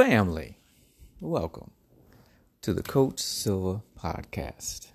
Family, 0.00 0.56
welcome 1.20 1.72
to 2.62 2.72
the 2.72 2.82
Coach 2.82 3.20
Silva 3.20 3.82
podcast. 4.02 4.86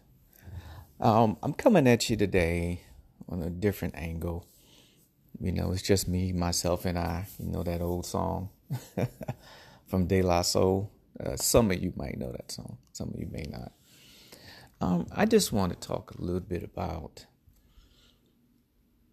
Um, 1.00 1.38
I'm 1.44 1.54
coming 1.54 1.88
at 1.88 2.10
you 2.10 2.17
today 2.17 2.81
on 3.29 3.44
a 3.44 3.52
different 3.52 3.94
angle. 3.96 4.47
You 5.39 5.52
know, 5.52 5.71
it's 5.73 5.83
just 5.83 6.07
me, 6.07 6.33
myself, 6.33 6.86
and 6.86 6.97
I. 6.97 7.28
You 7.38 7.52
know 7.52 7.62
that 7.62 7.83
old 7.83 8.07
song 8.07 8.49
from 9.86 10.08
De 10.08 10.23
La 10.23 10.41
Soul. 10.41 10.91
Uh, 11.24 11.35
some 11.35 11.69
of 11.69 11.79
you 11.83 11.94
might 11.96 12.17
know 12.17 12.31
that 12.31 12.51
song, 12.51 12.79
some 12.92 13.10
of 13.10 13.19
you 13.19 13.28
may 13.29 13.46
not. 13.47 13.74
Um, 14.81 15.06
I 15.15 15.26
just 15.26 15.53
want 15.53 15.72
to 15.79 15.87
talk 15.87 16.16
a 16.16 16.20
little 16.20 16.40
bit 16.40 16.63
about 16.63 17.27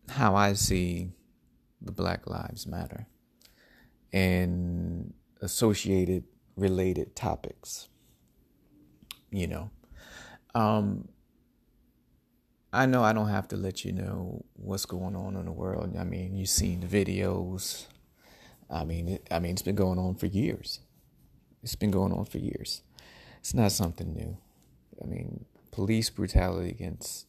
how 0.09 0.37
I 0.37 0.55
see 0.55 1.11
the 1.83 1.93
Black 1.93 2.27
Lives 2.27 2.67
Matter 2.67 3.09
and 4.11 5.13
associated 5.43 6.25
related 6.57 7.15
topics. 7.15 7.89
You 9.31 9.47
know, 9.47 9.71
um, 10.55 11.09
I 12.73 12.87
know 12.87 13.03
I 13.03 13.13
don't 13.13 13.29
have 13.29 13.49
to 13.49 13.57
let 13.57 13.85
you 13.85 13.93
know 13.93 14.45
what's 14.55 14.87
going 14.87 15.17
on 15.17 15.37
in 15.37 15.45
the 15.45 15.53
world. 15.53 15.95
I 15.99 16.05
mean, 16.05 16.37
you've 16.37 16.49
seen 16.49 16.81
the 16.81 16.87
videos. 16.87 17.87
I 18.71 18.85
mean, 18.85 19.09
it, 19.09 19.27
I 19.31 19.39
mean, 19.39 19.53
it's 19.53 19.63
been 19.63 19.75
going 19.75 19.99
on 19.99 20.15
for 20.15 20.27
years. 20.27 20.81
It's 21.63 21.75
been 21.75 21.91
going 21.91 22.13
on 22.13 22.25
for 22.25 22.39
years. 22.39 22.83
It's 23.41 23.55
not 23.55 23.73
something 23.73 24.15
new. 24.15 24.39
I 25.03 25.07
mean, 25.07 25.45
police 25.71 26.11
brutality 26.11 26.71
against 26.71 27.27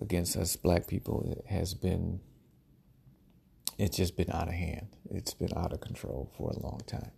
against 0.00 0.36
us 0.36 0.56
black 0.56 0.86
people 0.88 1.42
has 1.48 1.72
been 1.72 2.20
it's 3.78 3.96
just 3.96 4.16
been 4.16 4.30
out 4.30 4.48
of 4.48 4.54
hand. 4.54 4.88
It's 5.10 5.34
been 5.34 5.56
out 5.56 5.72
of 5.72 5.80
control 5.80 6.30
for 6.36 6.50
a 6.50 6.58
long 6.58 6.80
time. 6.86 7.10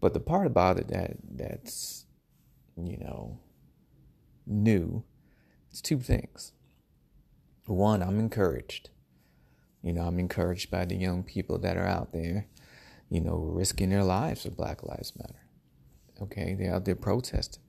But 0.00 0.14
the 0.14 0.20
part 0.20 0.46
about 0.46 0.78
it 0.78 0.88
that 0.88 1.16
that's 1.30 2.06
you 2.76 2.98
know 2.98 3.38
new, 4.46 5.04
it's 5.70 5.80
two 5.80 6.00
things. 6.00 6.52
One, 7.66 8.02
I'm 8.02 8.18
encouraged. 8.18 8.90
You 9.82 9.92
know, 9.92 10.02
I'm 10.02 10.18
encouraged 10.18 10.70
by 10.70 10.84
the 10.84 10.96
young 10.96 11.22
people 11.22 11.58
that 11.58 11.76
are 11.76 11.86
out 11.86 12.12
there, 12.12 12.46
you 13.08 13.20
know, 13.20 13.36
risking 13.36 13.90
their 13.90 14.04
lives 14.04 14.42
for 14.42 14.50
Black 14.50 14.82
Lives 14.82 15.12
Matter. 15.16 15.40
Okay, 16.20 16.54
they're 16.54 16.74
out 16.74 16.84
there 16.84 16.94
protesting. 16.94 17.62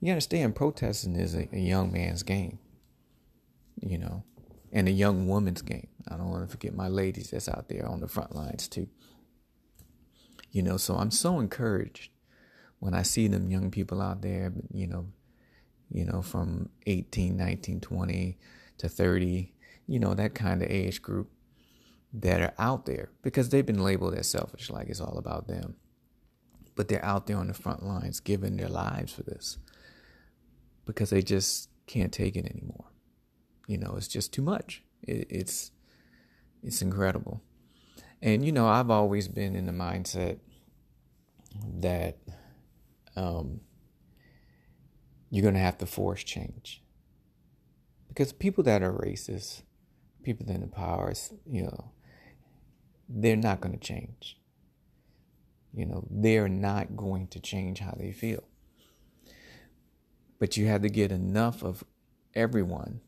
You 0.00 0.12
understand, 0.12 0.54
protesting 0.54 1.16
is 1.16 1.34
a, 1.34 1.48
a 1.52 1.58
young 1.58 1.92
man's 1.92 2.22
game. 2.22 2.58
You 3.80 3.98
know, 3.98 4.24
and 4.74 4.88
a 4.88 4.92
young 4.92 5.28
woman's 5.28 5.62
game. 5.62 5.86
I 6.08 6.16
don't 6.16 6.28
want 6.28 6.44
to 6.44 6.50
forget 6.50 6.74
my 6.74 6.88
ladies 6.88 7.30
that's 7.30 7.48
out 7.48 7.68
there 7.68 7.86
on 7.86 8.00
the 8.00 8.08
front 8.08 8.34
lines 8.34 8.68
too. 8.68 8.88
You 10.50 10.62
know, 10.62 10.76
so 10.76 10.96
I'm 10.96 11.12
so 11.12 11.38
encouraged 11.38 12.10
when 12.80 12.92
I 12.92 13.02
see 13.02 13.28
them 13.28 13.50
young 13.50 13.70
people 13.70 14.02
out 14.02 14.20
there, 14.20 14.52
you 14.72 14.88
know, 14.88 15.06
you 15.90 16.04
know, 16.04 16.22
from 16.22 16.70
18, 16.86 17.36
19, 17.36 17.80
20 17.80 18.38
to 18.78 18.88
30, 18.88 19.52
you 19.86 19.98
know, 20.00 20.12
that 20.14 20.34
kind 20.34 20.60
of 20.60 20.70
age 20.70 21.00
group 21.00 21.30
that 22.12 22.40
are 22.40 22.54
out 22.58 22.84
there 22.84 23.10
because 23.22 23.48
they've 23.48 23.66
been 23.66 23.82
labeled 23.82 24.14
as 24.14 24.28
selfish, 24.28 24.70
like 24.70 24.88
it's 24.88 25.00
all 25.00 25.18
about 25.18 25.46
them. 25.46 25.76
But 26.74 26.88
they're 26.88 27.04
out 27.04 27.28
there 27.28 27.36
on 27.36 27.46
the 27.46 27.54
front 27.54 27.84
lines 27.84 28.18
giving 28.18 28.56
their 28.56 28.68
lives 28.68 29.12
for 29.12 29.22
this 29.22 29.58
because 30.84 31.10
they 31.10 31.22
just 31.22 31.68
can't 31.86 32.12
take 32.12 32.34
it 32.34 32.46
anymore 32.46 32.83
you 33.66 33.78
know, 33.78 33.94
it's 33.96 34.08
just 34.08 34.32
too 34.32 34.42
much. 34.42 34.82
It, 35.02 35.26
it's 35.30 35.70
it's 36.62 36.82
incredible. 36.82 37.42
And 38.22 38.44
you 38.44 38.52
know, 38.52 38.66
I've 38.66 38.90
always 38.90 39.28
been 39.28 39.54
in 39.54 39.66
the 39.66 39.72
mindset 39.72 40.38
that 41.80 42.18
um, 43.16 43.60
you're 45.30 45.42
going 45.42 45.54
to 45.54 45.60
have 45.60 45.78
to 45.78 45.86
force 45.86 46.24
change. 46.24 46.82
Because 48.08 48.32
people 48.32 48.64
that 48.64 48.82
are 48.82 48.92
racist, 48.92 49.62
people 50.22 50.46
that 50.46 50.54
in 50.54 50.60
the 50.60 50.68
power, 50.68 51.12
you 51.44 51.62
know, 51.62 51.92
they're 53.08 53.36
not 53.36 53.60
going 53.60 53.76
to 53.76 53.84
change. 53.84 54.38
You 55.74 55.86
know, 55.86 56.06
they're 56.08 56.48
not 56.48 56.96
going 56.96 57.26
to 57.28 57.40
change 57.40 57.80
how 57.80 57.94
they 57.98 58.12
feel. 58.12 58.44
But 60.38 60.56
you 60.56 60.66
have 60.66 60.82
to 60.82 60.88
get 60.88 61.10
enough 61.10 61.64
of 61.64 61.82
everyone 62.34 63.00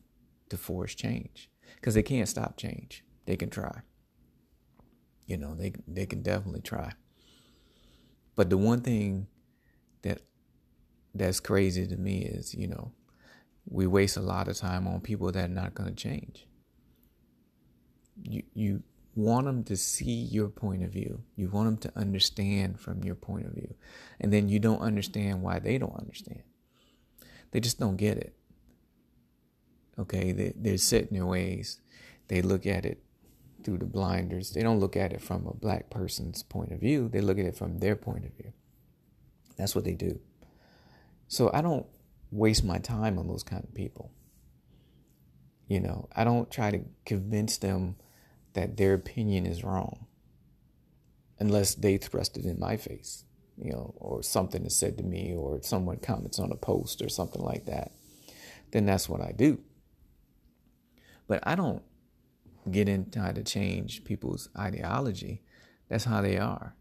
to 0.49 0.57
force 0.57 0.95
change 0.95 1.49
because 1.75 1.93
they 1.93 2.03
can't 2.03 2.29
stop 2.29 2.57
change. 2.57 3.03
They 3.25 3.35
can 3.35 3.49
try. 3.49 3.81
You 5.25 5.37
know, 5.37 5.55
they 5.55 5.73
they 5.87 6.05
can 6.05 6.21
definitely 6.21 6.61
try. 6.61 6.93
But 8.35 8.49
the 8.49 8.57
one 8.57 8.81
thing 8.81 9.27
that 10.03 10.21
that's 11.13 11.39
crazy 11.39 11.87
to 11.87 11.97
me 11.97 12.19
is, 12.19 12.53
you 12.53 12.67
know, 12.67 12.91
we 13.69 13.87
waste 13.87 14.17
a 14.17 14.21
lot 14.21 14.47
of 14.47 14.57
time 14.57 14.87
on 14.87 15.01
people 15.01 15.31
that 15.31 15.45
are 15.45 15.53
not 15.53 15.73
going 15.73 15.89
to 15.89 15.95
change. 15.95 16.47
You 18.23 18.43
you 18.53 18.83
want 19.15 19.47
them 19.47 19.63
to 19.63 19.75
see 19.75 20.11
your 20.11 20.47
point 20.47 20.83
of 20.83 20.91
view. 20.91 21.23
You 21.35 21.49
want 21.49 21.81
them 21.81 21.91
to 21.91 21.99
understand 21.99 22.79
from 22.79 23.03
your 23.03 23.15
point 23.15 23.47
of 23.47 23.53
view. 23.53 23.73
And 24.19 24.31
then 24.31 24.47
you 24.47 24.59
don't 24.59 24.79
understand 24.79 25.41
why 25.41 25.59
they 25.59 25.77
don't 25.79 25.97
understand. 25.97 26.43
They 27.51 27.59
just 27.59 27.79
don't 27.79 27.97
get 27.97 28.17
it. 28.17 28.35
Okay, 29.99 30.31
they, 30.31 30.53
they're 30.55 30.77
set 30.77 31.09
in 31.09 31.17
their 31.17 31.25
ways. 31.25 31.79
They 32.27 32.41
look 32.41 32.65
at 32.65 32.85
it 32.85 33.01
through 33.63 33.79
the 33.79 33.85
blinders. 33.85 34.51
They 34.51 34.61
don't 34.61 34.79
look 34.79 34.95
at 34.95 35.13
it 35.13 35.21
from 35.21 35.47
a 35.47 35.53
black 35.53 35.89
person's 35.89 36.43
point 36.43 36.71
of 36.71 36.79
view. 36.79 37.09
They 37.09 37.21
look 37.21 37.39
at 37.39 37.45
it 37.45 37.55
from 37.55 37.79
their 37.79 37.95
point 37.95 38.25
of 38.25 38.33
view. 38.33 38.53
That's 39.57 39.75
what 39.75 39.85
they 39.85 39.95
do. 39.95 40.19
So 41.27 41.51
I 41.53 41.61
don't 41.61 41.85
waste 42.31 42.63
my 42.63 42.77
time 42.77 43.17
on 43.17 43.27
those 43.27 43.43
kind 43.43 43.63
of 43.63 43.73
people. 43.73 44.11
You 45.67 45.81
know, 45.81 46.07
I 46.15 46.23
don't 46.23 46.49
try 46.49 46.71
to 46.71 46.81
convince 47.05 47.57
them 47.57 47.97
that 48.53 48.77
their 48.77 48.93
opinion 48.93 49.45
is 49.45 49.63
wrong 49.63 50.05
unless 51.39 51.75
they 51.75 51.97
thrust 51.97 52.37
it 52.37 52.45
in 52.45 52.59
my 52.59 52.77
face, 52.77 53.25
you 53.57 53.71
know, 53.71 53.93
or 53.97 54.23
something 54.23 54.65
is 54.65 54.75
said 54.75 54.97
to 54.97 55.03
me 55.03 55.35
or 55.35 55.61
someone 55.61 55.97
comments 55.97 56.39
on 56.39 56.51
a 56.51 56.55
post 56.55 57.01
or 57.01 57.09
something 57.09 57.41
like 57.41 57.65
that. 57.65 57.91
Then 58.71 58.85
that's 58.85 59.09
what 59.09 59.21
I 59.21 59.33
do. 59.35 59.59
But 61.27 61.41
I 61.43 61.55
don't 61.55 61.83
get 62.71 62.89
into 62.89 63.19
how 63.19 63.31
to 63.31 63.43
change 63.43 64.03
people's 64.03 64.49
ideology. 64.57 65.41
That's 65.89 66.05
how 66.05 66.21
they 66.21 66.37
are. 66.37 66.75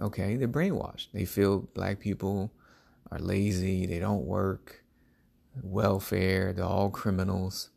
Okay, 0.00 0.36
they're 0.36 0.48
brainwashed. 0.48 1.08
They 1.12 1.24
feel 1.24 1.60
black 1.74 2.00
people 2.00 2.52
are 3.10 3.18
lazy, 3.18 3.86
they 3.86 3.98
don't 3.98 4.24
work, 4.24 4.84
welfare, 5.62 6.52
they're 6.52 6.64
all 6.64 6.90
criminals. 6.90 7.70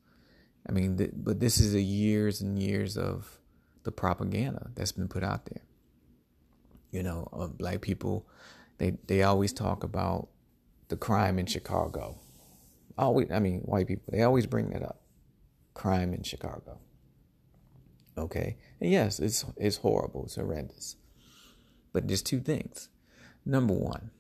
I 0.68 0.72
mean, 0.72 0.98
th- 0.98 1.12
but 1.16 1.40
this 1.40 1.60
is 1.60 1.74
a 1.74 1.82
years 1.82 2.42
and 2.42 2.62
years 2.62 2.98
of 2.98 3.40
the 3.84 3.92
propaganda 3.92 4.70
that's 4.76 4.92
been 4.92 5.08
put 5.08 5.24
out 5.24 5.46
there. 5.46 5.64
You 6.92 7.02
know, 7.04 7.30
of 7.32 7.58
black 7.58 7.82
people, 7.82 8.28
they 8.78 8.98
they 9.08 9.24
always 9.24 9.54
talk 9.54 9.84
about 9.84 10.28
the 10.90 10.98
crime 10.98 11.40
in 11.40 11.46
Chicago. 11.46 12.20
Always, 12.98 13.32
I 13.32 13.40
mean, 13.40 13.62
white 13.62 13.88
people, 13.88 14.12
they 14.12 14.22
always 14.22 14.46
bring 14.46 14.70
that 14.72 14.84
up 14.84 15.01
crime 15.74 16.14
in 16.14 16.24
Chicago. 16.24 16.80
Okay? 18.18 18.58
And 18.80 18.92
yes, 18.92 19.20
it's 19.20 19.46
it's 19.58 19.78
horrible, 19.78 20.26
it's 20.26 20.36
horrendous. 20.36 20.98
But 21.94 22.08
there's 22.08 22.22
two 22.22 22.40
things. 22.40 22.90
Number 23.46 23.74
one, 23.74 24.12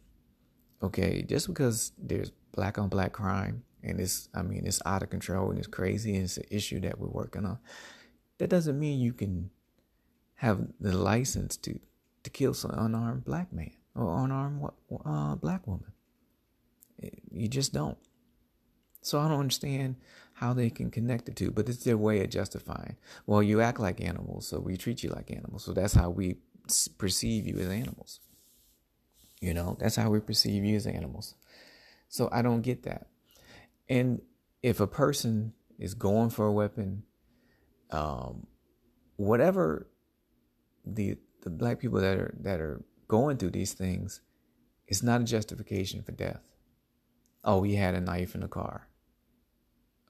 okay, 0.81 1.21
just 1.21 1.47
because 1.47 1.91
there's 1.97 2.31
black 2.53 2.77
on 2.77 2.89
black 2.89 3.13
crime 3.13 3.63
and 3.83 3.99
it's 3.99 4.29
I 4.33 4.41
mean 4.41 4.65
it's 4.65 4.81
out 4.85 5.03
of 5.03 5.09
control 5.09 5.49
and 5.49 5.59
it's 5.59 5.67
crazy 5.67 6.15
and 6.15 6.23
it's 6.23 6.37
an 6.37 6.45
issue 6.49 6.79
that 6.81 6.99
we're 6.99 7.07
working 7.07 7.45
on, 7.45 7.59
that 8.37 8.49
doesn't 8.49 8.79
mean 8.79 8.99
you 8.99 9.13
can 9.13 9.51
have 10.35 10.67
the 10.79 10.97
license 10.97 11.57
to 11.57 11.79
to 12.23 12.29
kill 12.29 12.53
some 12.53 12.71
unarmed 12.71 13.23
black 13.25 13.51
man 13.53 13.71
or 13.95 14.23
unarmed 14.23 14.63
uh, 15.05 15.35
black 15.35 15.65
woman. 15.67 15.91
You 17.31 17.47
just 17.47 17.73
don't. 17.73 17.97
So 19.01 19.19
I 19.19 19.27
don't 19.27 19.39
understand 19.39 19.95
how 20.41 20.53
they 20.53 20.71
can 20.71 20.89
connect 20.89 21.27
the 21.27 21.31
two, 21.31 21.51
but 21.51 21.69
it's 21.69 21.83
their 21.83 21.95
way 21.95 22.19
of 22.23 22.29
justifying. 22.31 22.97
Well, 23.27 23.43
you 23.43 23.61
act 23.61 23.79
like 23.79 24.01
animals, 24.01 24.47
so 24.47 24.59
we 24.59 24.75
treat 24.75 25.03
you 25.03 25.11
like 25.11 25.29
animals. 25.29 25.63
So 25.63 25.71
that's 25.71 25.93
how 25.93 26.09
we 26.09 26.37
perceive 26.97 27.45
you 27.45 27.57
as 27.59 27.69
animals. 27.69 28.19
You 29.39 29.53
know, 29.53 29.77
that's 29.79 29.95
how 29.95 30.09
we 30.09 30.19
perceive 30.19 30.65
you 30.65 30.75
as 30.75 30.87
animals. 30.87 31.35
So 32.09 32.27
I 32.31 32.41
don't 32.41 32.61
get 32.61 32.81
that. 32.83 33.05
And 33.87 34.19
if 34.63 34.79
a 34.79 34.87
person 34.87 35.53
is 35.77 35.93
going 35.93 36.31
for 36.31 36.47
a 36.47 36.51
weapon, 36.51 37.03
um, 37.91 38.47
whatever 39.17 39.87
the 40.83 41.17
the 41.43 41.51
black 41.51 41.79
people 41.79 41.99
that 41.99 42.17
are 42.17 42.35
that 42.39 42.59
are 42.59 42.83
going 43.07 43.37
through 43.37 43.51
these 43.51 43.73
things, 43.73 44.21
it's 44.87 45.03
not 45.03 45.21
a 45.21 45.23
justification 45.23 46.01
for 46.01 46.13
death. 46.13 46.41
Oh, 47.43 47.61
he 47.61 47.75
had 47.75 47.93
a 47.93 48.01
knife 48.01 48.33
in 48.33 48.41
the 48.41 48.47
car. 48.47 48.87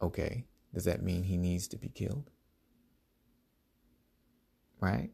Okay, 0.02 0.46
does 0.74 0.86
that 0.86 1.04
mean 1.04 1.24
he 1.24 1.38
needs 1.38 1.68
to 1.70 1.78
be 1.78 1.90
killed? 1.90 2.30
Right? 4.80 5.12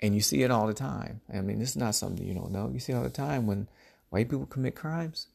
And 0.00 0.14
you 0.14 0.20
see 0.20 0.42
it 0.42 0.50
all 0.50 0.66
the 0.66 0.74
time. 0.74 1.20
I 1.32 1.40
mean, 1.42 1.58
this 1.58 1.70
is 1.70 1.76
not 1.76 1.94
something 1.94 2.26
you 2.26 2.34
don't 2.34 2.50
know. 2.50 2.70
You 2.72 2.80
see 2.80 2.92
all 2.92 3.02
the 3.02 3.10
time 3.10 3.46
when 3.46 3.68
white 4.08 4.28
people 4.28 4.46
commit 4.46 4.74
crimes, 4.74 5.28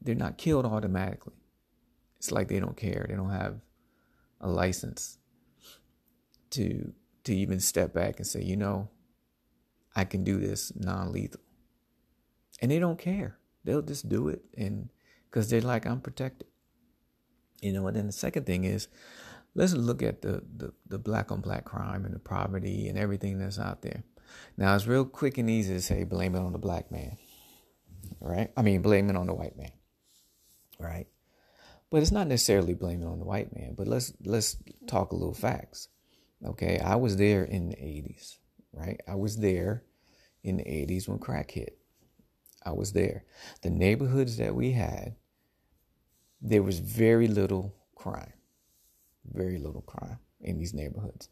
they're 0.00 0.14
not 0.14 0.38
killed 0.38 0.66
automatically. 0.66 1.34
It's 2.18 2.30
like 2.30 2.48
they 2.48 2.60
don't 2.60 2.76
care. 2.76 3.06
They 3.08 3.16
don't 3.16 3.30
have 3.30 3.60
a 4.40 4.48
license 4.48 5.18
to 6.50 6.92
to 7.24 7.34
even 7.34 7.58
step 7.58 7.92
back 7.92 8.18
and 8.18 8.26
say, 8.26 8.40
you 8.40 8.56
know, 8.56 8.88
I 9.96 10.04
can 10.04 10.22
do 10.22 10.38
this 10.38 10.72
non-lethal. 10.76 11.40
And 12.62 12.70
they 12.70 12.78
don't 12.78 12.98
care. 12.98 13.36
They'll 13.64 13.82
just 13.82 14.08
do 14.08 14.28
it 14.28 14.42
and 14.56 14.90
because 15.28 15.50
they're 15.50 15.60
like, 15.60 15.86
I'm 15.86 16.00
protected. 16.00 16.46
You 17.60 17.72
know, 17.72 17.86
and 17.86 17.96
then 17.96 18.06
the 18.06 18.12
second 18.12 18.46
thing 18.46 18.64
is 18.64 18.88
let's 19.54 19.72
look 19.72 20.02
at 20.02 20.22
the, 20.22 20.42
the, 20.56 20.72
the 20.86 20.98
black 20.98 21.32
on 21.32 21.40
black 21.40 21.64
crime 21.64 22.04
and 22.04 22.14
the 22.14 22.18
poverty 22.18 22.88
and 22.88 22.98
everything 22.98 23.38
that's 23.38 23.58
out 23.58 23.82
there. 23.82 24.04
Now 24.56 24.74
it's 24.74 24.86
real 24.86 25.04
quick 25.04 25.38
and 25.38 25.48
easy 25.48 25.74
to 25.74 25.80
say 25.80 26.04
blame 26.04 26.34
it 26.34 26.40
on 26.40 26.52
the 26.52 26.58
black 26.58 26.90
man. 26.92 27.16
Right? 28.20 28.50
I 28.56 28.62
mean 28.62 28.82
blame 28.82 29.10
it 29.10 29.16
on 29.16 29.26
the 29.26 29.34
white 29.34 29.56
man. 29.56 29.72
Right? 30.78 31.06
But 31.90 32.02
it's 32.02 32.12
not 32.12 32.26
necessarily 32.26 32.74
blaming 32.74 33.06
on 33.06 33.18
the 33.18 33.24
white 33.24 33.54
man, 33.54 33.74
but 33.76 33.86
let's 33.86 34.12
let's 34.24 34.56
talk 34.86 35.12
a 35.12 35.16
little 35.16 35.34
facts. 35.34 35.88
Okay, 36.44 36.78
I 36.78 36.96
was 36.96 37.16
there 37.16 37.44
in 37.44 37.70
the 37.70 37.76
80s, 37.76 38.36
right? 38.72 39.00
I 39.08 39.14
was 39.14 39.36
there 39.38 39.84
in 40.44 40.58
the 40.58 40.64
80s 40.64 41.08
when 41.08 41.18
crack 41.18 41.52
hit. 41.52 41.78
I 42.64 42.72
was 42.72 42.92
there. 42.92 43.24
The 43.62 43.70
neighborhoods 43.70 44.36
that 44.36 44.54
we 44.54 44.72
had, 44.72 45.16
there 46.48 46.62
was 46.62 46.78
very 46.78 47.26
little 47.26 47.74
crime. 47.94 48.32
Very 49.24 49.58
little 49.58 49.82
crime 49.82 50.18
in 50.40 50.58
these 50.58 50.72
neighborhoods. 50.72 51.28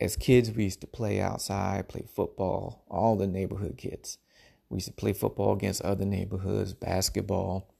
As 0.00 0.16
kids, 0.16 0.50
we 0.50 0.64
used 0.64 0.80
to 0.80 0.86
play 0.86 1.20
outside, 1.20 1.88
play 1.88 2.04
football, 2.14 2.84
all 2.90 3.16
the 3.16 3.26
neighborhood 3.26 3.76
kids. 3.76 4.18
We 4.68 4.76
used 4.76 4.88
to 4.88 4.94
play 4.94 5.12
football 5.12 5.52
against 5.52 5.82
other 5.82 6.04
neighborhoods, 6.04 6.74
basketball, 6.74 7.74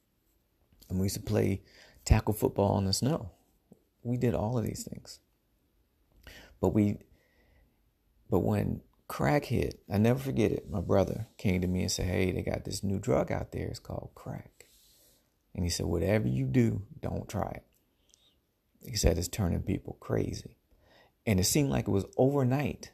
and 0.88 0.98
we 0.98 1.06
used 1.06 1.16
to 1.16 1.22
play 1.22 1.62
tackle 2.04 2.34
football 2.34 2.78
in 2.78 2.84
the 2.84 2.92
snow. 2.92 3.30
We 4.02 4.16
did 4.16 4.34
all 4.34 4.58
of 4.58 4.64
these 4.64 4.84
things. 4.84 5.20
But 6.60 6.68
we 6.68 6.98
but 8.30 8.40
when 8.40 8.82
crack 9.08 9.46
hit, 9.46 9.82
I 9.92 9.98
never 9.98 10.20
forget 10.20 10.52
it. 10.52 10.70
My 10.70 10.80
brother 10.80 11.26
came 11.36 11.60
to 11.62 11.66
me 11.66 11.82
and 11.82 11.90
said, 11.90 12.06
Hey, 12.06 12.30
they 12.30 12.42
got 12.42 12.64
this 12.64 12.84
new 12.84 13.00
drug 13.00 13.32
out 13.32 13.50
there. 13.50 13.66
It's 13.66 13.80
called 13.80 14.10
crack. 14.14 14.59
And 15.54 15.64
he 15.64 15.70
said, 15.70 15.86
Whatever 15.86 16.28
you 16.28 16.46
do, 16.46 16.82
don't 17.00 17.28
try 17.28 17.50
it. 17.50 17.64
He 18.88 18.96
said 18.96 19.18
it's 19.18 19.28
turning 19.28 19.62
people 19.62 19.96
crazy. 20.00 20.56
And 21.26 21.38
it 21.38 21.44
seemed 21.44 21.70
like 21.70 21.86
it 21.86 21.92
was 21.92 22.06
overnight 22.16 22.92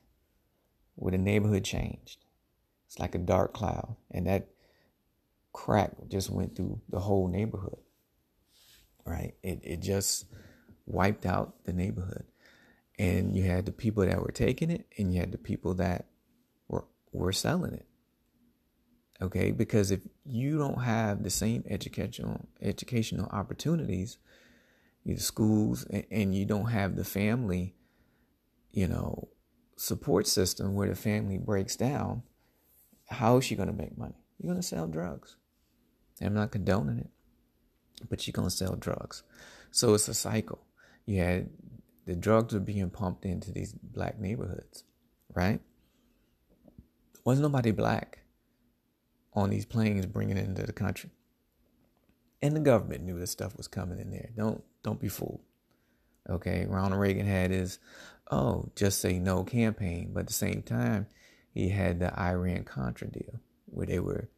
where 0.97 1.13
the 1.13 1.19
neighborhood 1.19 1.65
changed. 1.65 2.19
It's 2.87 2.99
like 2.99 3.15
a 3.15 3.19
dark 3.19 3.55
cloud. 3.55 3.97
And 4.11 4.27
that 4.27 4.49
crack 5.53 5.93
just 6.09 6.29
went 6.31 6.57
through 6.57 6.81
the 6.89 7.01
whole 7.01 7.29
neighborhood 7.29 7.79
right? 9.07 9.35
It 9.43 9.61
it 9.63 9.81
just 9.81 10.27
wiped 10.85 11.25
out 11.25 11.65
the 11.65 11.73
neighborhood. 11.73 12.25
And 12.99 13.37
you 13.37 13.45
had 13.45 13.67
the 13.67 13.73
people 13.73 14.05
that 14.05 14.21
were 14.21 14.33
taking 14.33 14.71
it 14.71 14.87
and 14.99 15.15
you 15.15 15.21
had 15.21 15.33
the 15.33 15.39
people 15.39 15.75
that 15.75 16.07
were 16.69 16.85
were 17.13 17.33
selling 17.33 17.73
it. 17.73 17.87
Okay? 19.21 19.51
Because 19.51 19.91
if 19.91 20.01
you 20.25 20.59
don't 20.59 20.83
have 20.83 21.23
the 21.23 21.31
same 21.31 21.65
educational 21.69 22.49
educational 22.61 23.27
opportunities, 23.31 24.19
the 25.05 25.17
schools 25.17 25.85
and, 25.91 26.05
and 26.11 26.35
you 26.35 26.45
don't 26.45 26.71
have 26.71 26.97
the 26.97 27.05
family, 27.05 27.75
you 28.73 28.89
know, 28.89 29.29
support 29.77 30.27
system 30.27 30.75
where 30.75 30.89
the 30.89 30.97
family 30.97 31.39
breaks 31.39 31.77
down, 31.77 32.23
how 33.09 33.37
is 33.39 33.45
she 33.45 33.55
going 33.55 33.69
to 33.69 33.75
make 33.75 33.97
money? 33.97 34.15
You're 34.39 34.53
going 34.53 34.61
to 34.61 34.67
sell 34.67 34.87
drugs. 34.87 35.37
I'm 36.21 36.35
not 36.35 36.51
condoning 36.51 36.99
it 36.99 37.11
but 38.09 38.27
you're 38.27 38.33
going 38.33 38.49
to 38.49 38.55
sell 38.55 38.77
drugs. 38.77 39.23
So 39.71 39.95
it's 39.95 40.09
a 40.09 40.15
cycle. 40.15 40.65
You 41.07 41.21
had 41.21 41.51
the 42.07 42.15
drugs 42.15 42.55
are 42.55 42.61
being 42.61 42.91
pumped 42.91 43.25
into 43.25 43.53
these 43.53 43.73
black 43.73 44.19
neighborhoods, 44.19 44.85
right? 45.35 45.61
Wasn't 47.25 47.43
nobody 47.43 47.73
black 47.73 48.21
on 49.37 49.51
these 49.51 49.65
planes 49.65 50.07
bringing 50.07 50.37
it 50.37 50.47
into 50.47 50.65
the 50.65 50.73
country. 50.73 51.11
And 52.43 52.57
the 52.57 52.61
government 52.61 53.05
knew 53.05 53.19
this 53.19 53.31
stuff 53.31 53.57
was 53.57 53.69
coming 53.69 54.01
in 54.01 54.11
there. 54.11 54.31
Don't 54.37 54.65
don't 54.83 55.01
be 55.01 55.09
fooled. 55.09 55.41
Okay, 56.29 56.67
Ronald 56.69 57.01
Reagan 57.01 57.27
had 57.27 57.53
his 57.53 57.79
oh, 58.31 58.71
just 58.75 59.01
say 59.01 59.21
no 59.21 59.45
campaign, 59.45 60.11
but 60.13 60.21
at 60.21 60.27
the 60.27 60.33
same 60.33 60.63
time, 60.63 61.07
he 61.55 61.69
had 61.69 62.01
the 62.01 62.19
Iran 62.19 62.65
Contra 62.65 63.07
deal 63.07 63.41
where 63.67 63.87
they 63.87 64.01
were 64.01 64.29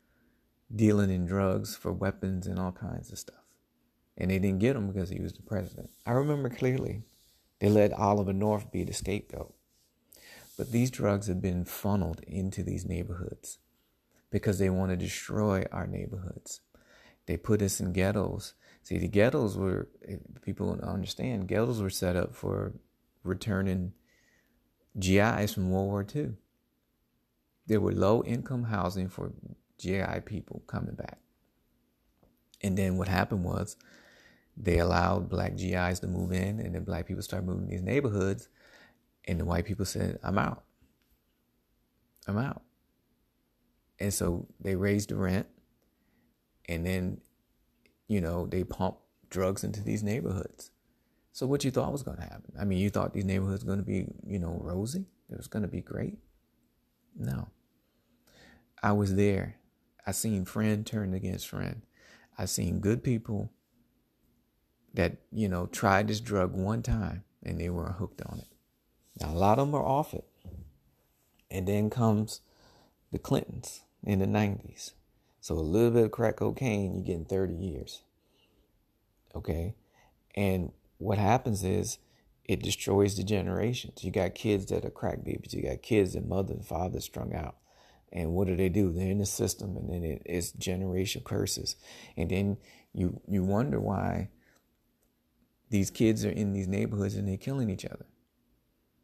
dealing 0.74 1.10
in 1.10 1.24
drugs 1.24 1.74
for 1.74 1.92
weapons 1.92 2.46
and 2.46 2.58
all 2.58 2.72
kinds 2.72 3.10
of 3.10 3.18
stuff 3.18 3.38
and 4.18 4.30
they 4.30 4.38
didn't 4.38 4.58
get 4.58 4.76
him 4.76 4.88
because 4.88 5.08
he 5.08 5.20
was 5.20 5.32
the 5.32 5.42
president. 5.42 5.90
I 6.04 6.10
remember 6.10 6.50
clearly 6.50 7.04
they 7.60 7.70
let 7.70 7.92
Oliver 7.92 8.32
North 8.32 8.70
be 8.70 8.82
the 8.82 8.92
scapegoat. 8.92 9.54
But 10.58 10.72
these 10.72 10.90
drugs 10.90 11.28
have 11.28 11.40
been 11.40 11.64
funneled 11.64 12.20
into 12.26 12.64
these 12.64 12.84
neighborhoods 12.84 13.58
because 14.30 14.58
they 14.58 14.70
want 14.70 14.90
to 14.90 14.96
destroy 14.96 15.64
our 15.72 15.86
neighborhoods. 15.86 16.60
They 17.26 17.36
put 17.36 17.62
us 17.62 17.80
in 17.80 17.92
ghettos. 17.92 18.54
See, 18.82 18.98
the 18.98 19.08
ghettos 19.08 19.56
were, 19.56 19.88
people 20.42 20.68
don't 20.68 20.82
understand, 20.82 21.48
ghettos 21.48 21.80
were 21.80 21.90
set 21.90 22.16
up 22.16 22.34
for 22.34 22.72
returning 23.22 23.92
GIs 24.98 25.54
from 25.54 25.70
World 25.70 25.88
War 25.88 26.06
II. 26.14 26.30
There 27.66 27.80
were 27.80 27.92
low 27.92 28.22
income 28.24 28.64
housing 28.64 29.08
for 29.08 29.32
GI 29.78 30.22
people 30.24 30.62
coming 30.66 30.94
back. 30.94 31.18
And 32.62 32.76
then 32.76 32.96
what 32.96 33.08
happened 33.08 33.44
was 33.44 33.76
they 34.56 34.78
allowed 34.78 35.28
black 35.28 35.56
GIs 35.56 36.00
to 36.00 36.08
move 36.08 36.32
in, 36.32 36.58
and 36.58 36.74
then 36.74 36.82
black 36.84 37.06
people 37.06 37.22
started 37.22 37.46
moving 37.46 37.64
in 37.64 37.70
these 37.70 37.82
neighborhoods, 37.82 38.48
and 39.26 39.38
the 39.38 39.44
white 39.44 39.66
people 39.66 39.84
said, 39.84 40.18
I'm 40.22 40.38
out. 40.38 40.64
I'm 42.26 42.38
out. 42.38 42.62
And 44.00 44.14
so 44.14 44.46
they 44.60 44.76
raised 44.76 45.10
the 45.10 45.16
rent, 45.16 45.46
and 46.68 46.86
then, 46.86 47.20
you 48.06 48.20
know, 48.20 48.46
they 48.46 48.62
pumped 48.62 49.00
drugs 49.28 49.64
into 49.64 49.82
these 49.82 50.02
neighborhoods. 50.02 50.70
So 51.32 51.46
what 51.46 51.64
you 51.64 51.70
thought 51.70 51.92
was 51.92 52.02
going 52.02 52.16
to 52.16 52.22
happen? 52.22 52.52
I 52.58 52.64
mean, 52.64 52.78
you 52.78 52.90
thought 52.90 53.12
these 53.12 53.24
neighborhoods 53.24 53.64
were 53.64 53.68
going 53.74 53.84
to 53.84 53.84
be, 53.84 54.06
you 54.26 54.38
know, 54.38 54.58
rosy? 54.60 55.06
It 55.30 55.36
was 55.36 55.46
going 55.46 55.62
to 55.62 55.68
be 55.68 55.80
great? 55.80 56.18
No. 57.16 57.48
I 58.82 58.92
was 58.92 59.14
there. 59.14 59.56
I 60.06 60.12
seen 60.12 60.44
friend 60.44 60.86
turned 60.86 61.14
against 61.14 61.48
friend. 61.48 61.82
I 62.36 62.46
seen 62.46 62.80
good 62.80 63.02
people 63.02 63.52
that, 64.94 65.16
you 65.30 65.48
know, 65.48 65.66
tried 65.66 66.08
this 66.08 66.20
drug 66.20 66.54
one 66.54 66.82
time 66.82 67.24
and 67.42 67.60
they 67.60 67.68
were 67.68 67.92
hooked 67.92 68.22
on 68.22 68.38
it. 68.38 68.48
Now, 69.20 69.32
a 69.32 69.36
lot 69.38 69.58
of 69.58 69.66
them 69.66 69.74
are 69.74 69.84
off 69.84 70.14
it. 70.14 70.24
And 71.50 71.66
then 71.66 71.90
comes 71.90 72.40
the 73.10 73.18
Clintons 73.18 73.82
in 74.04 74.18
the 74.18 74.26
90s. 74.26 74.92
So 75.40 75.54
a 75.54 75.60
little 75.60 75.90
bit 75.90 76.04
of 76.04 76.10
crack 76.10 76.36
cocaine, 76.36 76.94
you're 76.94 77.04
getting 77.04 77.24
30 77.24 77.54
years. 77.54 78.02
Okay? 79.34 79.74
And 80.34 80.72
what 80.98 81.18
happens 81.18 81.64
is 81.64 81.98
it 82.44 82.62
destroys 82.62 83.16
the 83.16 83.22
generations. 83.22 84.02
You 84.02 84.10
got 84.10 84.34
kids 84.34 84.66
that 84.66 84.84
are 84.84 84.90
crack 84.90 85.24
babies. 85.24 85.52
You 85.52 85.62
got 85.62 85.82
kids 85.82 86.14
that 86.14 86.26
mother 86.26 86.54
and 86.54 86.66
father 86.66 87.00
strung 87.00 87.34
out. 87.34 87.56
And 88.10 88.32
what 88.32 88.46
do 88.46 88.56
they 88.56 88.70
do? 88.70 88.90
They're 88.90 89.10
in 89.10 89.18
the 89.18 89.26
system 89.26 89.76
and 89.76 89.90
then 89.90 90.02
it, 90.02 90.22
it's 90.24 90.52
generation 90.52 91.22
curses. 91.24 91.76
And 92.16 92.30
then 92.30 92.56
you 92.94 93.20
you 93.28 93.44
wonder 93.44 93.78
why 93.78 94.30
these 95.68 95.90
kids 95.90 96.24
are 96.24 96.30
in 96.30 96.54
these 96.54 96.66
neighborhoods 96.66 97.16
and 97.16 97.28
they're 97.28 97.36
killing 97.36 97.68
each 97.68 97.84
other. 97.84 98.06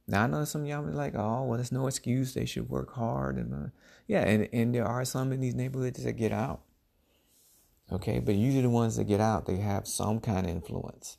Now 0.06 0.24
I 0.24 0.26
know 0.26 0.44
some 0.44 0.66
y'all 0.66 0.82
be 0.82 0.92
like, 0.92 1.14
oh, 1.16 1.44
well, 1.44 1.56
there's 1.56 1.72
no 1.72 1.86
excuse. 1.86 2.34
They 2.34 2.44
should 2.44 2.68
work 2.68 2.94
hard 2.94 3.36
and 3.36 3.54
uh, 3.54 3.68
yeah, 4.06 4.22
and 4.22 4.48
and 4.52 4.74
there 4.74 4.86
are 4.86 5.04
some 5.04 5.32
in 5.32 5.40
these 5.40 5.54
neighborhoods 5.54 6.04
that 6.04 6.12
get 6.12 6.32
out. 6.32 6.60
Okay, 7.92 8.18
but 8.18 8.34
usually 8.34 8.62
the 8.62 8.70
ones 8.70 8.96
that 8.96 9.04
get 9.04 9.20
out, 9.20 9.46
they 9.46 9.56
have 9.56 9.86
some 9.86 10.20
kind 10.20 10.46
of 10.46 10.52
influence. 10.52 11.18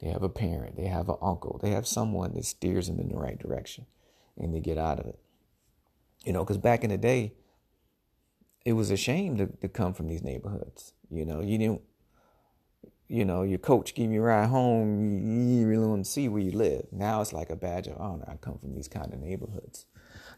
They 0.00 0.08
have 0.08 0.22
a 0.22 0.28
parent, 0.28 0.76
they 0.76 0.86
have 0.86 1.08
an 1.08 1.16
uncle, 1.22 1.58
they 1.62 1.70
have 1.70 1.86
someone 1.86 2.34
that 2.34 2.44
steers 2.44 2.88
them 2.88 3.00
in 3.00 3.08
the 3.08 3.16
right 3.16 3.38
direction, 3.38 3.86
and 4.36 4.54
they 4.54 4.60
get 4.60 4.78
out 4.78 4.98
of 4.98 5.06
it. 5.06 5.18
You 6.24 6.32
know, 6.32 6.44
because 6.44 6.58
back 6.58 6.84
in 6.84 6.90
the 6.90 6.98
day, 6.98 7.34
it 8.64 8.72
was 8.72 8.90
a 8.90 8.96
shame 8.96 9.36
to, 9.36 9.46
to 9.46 9.68
come 9.68 9.92
from 9.94 10.08
these 10.08 10.22
neighborhoods. 10.22 10.94
You 11.10 11.24
know, 11.24 11.40
you 11.40 11.58
didn't 11.58 11.82
you 13.08 13.24
know, 13.24 13.42
your 13.42 13.58
coach 13.58 13.94
give 13.94 14.10
you 14.10 14.20
a 14.22 14.24
ride 14.24 14.48
home, 14.48 15.00
you, 15.26 15.60
you 15.60 15.66
really 15.66 15.86
want 15.86 16.04
to 16.04 16.10
see 16.10 16.28
where 16.28 16.42
you 16.42 16.52
live. 16.52 16.86
Now 16.92 17.20
it's 17.20 17.32
like 17.32 17.50
a 17.50 17.56
badge 17.56 17.86
of 17.86 18.00
honor. 18.00 18.24
I 18.28 18.36
come 18.36 18.58
from 18.58 18.74
these 18.74 18.88
kind 18.88 19.12
of 19.12 19.20
neighborhoods. 19.20 19.86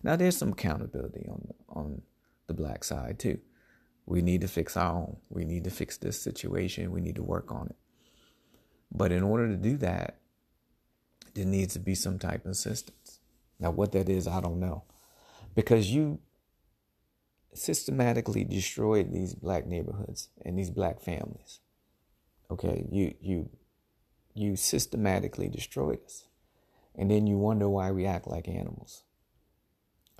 Now 0.02 0.16
there's 0.16 0.36
some 0.36 0.52
accountability 0.52 1.26
on 1.28 1.48
on 1.68 2.02
the 2.46 2.54
black 2.54 2.84
side 2.84 3.18
too. 3.18 3.38
We 4.06 4.22
need 4.22 4.40
to 4.42 4.48
fix 4.48 4.76
our 4.76 4.94
own. 4.94 5.16
We 5.30 5.44
need 5.44 5.64
to 5.64 5.70
fix 5.70 5.96
this 5.96 6.20
situation. 6.20 6.92
We 6.92 7.00
need 7.00 7.16
to 7.16 7.22
work 7.22 7.50
on 7.52 7.66
it. 7.68 7.76
But 8.92 9.12
in 9.12 9.22
order 9.22 9.48
to 9.48 9.56
do 9.56 9.76
that, 9.78 10.18
there 11.34 11.44
needs 11.44 11.74
to 11.74 11.80
be 11.80 11.94
some 11.94 12.18
type 12.18 12.44
of 12.44 12.52
assistance. 12.52 13.20
Now, 13.58 13.70
what 13.72 13.92
that 13.92 14.08
is, 14.08 14.28
I 14.28 14.40
don't 14.40 14.60
know. 14.60 14.84
because 15.54 15.90
you 15.90 16.20
systematically 17.54 18.44
destroyed 18.44 19.12
these 19.12 19.34
black 19.34 19.66
neighborhoods 19.66 20.28
and 20.44 20.58
these 20.58 20.70
black 20.70 21.00
families. 21.00 21.60
Okay, 22.50 22.86
you 22.90 23.14
you 23.20 23.48
you 24.34 24.54
systematically 24.54 25.48
destroyed 25.48 26.00
us. 26.04 26.28
And 26.94 27.10
then 27.10 27.26
you 27.26 27.36
wonder 27.36 27.68
why 27.68 27.90
we 27.90 28.06
act 28.06 28.26
like 28.26 28.48
animals. 28.48 29.04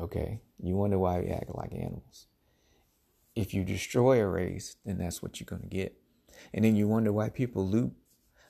Okay? 0.01 0.41
You 0.59 0.77
wonder 0.77 0.99
why 0.99 1.21
we 1.21 1.29
act 1.29 1.55
like 1.55 1.73
animals. 1.73 2.27
If 3.35 3.55
you 3.55 3.65
destroy 3.65 4.21
a 4.21 4.27
race, 4.27 4.77
then 4.85 4.99
that's 4.99 5.23
what 5.23 5.39
you're 5.39 5.47
going 5.47 5.63
to 5.63 5.69
get. 5.69 5.99
And 6.53 6.65
then 6.65 6.77
you 6.77 6.89
wonder 6.89 7.13
why 7.13 7.29
people 7.29 7.67
loot. 7.67 7.93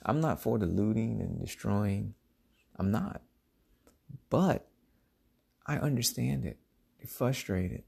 I'm 0.04 0.20
not 0.20 0.40
for 0.40 0.58
the 0.58 0.66
looting 0.66 1.20
and 1.20 1.40
destroying. 1.40 2.14
I'm 2.76 2.90
not. 2.90 3.22
But 4.30 4.68
I 5.66 5.78
understand 5.78 6.44
it. 6.44 6.58
They're 6.98 7.08
frustrated. 7.08 7.82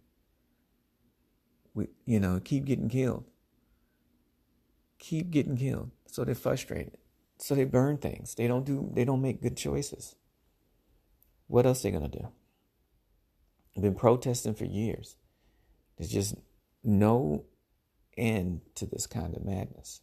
We, 1.75 1.89
you 2.05 2.19
know, 2.19 2.41
keep 2.43 2.65
getting 2.65 2.89
killed. 2.89 3.25
Keep 4.99 5.31
getting 5.31 5.57
killed. 5.57 5.91
So 6.07 6.25
they're 6.25 6.35
frustrated. 6.35 6.99
So 7.39 7.55
they 7.55 7.65
burn 7.65 7.99
things. 7.99 8.35
They 8.35 8.49
don't 8.49 8.65
do 8.65 8.91
they 8.93 9.05
don't 9.05 9.23
make 9.23 9.41
good 9.41 9.57
choices. 9.57 10.17
What 11.47 11.67
else 11.67 11.81
are 11.81 11.89
they 11.89 11.93
gonna 11.93 12.09
do? 12.09 12.29
I've 13.77 13.83
been 13.83 13.95
protesting 13.95 14.55
for 14.55 14.65
years. 14.65 15.17
There's 15.97 16.11
just 16.11 16.35
no 16.83 17.45
end 18.17 18.63
to 18.75 18.87
this 18.87 19.07
kind 19.07 19.37
of 19.37 19.45
madness. 19.45 20.01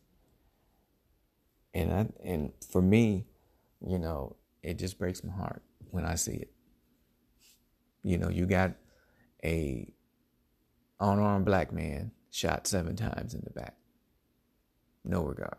And 1.73 1.91
I 1.91 2.07
and 2.23 2.53
for 2.71 2.81
me, 2.81 3.25
you 3.85 3.99
know, 3.99 4.37
it 4.63 4.79
just 4.79 4.97
breaks 4.97 5.23
my 5.23 5.33
heart 5.33 5.61
when 5.91 6.05
I 6.05 6.15
see 6.15 6.35
it. 6.35 6.51
You 8.01 8.17
know, 8.17 8.29
you 8.29 8.45
got 8.45 8.73
a 9.43 9.91
unarmed 10.99 11.45
black 11.45 11.73
man 11.73 12.11
shot 12.31 12.67
seven 12.67 12.95
times 12.95 13.33
in 13.33 13.41
the 13.43 13.49
back. 13.49 13.75
No 15.05 15.23
regard. 15.23 15.57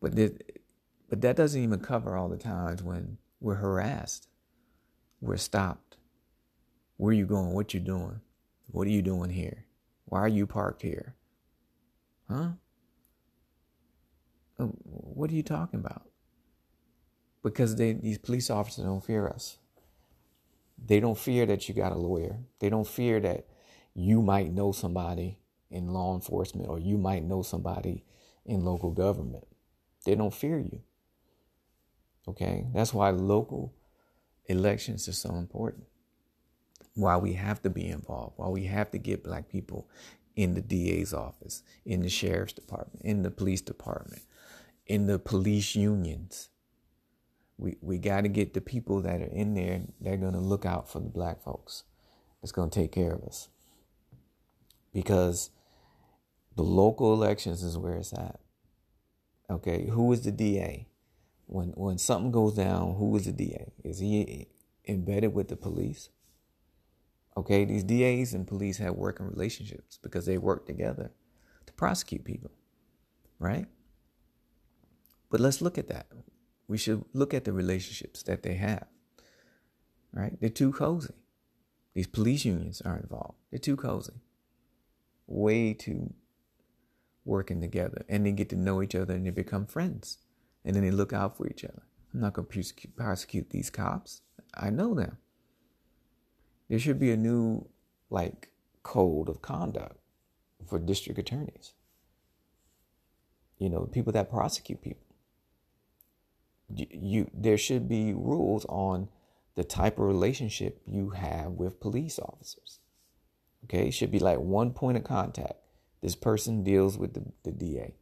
But 0.00 0.18
it, 0.18 0.60
but 1.08 1.20
that 1.20 1.36
doesn't 1.36 1.62
even 1.62 1.78
cover 1.80 2.16
all 2.16 2.28
the 2.28 2.36
times 2.36 2.82
when 2.82 3.18
we're 3.40 3.54
harassed, 3.54 4.28
we're 5.20 5.36
stopped. 5.36 5.96
Where 6.96 7.10
are 7.10 7.14
you 7.14 7.26
going? 7.26 7.52
What 7.52 7.72
you 7.74 7.80
doing? 7.80 8.20
What 8.66 8.86
are 8.86 8.90
you 8.90 9.02
doing 9.02 9.30
here? 9.30 9.66
Why 10.06 10.20
are 10.20 10.28
you 10.28 10.46
parked 10.46 10.82
here? 10.82 11.14
Huh? 12.28 12.50
Oh, 14.58 14.74
what 14.84 15.30
are 15.30 15.34
you 15.34 15.42
talking 15.42 15.80
about? 15.80 16.02
Because 17.42 17.76
they, 17.76 17.92
these 17.92 18.18
police 18.18 18.50
officers 18.50 18.84
don't 18.84 19.04
fear 19.04 19.28
us. 19.28 19.58
They 20.84 21.00
don't 21.00 21.18
fear 21.18 21.46
that 21.46 21.68
you 21.68 21.74
got 21.74 21.92
a 21.92 21.98
lawyer. 21.98 22.38
They 22.58 22.68
don't 22.68 22.86
fear 22.86 23.20
that 23.20 23.46
you 23.94 24.22
might 24.22 24.52
know 24.52 24.72
somebody 24.72 25.38
in 25.72 25.88
law 25.88 26.14
enforcement 26.14 26.68
or 26.68 26.78
you 26.78 26.98
might 26.98 27.24
know 27.24 27.42
somebody 27.42 28.04
in 28.44 28.64
local 28.64 28.90
government. 28.90 29.44
They 30.04 30.14
don't 30.14 30.34
fear 30.34 30.58
you. 30.58 30.80
Okay? 32.28 32.66
That's 32.72 32.94
why 32.94 33.10
local 33.10 33.74
elections 34.46 35.08
are 35.08 35.12
so 35.12 35.34
important. 35.36 35.84
Why 36.94 37.16
we 37.16 37.32
have 37.34 37.62
to 37.62 37.70
be 37.70 37.88
involved, 37.88 38.34
why 38.36 38.48
we 38.48 38.64
have 38.64 38.90
to 38.90 38.98
get 38.98 39.24
black 39.24 39.48
people 39.48 39.88
in 40.36 40.54
the 40.54 40.60
DA's 40.60 41.12
office, 41.12 41.62
in 41.84 42.02
the 42.02 42.08
sheriff's 42.08 42.52
department, 42.52 43.04
in 43.04 43.22
the 43.22 43.30
police 43.30 43.60
department, 43.60 44.22
in 44.86 45.06
the 45.06 45.18
police 45.18 45.74
unions. 45.74 46.50
We 47.58 47.76
we 47.80 47.98
got 47.98 48.22
to 48.22 48.28
get 48.28 48.54
the 48.54 48.60
people 48.60 49.00
that 49.02 49.20
are 49.20 49.32
in 49.32 49.54
there 49.54 49.82
they 50.00 50.10
are 50.10 50.16
going 50.16 50.32
to 50.32 50.40
look 50.40 50.66
out 50.66 50.90
for 50.90 51.00
the 51.00 51.08
black 51.08 51.42
folks. 51.42 51.84
It's 52.42 52.52
to 52.52 52.68
take 52.68 52.92
care 52.92 53.12
of 53.12 53.22
us. 53.22 53.48
Because 54.92 55.50
the 56.56 56.62
local 56.62 57.12
elections 57.12 57.62
is 57.62 57.78
where 57.78 57.96
it's 57.96 58.12
at. 58.12 58.40
Okay, 59.50 59.86
who 59.86 60.12
is 60.12 60.22
the 60.22 60.30
DA? 60.30 60.88
When 61.46 61.68
when 61.70 61.98
something 61.98 62.32
goes 62.32 62.54
down, 62.54 62.94
who 62.94 63.14
is 63.16 63.26
the 63.26 63.32
DA? 63.32 63.72
Is 63.84 63.98
he 63.98 64.48
embedded 64.86 65.34
with 65.34 65.48
the 65.48 65.56
police? 65.56 66.08
Okay, 67.36 67.64
these 67.64 67.84
DAs 67.84 68.34
and 68.34 68.46
police 68.46 68.78
have 68.78 68.94
working 68.94 69.26
relationships 69.26 69.98
because 70.02 70.26
they 70.26 70.38
work 70.38 70.66
together 70.66 71.10
to 71.66 71.72
prosecute 71.72 72.24
people, 72.24 72.50
right? 73.38 73.66
But 75.30 75.40
let's 75.40 75.62
look 75.62 75.78
at 75.78 75.88
that. 75.88 76.06
We 76.68 76.76
should 76.76 77.04
look 77.14 77.32
at 77.32 77.44
the 77.44 77.52
relationships 77.52 78.22
that 78.24 78.42
they 78.42 78.54
have, 78.54 78.86
right? 80.12 80.38
They're 80.40 80.50
too 80.50 80.72
cozy. 80.72 81.14
These 81.94 82.06
police 82.06 82.44
unions 82.44 82.82
are 82.82 82.96
involved. 82.96 83.38
They're 83.50 83.58
too 83.58 83.76
cozy. 83.76 84.12
Way 85.26 85.72
too 85.74 86.12
working 87.24 87.60
together 87.60 88.04
and 88.08 88.26
they 88.26 88.32
get 88.32 88.48
to 88.50 88.56
know 88.56 88.82
each 88.82 88.94
other 88.94 89.14
and 89.14 89.26
they 89.26 89.30
become 89.30 89.66
friends 89.66 90.18
and 90.64 90.74
then 90.74 90.82
they 90.82 90.90
look 90.90 91.12
out 91.12 91.36
for 91.36 91.46
each 91.48 91.64
other. 91.64 91.82
I'm 92.12 92.20
not 92.20 92.34
going 92.34 92.46
to 92.48 92.88
prosecute 92.96 93.50
these 93.50 93.70
cops. 93.70 94.22
I 94.54 94.70
know 94.70 94.94
them. 94.94 95.18
There 96.68 96.78
should 96.78 96.98
be 96.98 97.10
a 97.10 97.16
new 97.16 97.68
like 98.10 98.50
code 98.82 99.28
of 99.28 99.42
conduct 99.42 99.96
for 100.66 100.78
district 100.78 101.18
attorneys. 101.18 101.72
You 103.58 103.70
know, 103.70 103.86
people 103.86 104.12
that 104.12 104.30
prosecute 104.30 104.82
people. 104.82 105.06
You, 106.74 106.86
you 106.90 107.30
there 107.32 107.58
should 107.58 107.88
be 107.88 108.12
rules 108.12 108.64
on 108.68 109.08
the 109.54 109.64
type 109.64 109.98
of 109.98 110.06
relationship 110.06 110.80
you 110.86 111.10
have 111.10 111.52
with 111.52 111.80
police 111.80 112.18
officers. 112.18 112.80
Okay, 113.64 113.88
it 113.88 113.92
should 113.92 114.10
be 114.10 114.18
like 114.18 114.38
one 114.38 114.72
point 114.72 114.96
of 114.96 115.04
contact 115.04 115.61
this 116.02 116.16
person 116.16 116.64
deals 116.64 116.98
with 116.98 117.14
the, 117.14 117.24
the 117.44 117.52
DA, 117.52 117.94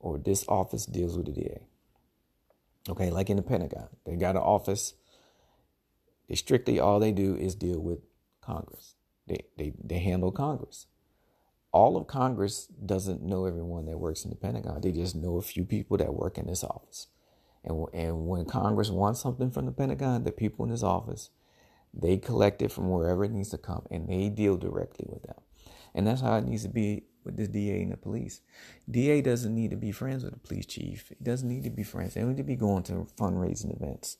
or 0.00 0.18
this 0.18 0.44
office 0.48 0.86
deals 0.86 1.16
with 1.16 1.26
the 1.26 1.32
DA. 1.32 1.66
Okay, 2.88 3.10
like 3.10 3.30
in 3.30 3.36
the 3.36 3.42
Pentagon, 3.42 3.88
they 4.04 4.16
got 4.16 4.34
an 4.34 4.42
office. 4.42 4.94
They 6.28 6.34
strictly 6.34 6.80
all 6.80 6.98
they 6.98 7.12
do 7.12 7.36
is 7.36 7.54
deal 7.54 7.80
with 7.80 8.00
Congress. 8.40 8.94
They 9.26 9.44
they 9.56 9.72
they 9.82 9.98
handle 9.98 10.32
Congress. 10.32 10.86
All 11.70 11.96
of 11.96 12.06
Congress 12.06 12.66
doesn't 12.66 13.22
know 13.22 13.46
everyone 13.46 13.86
that 13.86 13.98
works 13.98 14.24
in 14.24 14.30
the 14.30 14.36
Pentagon. 14.36 14.80
They 14.80 14.92
just 14.92 15.14
know 15.14 15.36
a 15.36 15.42
few 15.42 15.64
people 15.64 15.96
that 15.98 16.14
work 16.14 16.38
in 16.38 16.46
this 16.46 16.64
office. 16.64 17.06
And 17.62 17.86
and 17.92 18.26
when 18.26 18.46
Congress 18.46 18.90
wants 18.90 19.20
something 19.20 19.50
from 19.50 19.66
the 19.66 19.72
Pentagon, 19.72 20.24
the 20.24 20.32
people 20.32 20.64
in 20.64 20.70
this 20.70 20.82
office, 20.82 21.30
they 21.94 22.16
collect 22.16 22.62
it 22.62 22.72
from 22.72 22.90
wherever 22.90 23.24
it 23.24 23.30
needs 23.30 23.50
to 23.50 23.58
come, 23.58 23.86
and 23.90 24.08
they 24.08 24.28
deal 24.28 24.56
directly 24.56 25.06
with 25.08 25.22
them. 25.22 25.40
And 25.94 26.06
that's 26.06 26.20
how 26.20 26.36
it 26.36 26.44
needs 26.44 26.62
to 26.62 26.68
be 26.68 27.04
with 27.24 27.36
this 27.36 27.48
DA 27.48 27.82
and 27.82 27.92
the 27.92 27.96
police. 27.96 28.40
DA 28.90 29.20
doesn't 29.20 29.54
need 29.54 29.70
to 29.70 29.76
be 29.76 29.92
friends 29.92 30.24
with 30.24 30.32
the 30.32 30.38
police 30.38 30.66
chief. 30.66 31.08
He 31.08 31.24
doesn't 31.24 31.48
need 31.48 31.64
to 31.64 31.70
be 31.70 31.82
friends. 31.82 32.14
They 32.14 32.20
don't 32.20 32.30
need 32.30 32.38
to 32.38 32.42
be 32.42 32.56
going 32.56 32.82
to 32.84 33.06
fundraising 33.18 33.74
events. 33.76 34.16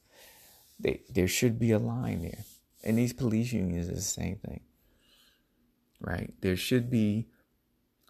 They, 0.79 1.01
there 1.11 1.29
should 1.29 1.59
be 1.59 1.73
a 1.73 1.79
line 1.79 2.23
there. 2.23 2.45
And 2.85 2.99
these 2.99 3.13
police 3.13 3.53
unions 3.53 3.89
is 3.89 3.95
the 3.95 4.23
same 4.23 4.37
thing. 4.37 4.61
Right? 6.01 6.35
There 6.41 6.57
should 6.57 6.91
be 6.91 7.29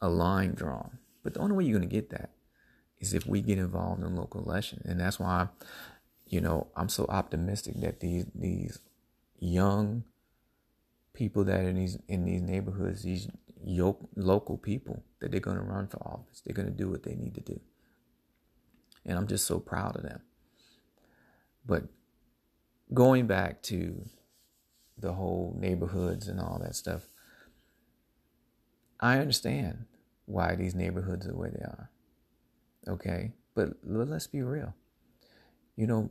a 0.00 0.08
line 0.08 0.54
drawn. 0.54 0.98
But 1.22 1.34
the 1.34 1.40
only 1.40 1.56
way 1.56 1.64
you're 1.64 1.78
going 1.78 1.88
to 1.88 1.94
get 1.94 2.10
that 2.10 2.30
is 3.00 3.14
if 3.14 3.26
we 3.26 3.42
get 3.42 3.58
involved 3.58 4.02
in 4.02 4.16
local 4.16 4.42
election. 4.42 4.82
And 4.84 4.98
that's 4.98 5.20
why, 5.20 5.48
you 6.26 6.40
know, 6.40 6.68
I'm 6.76 6.88
so 6.88 7.06
optimistic 7.08 7.80
that 7.80 8.00
these 8.00 8.26
these 8.34 8.78
young 9.38 10.04
people 11.12 11.44
that 11.44 11.60
are 11.60 11.68
in 11.68 11.76
these 11.76 11.98
in 12.08 12.24
these 12.24 12.40
neighborhoods, 12.40 13.02
these 13.02 13.28
local 13.64 14.58
people 14.58 15.02
that 15.20 15.30
they're 15.30 15.40
going 15.40 15.56
to 15.56 15.62
run 15.62 15.86
for 15.86 15.98
office. 15.98 16.40
They're 16.44 16.54
going 16.54 16.68
to 16.68 16.74
do 16.74 16.88
what 16.88 17.02
they 17.02 17.14
need 17.14 17.34
to 17.34 17.40
do. 17.40 17.60
And 19.04 19.18
I'm 19.18 19.26
just 19.26 19.46
so 19.46 19.58
proud 19.58 19.96
of 19.96 20.02
them. 20.02 20.20
But 21.66 21.84
going 22.92 23.26
back 23.26 23.62
to 23.64 24.04
the 24.98 25.12
whole 25.12 25.56
neighborhoods 25.58 26.28
and 26.28 26.40
all 26.40 26.60
that 26.62 26.76
stuff, 26.76 27.02
I 29.00 29.18
understand 29.18 29.86
why 30.26 30.54
these 30.54 30.74
neighborhoods 30.74 31.26
are 31.26 31.36
way 31.36 31.50
they 31.50 31.64
are. 31.64 31.90
Okay? 32.88 33.32
But 33.54 33.70
let's 33.84 34.26
be 34.26 34.42
real. 34.42 34.74
You 35.76 35.86
know, 35.86 36.10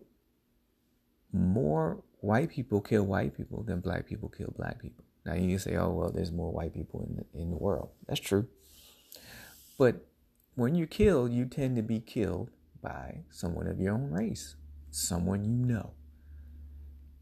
more 1.31 2.03
white 2.19 2.49
people 2.49 2.81
kill 2.81 3.03
white 3.03 3.35
people 3.35 3.63
than 3.63 3.79
black 3.79 4.05
people 4.07 4.29
kill 4.29 4.53
black 4.57 4.81
people. 4.81 5.05
Now 5.25 5.33
you 5.33 5.59
say, 5.59 5.75
oh 5.75 5.89
well, 5.89 6.11
there's 6.11 6.31
more 6.31 6.51
white 6.51 6.73
people 6.73 7.05
in 7.07 7.15
the, 7.15 7.39
in 7.39 7.51
the 7.51 7.57
world. 7.57 7.89
That's 8.07 8.19
true. 8.19 8.47
But 9.77 10.07
when 10.55 10.75
you're 10.75 10.87
killed, 10.87 11.31
you 11.31 11.45
tend 11.45 11.75
to 11.75 11.81
be 11.81 11.99
killed 11.99 12.49
by 12.81 13.21
someone 13.29 13.67
of 13.67 13.79
your 13.79 13.93
own 13.93 14.11
race, 14.11 14.55
someone 14.89 15.43
you 15.45 15.65
know. 15.65 15.91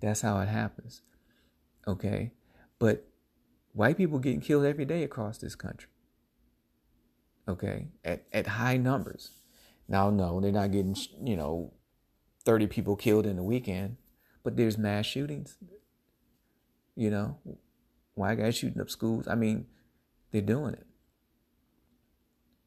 That's 0.01 0.21
how 0.21 0.39
it 0.39 0.47
happens. 0.47 1.01
Okay? 1.87 2.31
But 2.79 3.07
white 3.73 3.97
people 3.97 4.19
getting 4.19 4.41
killed 4.41 4.65
every 4.65 4.85
day 4.85 5.03
across 5.03 5.37
this 5.37 5.55
country. 5.55 5.89
Okay? 7.47 7.87
At 8.05 8.23
at 8.31 8.47
high 8.47 8.77
numbers. 8.77 9.31
Now 9.87 10.09
no, 10.09 10.39
they're 10.39 10.51
not 10.51 10.71
getting, 10.71 10.95
you 11.23 11.35
know, 11.35 11.73
30 12.45 12.67
people 12.67 12.95
killed 12.95 13.25
in 13.25 13.37
a 13.37 13.43
weekend, 13.43 13.97
but 14.43 14.55
there's 14.55 14.77
mass 14.77 15.05
shootings 15.05 15.57
You 16.95 17.09
know, 17.09 17.37
white 18.19 18.37
guys 18.37 18.57
shooting 18.57 18.81
up 18.81 18.89
schools. 18.89 19.27
I 19.27 19.35
mean, 19.35 19.65
they're 20.31 20.41
doing 20.41 20.73
it. 20.73 20.85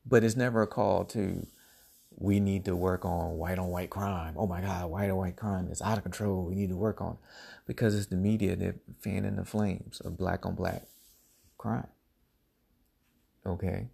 But 0.04 0.24
it's 0.24 0.36
never 0.36 0.62
a 0.62 0.66
call 0.66 1.04
to 1.06 1.46
we 2.16 2.40
need 2.40 2.64
to 2.64 2.76
work 2.76 3.04
on 3.04 3.36
white 3.38 3.58
on 3.58 3.68
white 3.68 3.90
crime. 3.90 4.34
Oh 4.36 4.46
my 4.46 4.60
God, 4.60 4.90
white 4.90 5.10
on 5.10 5.16
white 5.16 5.36
crime 5.36 5.68
is 5.70 5.82
out 5.82 5.98
of 5.98 6.04
control. 6.04 6.44
We 6.44 6.54
need 6.54 6.68
to 6.68 6.76
work 6.76 7.00
on 7.00 7.18
because 7.66 7.94
it's 7.94 8.06
the 8.06 8.16
media 8.16 8.56
that 8.56 8.76
fanning 9.00 9.36
the 9.36 9.44
flames 9.44 10.00
of 10.00 10.16
black 10.16 10.44
on 10.44 10.54
black 10.54 10.82
crime. 11.58 11.88
Okay, 13.44 13.88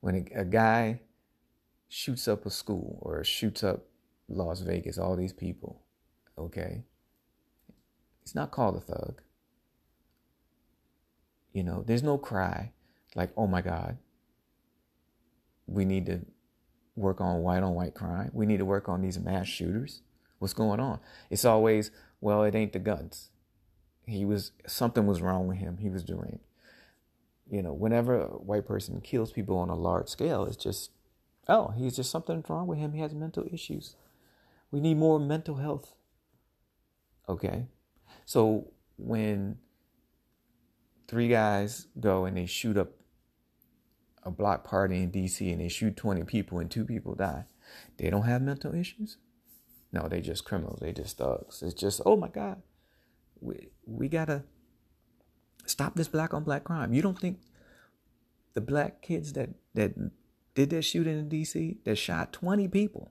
when 0.00 0.26
a, 0.34 0.40
a 0.40 0.44
guy 0.44 1.00
shoots 1.88 2.28
up 2.28 2.44
a 2.44 2.50
school 2.50 2.98
or 3.02 3.24
shoots 3.24 3.64
up 3.64 3.86
Las 4.28 4.60
Vegas, 4.60 4.98
all 4.98 5.16
these 5.16 5.32
people, 5.32 5.82
okay, 6.36 6.84
he's 8.22 8.34
not 8.34 8.50
called 8.50 8.76
a 8.76 8.80
thug. 8.80 9.22
You 11.52 11.64
know, 11.64 11.82
there's 11.86 12.02
no 12.02 12.18
cry 12.18 12.72
like, 13.14 13.30
oh 13.36 13.46
my 13.46 13.60
God, 13.60 13.98
we 15.66 15.84
need 15.84 16.06
to 16.06 16.20
work 16.96 17.20
on 17.20 17.42
white 17.42 17.62
on 17.62 17.74
white 17.74 17.94
crime. 17.94 18.30
We 18.32 18.46
need 18.46 18.58
to 18.58 18.64
work 18.64 18.88
on 18.88 19.02
these 19.02 19.18
mass 19.18 19.46
shooters. 19.46 20.02
What's 20.38 20.54
going 20.54 20.80
on? 20.80 21.00
It's 21.28 21.44
always, 21.44 21.90
well, 22.20 22.44
it 22.44 22.54
ain't 22.54 22.72
the 22.72 22.78
guns. 22.78 23.30
He 24.06 24.24
was, 24.24 24.52
something 24.66 25.06
was 25.06 25.22
wrong 25.22 25.46
with 25.46 25.58
him. 25.58 25.78
He 25.78 25.88
was 25.88 26.02
deranged. 26.02 26.44
You 27.50 27.62
know, 27.62 27.72
whenever 27.72 28.20
a 28.20 28.26
white 28.26 28.66
person 28.66 29.00
kills 29.00 29.32
people 29.32 29.58
on 29.58 29.70
a 29.70 29.74
large 29.74 30.08
scale, 30.08 30.44
it's 30.44 30.56
just, 30.56 30.90
oh, 31.48 31.68
he's 31.76 31.96
just 31.96 32.10
something 32.10 32.44
wrong 32.48 32.66
with 32.66 32.78
him. 32.78 32.92
He 32.92 33.00
has 33.00 33.12
mental 33.12 33.44
issues. 33.52 33.96
We 34.70 34.80
need 34.80 34.96
more 34.96 35.18
mental 35.18 35.56
health. 35.56 35.94
Okay. 37.28 37.66
So 38.24 38.68
when 38.96 39.58
three 41.10 41.28
guys 41.28 41.88
go 41.98 42.24
and 42.24 42.36
they 42.36 42.46
shoot 42.46 42.78
up 42.78 42.92
a 44.22 44.30
block 44.30 44.62
party 44.62 45.02
in 45.02 45.10
DC 45.10 45.50
and 45.50 45.60
they 45.60 45.68
shoot 45.68 45.96
20 45.96 46.22
people 46.22 46.60
and 46.60 46.70
two 46.70 46.84
people 46.84 47.16
die, 47.16 47.46
they 47.96 48.08
don't 48.10 48.22
have 48.26 48.40
mental 48.40 48.74
issues? 48.74 49.16
No, 49.92 50.06
they 50.06 50.20
just 50.20 50.44
criminals. 50.44 50.78
They 50.80 50.92
just 50.92 51.18
thugs. 51.18 51.62
It's 51.62 51.74
just, 51.74 52.00
oh 52.06 52.16
my 52.16 52.28
God, 52.28 52.62
we, 53.40 53.70
we 53.84 54.08
gotta 54.08 54.44
stop 55.66 55.96
this 55.96 56.06
black 56.06 56.32
on 56.32 56.44
black 56.44 56.62
crime. 56.62 56.92
You 56.92 57.02
don't 57.02 57.18
think 57.18 57.40
the 58.54 58.60
black 58.60 59.02
kids 59.02 59.32
that, 59.32 59.50
that 59.74 59.94
did 60.54 60.70
that 60.70 60.82
shooting 60.82 61.18
in 61.18 61.28
DC 61.28 61.78
that 61.84 61.96
shot 61.96 62.32
20 62.32 62.68
people 62.68 63.10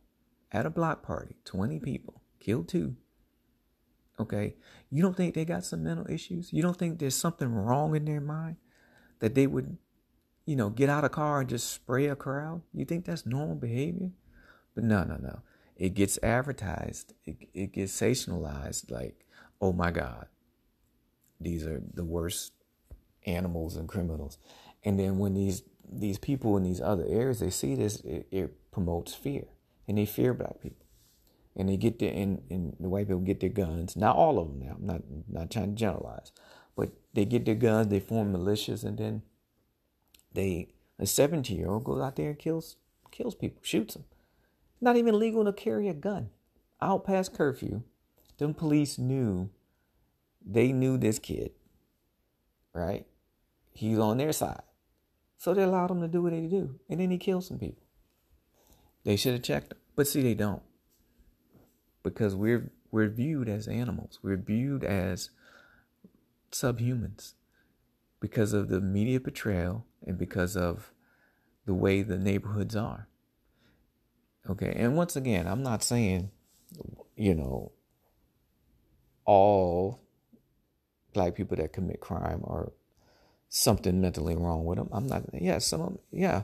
at 0.53 0.65
a 0.65 0.69
block 0.69 1.03
party, 1.03 1.35
20 1.43 1.79
people, 1.79 2.21
killed 2.39 2.69
two. 2.69 2.95
Okay. 4.19 4.55
You 4.89 5.01
don't 5.01 5.15
think 5.15 5.33
they 5.33 5.45
got 5.45 5.63
some 5.63 5.83
mental 5.83 6.05
issues? 6.09 6.51
You 6.51 6.61
don't 6.61 6.77
think 6.77 6.99
there's 6.99 7.15
something 7.15 7.53
wrong 7.53 7.95
in 7.95 8.05
their 8.05 8.21
mind 8.21 8.57
that 9.19 9.35
they 9.35 9.47
would 9.47 9.77
you 10.49 10.55
know, 10.55 10.71
get 10.71 10.89
out 10.89 11.03
of 11.03 11.11
car 11.11 11.41
and 11.41 11.47
just 11.47 11.71
spray 11.71 12.07
a 12.07 12.15
crowd? 12.15 12.63
You 12.73 12.83
think 12.83 13.05
that's 13.05 13.23
normal 13.23 13.53
behavior? 13.53 14.09
But 14.73 14.83
no, 14.83 15.03
no, 15.03 15.17
no. 15.17 15.41
It 15.75 15.93
gets 15.93 16.17
advertised. 16.23 17.13
It, 17.23 17.37
it 17.53 17.71
gets 17.73 17.93
sensationalized 17.93 18.89
like, 18.89 19.27
oh 19.61 19.73
my 19.73 19.91
God, 19.91 20.25
these 21.39 21.67
are 21.67 21.83
the 21.93 22.03
worst 22.03 22.53
animals 23.27 23.75
and 23.75 23.87
criminals. 23.87 24.39
And 24.83 24.99
then 24.99 25.19
when 25.19 25.35
these 25.35 25.61
these 25.87 26.17
people 26.17 26.57
in 26.57 26.63
these 26.63 26.81
other 26.81 27.05
areas 27.07 27.41
they 27.41 27.51
see 27.51 27.75
this, 27.75 27.99
it, 27.99 28.27
it 28.31 28.71
promotes 28.71 29.13
fear, 29.13 29.45
and 29.87 29.99
they 29.99 30.07
fear 30.07 30.33
black 30.33 30.61
people, 30.61 30.87
and 31.55 31.69
they 31.69 31.77
get 31.77 31.99
their 31.99 32.11
and, 32.11 32.41
and 32.49 32.75
the 32.79 32.89
white 32.89 33.07
people 33.07 33.21
get 33.21 33.39
their 33.39 33.49
guns. 33.49 33.95
Not 33.95 34.15
all 34.15 34.39
of 34.39 34.47
them 34.47 34.59
now. 34.59 34.75
I'm 34.77 34.85
not 34.85 35.01
not 35.27 35.51
trying 35.51 35.75
to 35.75 35.79
generalize, 35.79 36.31
but 36.75 36.91
they 37.13 37.25
get 37.25 37.45
their 37.45 37.55
guns. 37.55 37.87
They 37.87 37.99
form 37.99 38.33
militias, 38.33 38.83
and 38.83 38.97
then 38.97 39.23
they 40.33 40.69
a 40.97 41.05
17 41.05 41.57
year 41.57 41.69
old 41.69 41.83
goes 41.83 42.01
out 42.01 42.15
there 42.15 42.29
and 42.29 42.39
kills 42.39 42.77
kills 43.11 43.35
people, 43.35 43.61
shoots 43.63 43.95
them. 43.95 44.05
Not 44.81 44.97
even 44.97 45.19
legal 45.19 45.43
to 45.45 45.53
carry 45.53 45.87
a 45.87 45.93
gun. 45.93 46.29
Out 46.81 47.05
past 47.05 47.33
curfew, 47.33 47.83
them 48.37 48.53
police 48.53 48.97
knew 48.97 49.49
they 50.45 50.71
knew 50.71 50.97
this 50.97 51.19
kid, 51.19 51.51
right? 52.73 53.05
He's 53.73 53.99
on 53.99 54.17
their 54.17 54.31
side. 54.31 54.61
So 55.37 55.53
they 55.53 55.63
allowed 55.63 55.91
him 55.91 56.01
to 56.01 56.07
do 56.07 56.21
what 56.21 56.31
they 56.31 56.47
do. 56.47 56.79
And 56.89 56.99
then 56.99 57.11
he 57.11 57.17
killed 57.17 57.45
some 57.45 57.59
people. 57.59 57.83
They 59.03 59.15
should 59.15 59.33
have 59.33 59.43
checked. 59.43 59.73
But 59.95 60.07
see, 60.07 60.21
they 60.21 60.33
don't. 60.33 60.61
Because 62.03 62.35
we're 62.35 62.71
we're 62.91 63.09
viewed 63.09 63.49
as 63.49 63.67
animals. 63.67 64.19
We're 64.21 64.37
viewed 64.37 64.83
as 64.83 65.29
subhumans 66.51 67.33
because 68.19 68.53
of 68.53 68.69
the 68.69 68.81
media 68.81 69.19
portrayal 69.19 69.85
and 70.05 70.17
because 70.17 70.57
of 70.57 70.91
the 71.65 71.73
way 71.73 72.01
the 72.01 72.17
neighborhoods 72.17 72.75
are. 72.75 73.07
Okay, 74.49 74.73
and 74.75 74.95
once 74.95 75.15
again, 75.15 75.47
I'm 75.47 75.61
not 75.61 75.83
saying, 75.83 76.31
you 77.15 77.35
know, 77.35 77.71
all 79.25 80.01
black 81.13 81.35
people 81.35 81.57
that 81.57 81.73
commit 81.73 81.99
crime 81.99 82.41
are 82.45 82.71
something 83.49 84.01
mentally 84.01 84.35
wrong 84.35 84.65
with 84.65 84.77
them. 84.77 84.89
I'm 84.91 85.05
not, 85.05 85.23
yeah, 85.33 85.59
some 85.59 85.81
of 85.81 85.87
them, 85.87 85.99
yeah. 86.11 86.43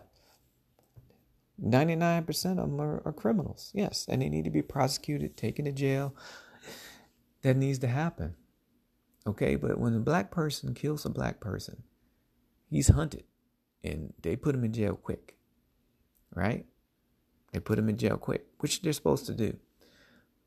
99% 1.63 2.27
of 2.51 2.57
them 2.57 2.81
are, 2.81 3.01
are 3.05 3.13
criminals, 3.13 3.71
yes, 3.73 4.05
and 4.09 4.21
they 4.21 4.29
need 4.29 4.45
to 4.45 4.49
be 4.49 4.61
prosecuted, 4.61 5.37
taken 5.37 5.65
to 5.65 5.71
jail. 5.71 6.13
That 7.43 7.57
needs 7.57 7.79
to 7.79 7.87
happen. 7.87 8.35
Okay, 9.27 9.55
but 9.55 9.79
when 9.79 9.95
a 9.95 9.99
black 9.99 10.31
person 10.31 10.73
kills 10.73 11.05
a 11.05 11.09
black 11.09 11.39
person, 11.39 11.83
he's 12.69 12.89
hunted 12.89 13.23
and 13.83 14.13
they 14.21 14.35
put 14.35 14.55
him 14.55 14.63
in 14.63 14.73
jail 14.73 14.95
quick. 14.95 15.35
Right? 16.33 16.65
They 17.51 17.59
put 17.59 17.79
him 17.79 17.87
in 17.87 17.97
jail 17.97 18.17
quick, 18.17 18.45
which 18.59 18.81
they're 18.81 18.93
supposed 18.93 19.27
to 19.27 19.33
do. 19.33 19.55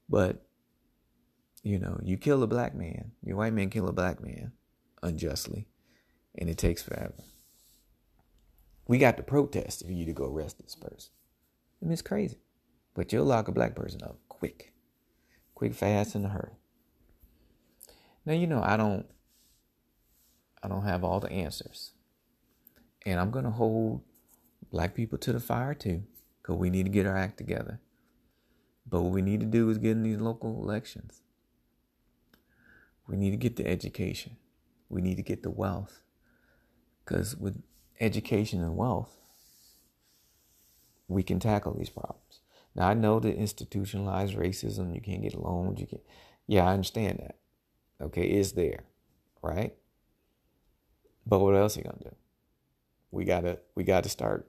But, 0.08 0.44
you 1.62 1.78
know, 1.78 2.00
you 2.02 2.16
kill 2.16 2.42
a 2.42 2.46
black 2.46 2.74
man, 2.74 3.12
your 3.24 3.36
white 3.36 3.52
man 3.52 3.70
kill 3.70 3.88
a 3.88 3.92
black 3.92 4.20
man 4.20 4.52
unjustly, 5.02 5.68
and 6.36 6.50
it 6.50 6.58
takes 6.58 6.82
forever. 6.82 7.14
We 8.88 8.98
got 8.98 9.16
to 9.18 9.22
protest 9.22 9.86
for 9.86 9.92
you 9.92 10.04
to 10.06 10.12
go 10.12 10.24
arrest 10.24 10.60
this 10.60 10.74
person. 10.74 11.10
I 11.80 11.84
mean, 11.84 11.92
it's 11.92 12.02
crazy. 12.02 12.38
But 12.94 13.12
you'll 13.12 13.26
lock 13.26 13.46
a 13.46 13.52
black 13.52 13.76
person 13.76 14.02
up 14.02 14.18
quick, 14.28 14.72
quick, 15.54 15.74
fast, 15.74 16.16
in 16.16 16.24
a 16.24 16.28
hurry. 16.28 16.56
Now 18.24 18.32
you 18.32 18.46
know 18.46 18.62
I 18.62 18.76
don't 18.76 19.06
I 20.62 20.68
don't 20.68 20.82
have 20.82 21.04
all 21.04 21.20
the 21.20 21.30
answers. 21.30 21.92
And 23.06 23.20
I'm 23.20 23.30
gonna 23.30 23.50
hold 23.50 24.02
black 24.70 24.94
people 24.94 25.18
to 25.18 25.32
the 25.32 25.40
fire 25.40 25.74
too, 25.74 26.02
because 26.42 26.56
we 26.56 26.70
need 26.70 26.84
to 26.84 26.90
get 26.90 27.06
our 27.06 27.16
act 27.16 27.38
together. 27.38 27.80
But 28.86 29.02
what 29.02 29.12
we 29.12 29.22
need 29.22 29.40
to 29.40 29.46
do 29.46 29.68
is 29.70 29.78
get 29.78 29.92
in 29.92 30.02
these 30.02 30.18
local 30.18 30.62
elections. 30.62 31.22
We 33.06 33.16
need 33.16 33.30
to 33.30 33.36
get 33.36 33.56
the 33.56 33.66
education. 33.66 34.36
We 34.88 35.00
need 35.00 35.16
to 35.16 35.22
get 35.22 35.42
the 35.42 35.50
wealth. 35.50 36.02
Because 37.04 37.36
with 37.36 37.62
education 38.00 38.62
and 38.62 38.76
wealth, 38.76 39.16
we 41.08 41.22
can 41.22 41.40
tackle 41.40 41.74
these 41.74 41.90
problems. 41.90 42.40
Now 42.74 42.88
I 42.88 42.94
know 42.94 43.18
that 43.20 43.34
institutionalized 43.34 44.36
racism, 44.36 44.94
you 44.94 45.00
can't 45.00 45.22
get 45.22 45.34
loans, 45.34 45.80
you 45.80 45.86
can 45.86 46.00
yeah, 46.46 46.66
I 46.66 46.72
understand 46.72 47.18
that 47.18 47.36
okay, 48.00 48.22
is 48.22 48.52
there, 48.52 48.84
right? 49.42 49.74
But 51.26 51.40
what 51.40 51.54
else 51.54 51.76
are 51.76 51.80
you 51.80 51.84
gonna 51.84 52.10
do? 52.10 52.16
We 53.10 53.24
gotta 53.24 53.58
we 53.74 53.84
gotta 53.84 54.08
start 54.08 54.48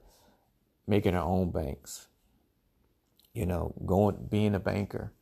making 0.86 1.14
our 1.14 1.24
own 1.24 1.50
banks. 1.50 2.08
You 3.32 3.46
know, 3.46 3.74
going 3.86 4.26
being 4.28 4.54
a 4.54 4.60
banker, 4.60 5.12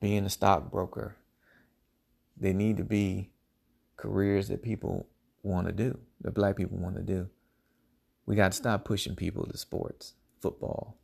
being 0.00 0.24
a 0.24 0.30
stockbroker. 0.30 1.16
They 2.36 2.52
need 2.52 2.76
to 2.76 2.84
be 2.84 3.30
careers 3.96 4.48
that 4.48 4.62
people 4.62 5.08
want 5.42 5.66
to 5.66 5.72
do, 5.72 5.98
that 6.20 6.34
black 6.34 6.56
people 6.56 6.78
want 6.78 6.96
to 6.96 7.02
do. 7.02 7.28
We 8.28 8.36
got 8.36 8.52
to 8.52 8.58
stop 8.58 8.84
pushing 8.84 9.16
people 9.16 9.46
to 9.46 9.56
sports, 9.56 10.12
football, 10.42 10.98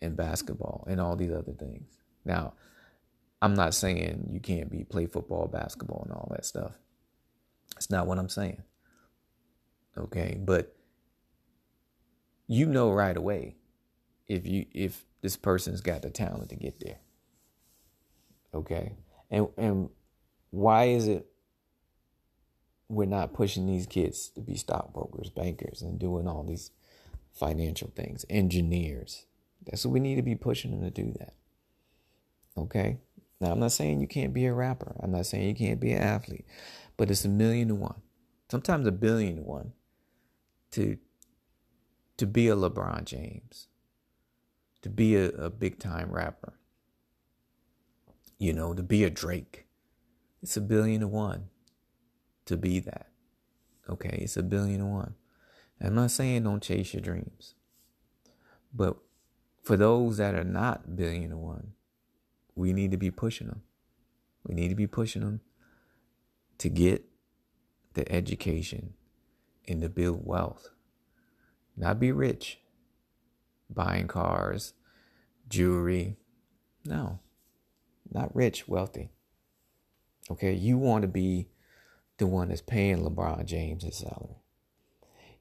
and 0.00 0.16
basketball, 0.16 0.86
and 0.88 0.98
all 0.98 1.14
these 1.14 1.30
other 1.30 1.52
things. 1.52 1.98
Now, 2.24 2.54
I'm 3.42 3.52
not 3.52 3.74
saying 3.74 4.30
you 4.32 4.40
can't 4.40 4.70
be 4.70 4.82
play 4.82 5.04
football, 5.04 5.46
basketball, 5.46 6.04
and 6.04 6.12
all 6.12 6.28
that 6.30 6.46
stuff. 6.46 6.72
It's 7.76 7.90
not 7.90 8.06
what 8.06 8.18
I'm 8.18 8.30
saying. 8.30 8.62
Okay, 9.98 10.38
but 10.42 10.74
you 12.46 12.64
know 12.64 12.92
right 12.92 13.16
away 13.16 13.56
if 14.26 14.46
you 14.46 14.64
if 14.72 15.04
this 15.20 15.36
person's 15.36 15.82
got 15.82 16.00
the 16.00 16.08
talent 16.08 16.48
to 16.48 16.56
get 16.56 16.80
there. 16.80 17.00
Okay, 18.54 18.96
and 19.30 19.48
and 19.58 19.90
why 20.48 20.84
is 20.84 21.08
it 21.08 21.26
we're 22.88 23.06
not 23.06 23.34
pushing 23.34 23.66
these 23.66 23.86
kids 23.86 24.28
to 24.30 24.40
be 24.40 24.56
stockbrokers, 24.56 25.30
bankers, 25.30 25.82
and 25.82 25.98
doing 25.98 26.26
all 26.26 26.42
these 26.42 26.70
financial 27.32 27.92
things, 27.94 28.24
engineers? 28.30 29.26
That's 29.66 29.84
what 29.84 29.92
we 29.92 30.00
need 30.00 30.16
to 30.16 30.22
be 30.22 30.34
pushing 30.34 30.70
them 30.70 30.82
to 30.82 30.90
do 30.90 31.12
that. 31.18 31.34
Okay. 32.56 32.98
Now, 33.40 33.52
I'm 33.52 33.60
not 33.60 33.72
saying 33.72 34.00
you 34.00 34.08
can't 34.08 34.34
be 34.34 34.46
a 34.46 34.52
rapper. 34.52 34.96
I'm 35.00 35.12
not 35.12 35.26
saying 35.26 35.48
you 35.48 35.54
can't 35.54 35.80
be 35.80 35.92
an 35.92 36.02
athlete. 36.02 36.46
But 36.96 37.10
it's 37.10 37.24
a 37.24 37.28
million 37.28 37.68
to 37.68 37.74
one, 37.76 38.02
sometimes 38.50 38.86
a 38.86 38.92
billion 38.92 39.36
to 39.36 39.42
one, 39.42 39.72
to 40.72 40.98
to 42.16 42.26
be 42.26 42.48
a 42.48 42.56
LeBron 42.56 43.04
James, 43.04 43.68
to 44.82 44.90
be 44.90 45.14
a, 45.14 45.28
a 45.28 45.50
big 45.50 45.78
time 45.78 46.10
rapper, 46.10 46.54
you 48.38 48.52
know, 48.52 48.74
to 48.74 48.82
be 48.82 49.04
a 49.04 49.10
Drake. 49.10 49.66
It's 50.42 50.56
a 50.56 50.60
billion 50.60 51.02
to 51.02 51.08
one 51.08 51.50
to 52.48 52.56
be 52.56 52.80
that. 52.80 53.08
Okay, 53.88 54.18
it's 54.20 54.36
a 54.36 54.42
billion 54.42 54.80
to 54.80 54.86
one. 54.86 55.14
I'm 55.80 55.94
not 55.94 56.10
saying 56.10 56.42
don't 56.42 56.62
chase 56.62 56.92
your 56.92 57.00
dreams. 57.00 57.54
But 58.74 58.96
for 59.62 59.76
those 59.76 60.16
that 60.18 60.34
are 60.34 60.44
not 60.44 60.96
billion 60.96 61.30
to 61.30 61.36
one, 61.36 61.72
we 62.54 62.72
need 62.72 62.90
to 62.90 62.96
be 62.96 63.10
pushing 63.10 63.46
them. 63.46 63.62
We 64.44 64.54
need 64.54 64.68
to 64.68 64.74
be 64.74 64.86
pushing 64.86 65.22
them 65.22 65.40
to 66.58 66.68
get 66.68 67.04
the 67.94 68.10
education 68.10 68.94
and 69.66 69.80
to 69.82 69.88
build 69.88 70.20
wealth. 70.24 70.70
Not 71.76 72.00
be 72.00 72.10
rich, 72.10 72.58
buying 73.70 74.08
cars, 74.08 74.72
jewelry. 75.48 76.16
No, 76.84 77.20
not 78.10 78.34
rich, 78.34 78.66
wealthy. 78.66 79.10
Okay, 80.30 80.52
you 80.52 80.76
want 80.76 81.02
to 81.02 81.08
be 81.08 81.48
the 82.18 82.26
one 82.26 82.48
that's 82.48 82.60
paying 82.60 82.98
LeBron 82.98 83.46
James 83.46 83.84
his 83.84 83.96
salary. 83.96 84.42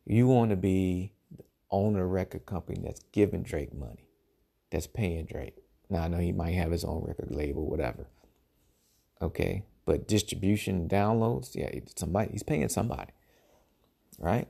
You 0.06 0.28
want 0.28 0.52
to 0.52 0.56
be 0.56 1.13
the 1.36 1.44
owner 1.70 2.06
of 2.06 2.12
record 2.12 2.46
company 2.46 2.80
that's 2.84 3.02
giving 3.12 3.44
Drake 3.44 3.74
money, 3.76 4.08
that's 4.72 4.88
paying 4.88 5.26
Drake. 5.26 5.58
Now 5.90 6.04
I 6.04 6.08
know 6.08 6.20
he 6.20 6.32
might 6.32 6.54
have 6.54 6.72
his 6.72 6.86
own 6.86 7.04
record 7.06 7.32
label, 7.32 7.70
whatever. 7.70 8.08
Okay, 9.22 9.66
but 9.86 10.08
distribution, 10.08 10.88
downloads, 10.88 11.56
yeah, 11.56 11.72
somebody 11.96 12.32
he's 12.32 12.44
paying 12.44 12.70
somebody, 12.70 13.12
right? 14.20 14.48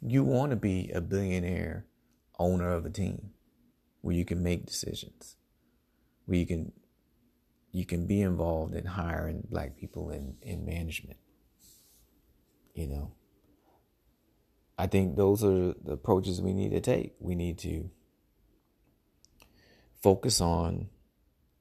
You 0.00 0.24
want 0.24 0.50
to 0.50 0.56
be 0.56 0.90
a 0.92 1.00
billionaire 1.00 1.86
owner 2.38 2.72
of 2.72 2.86
a 2.86 2.90
team 2.90 3.30
where 4.00 4.14
you 4.14 4.24
can 4.24 4.42
make 4.42 4.66
decisions, 4.66 5.36
where 6.26 6.38
you 6.38 6.46
can 6.46 6.72
you 7.72 7.84
can 7.84 8.06
be 8.06 8.20
involved 8.20 8.74
in 8.74 8.84
hiring 8.84 9.46
black 9.48 9.76
people 9.76 10.10
in, 10.10 10.36
in 10.42 10.64
management. 10.64 11.18
You 12.74 12.86
know. 12.86 13.12
I 14.78 14.86
think 14.86 15.16
those 15.16 15.42
are 15.42 15.74
the 15.82 15.92
approaches 15.92 16.40
we 16.40 16.52
need 16.52 16.70
to 16.70 16.80
take. 16.80 17.14
We 17.18 17.34
need 17.34 17.58
to 17.58 17.90
focus 20.00 20.40
on 20.40 20.88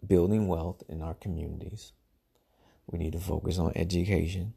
building 0.05 0.47
wealth 0.47 0.83
in 0.87 1.01
our 1.01 1.15
communities. 1.15 1.93
We 2.85 2.99
need 2.99 3.13
to 3.13 3.19
focus 3.19 3.57
on 3.57 3.73
education. 3.75 4.53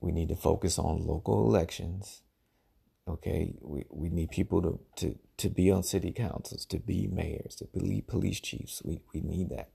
We 0.00 0.10
need 0.12 0.28
to 0.28 0.36
focus 0.36 0.78
on 0.78 1.06
local 1.06 1.46
elections. 1.46 2.22
Okay, 3.06 3.54
we, 3.60 3.84
we 3.90 4.08
need 4.08 4.30
people 4.30 4.62
to, 4.62 4.80
to, 4.96 5.18
to 5.36 5.48
be 5.48 5.70
on 5.70 5.82
city 5.82 6.10
councils, 6.10 6.64
to 6.66 6.78
be 6.78 7.06
mayors, 7.06 7.54
to 7.56 7.66
be 7.66 8.02
police 8.06 8.40
chiefs. 8.40 8.82
We, 8.84 9.00
we 9.12 9.20
need 9.20 9.50
that. 9.50 9.70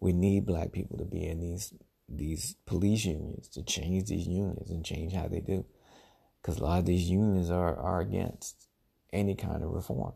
We 0.00 0.12
need 0.12 0.46
black 0.46 0.72
people 0.72 0.98
to 0.98 1.04
be 1.04 1.26
in 1.26 1.40
these 1.40 1.72
these 2.08 2.54
police 2.66 3.04
unions 3.04 3.48
to 3.48 3.62
change 3.62 4.08
these 4.08 4.28
unions 4.28 4.70
and 4.70 4.84
change 4.84 5.12
how 5.12 5.26
they 5.26 5.40
do. 5.40 5.64
Because 6.40 6.58
a 6.58 6.64
lot 6.64 6.78
of 6.78 6.86
these 6.86 7.10
unions 7.10 7.50
are, 7.50 7.76
are 7.76 8.00
against 8.00 8.68
any 9.12 9.34
kind 9.34 9.64
of 9.64 9.70
reform. 9.70 10.12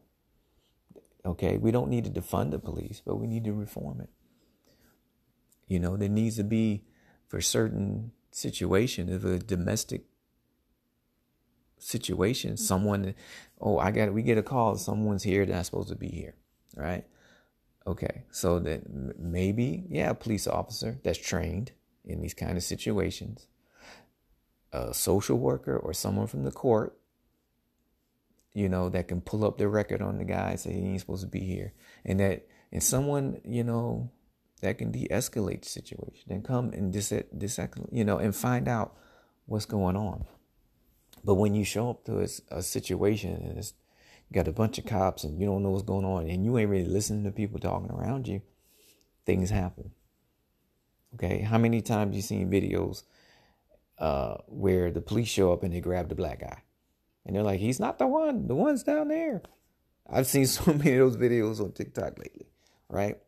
Okay, 1.25 1.59
we 1.59 1.71
don't 1.71 1.91
need 1.91 2.05
to 2.05 2.11
defund 2.11 2.53
the 2.53 2.59
police, 2.59 3.03
but 3.05 3.17
we 3.17 3.27
need 3.27 3.45
to 3.45 3.53
reform 3.53 4.01
it. 4.01 4.11
You 5.67 5.81
know, 5.81 5.97
there 5.97 6.09
needs 6.09 6.37
to 6.37 6.45
be 6.45 6.85
for 7.27 7.41
certain 7.41 8.13
situation 8.31 9.13
of 9.13 9.25
a 9.25 9.39
domestic 9.39 10.05
situation, 11.79 12.53
mm-hmm. 12.53 12.65
someone 12.65 13.15
oh, 13.61 13.79
I 13.79 13.91
got 13.91 14.13
we 14.13 14.23
get 14.23 14.39
a 14.39 14.43
call, 14.43 14.77
someone's 14.77 15.23
here 15.23 15.45
that's 15.45 15.69
supposed 15.69 15.89
to 15.89 15.97
be 15.97 16.09
here. 16.09 16.35
Right? 16.77 17.05
Okay, 17.87 18.25
so 18.31 18.59
that 18.61 18.83
maybe, 19.19 19.85
yeah, 19.89 20.11
a 20.11 20.15
police 20.15 20.47
officer 20.47 21.01
that's 21.03 21.19
trained 21.19 21.73
in 22.05 22.21
these 22.21 22.35
kind 22.35 22.57
of 22.57 22.63
situations, 22.63 23.47
a 24.73 24.93
social 24.93 25.39
worker 25.39 25.77
or 25.77 25.93
someone 25.93 26.27
from 26.27 26.45
the 26.45 26.53
court 26.53 26.97
you 28.53 28.69
know, 28.69 28.89
that 28.89 29.09
can 29.09 29.21
pull 29.21 29.45
up 29.45 29.59
the 29.59 29.69
record 29.69 30.03
on 30.03 30.19
the 30.19 30.25
guy 30.25 30.51
and 30.51 30.61
say 30.61 30.73
he 30.73 30.81
ain't 30.81 31.01
supposed 31.01 31.23
to 31.23 31.29
be 31.29 31.41
here. 31.41 31.73
And 32.05 32.21
that 32.21 32.47
and 32.73 32.83
someone, 32.83 33.41
you 33.45 33.65
know, 33.65 34.11
that 34.61 34.79
can 34.79 34.93
de-escalate 34.93 35.63
the 35.63 35.69
situation 35.69 36.33
and 36.33 36.45
come 36.45 36.73
and 36.73 36.93
dis, 36.93 37.13
dis 37.37 37.61
you 37.91 38.05
know, 38.05 38.19
and 38.19 38.35
find 38.35 38.69
out 38.69 38.95
what's 39.47 39.65
going 39.65 39.97
on. 39.97 40.25
But 41.25 41.35
when 41.35 41.55
you 41.55 41.65
show 41.65 41.91
up 41.91 42.05
to 42.05 42.21
a, 42.21 42.29
a 42.51 42.63
situation 42.63 43.33
and 43.35 43.59
it's 43.59 43.75
got 44.33 44.49
a 44.49 44.53
bunch 44.53 44.79
of 44.79 44.87
cops 44.87 45.25
and 45.25 45.41
you 45.41 45.47
don't 45.47 45.63
know 45.63 45.71
what's 45.71 45.83
going 45.83 46.05
on 46.05 46.29
and 46.29 46.45
you 46.45 46.57
ain't 46.59 46.71
really 46.71 46.85
listening 46.87 47.25
to 47.25 47.31
people 47.31 47.59
talking 47.59 47.91
around 47.91 48.29
you, 48.29 48.43
things 49.27 49.51
happen. 49.51 49.91
Okay, 51.15 51.41
how 51.41 51.59
many 51.59 51.81
times 51.81 52.15
you 52.15 52.23
seen 52.23 52.51
videos 52.51 53.03
uh, 53.99 54.37
where 54.47 54.91
the 54.91 55.01
police 55.01 55.29
show 55.29 55.53
up 55.53 55.63
and 55.63 55.75
they 55.75 55.81
grab 55.81 56.09
the 56.09 56.15
black 56.15 56.41
guy? 56.41 56.63
And 57.27 57.35
they're 57.35 57.43
like, 57.43 57.61
he's 57.61 57.81
not 57.81 57.99
the 57.99 58.07
one. 58.07 58.47
The 58.47 58.55
one's 58.55 58.83
down 58.83 59.09
there. 59.09 59.43
I've 60.09 60.27
seen 60.27 60.47
so 60.47 60.73
many 60.73 60.95
of 60.95 60.99
those 60.99 61.17
videos 61.17 61.61
on 61.61 61.73
TikTok 61.73 62.19
lately, 62.19 62.47
right? 62.89 63.19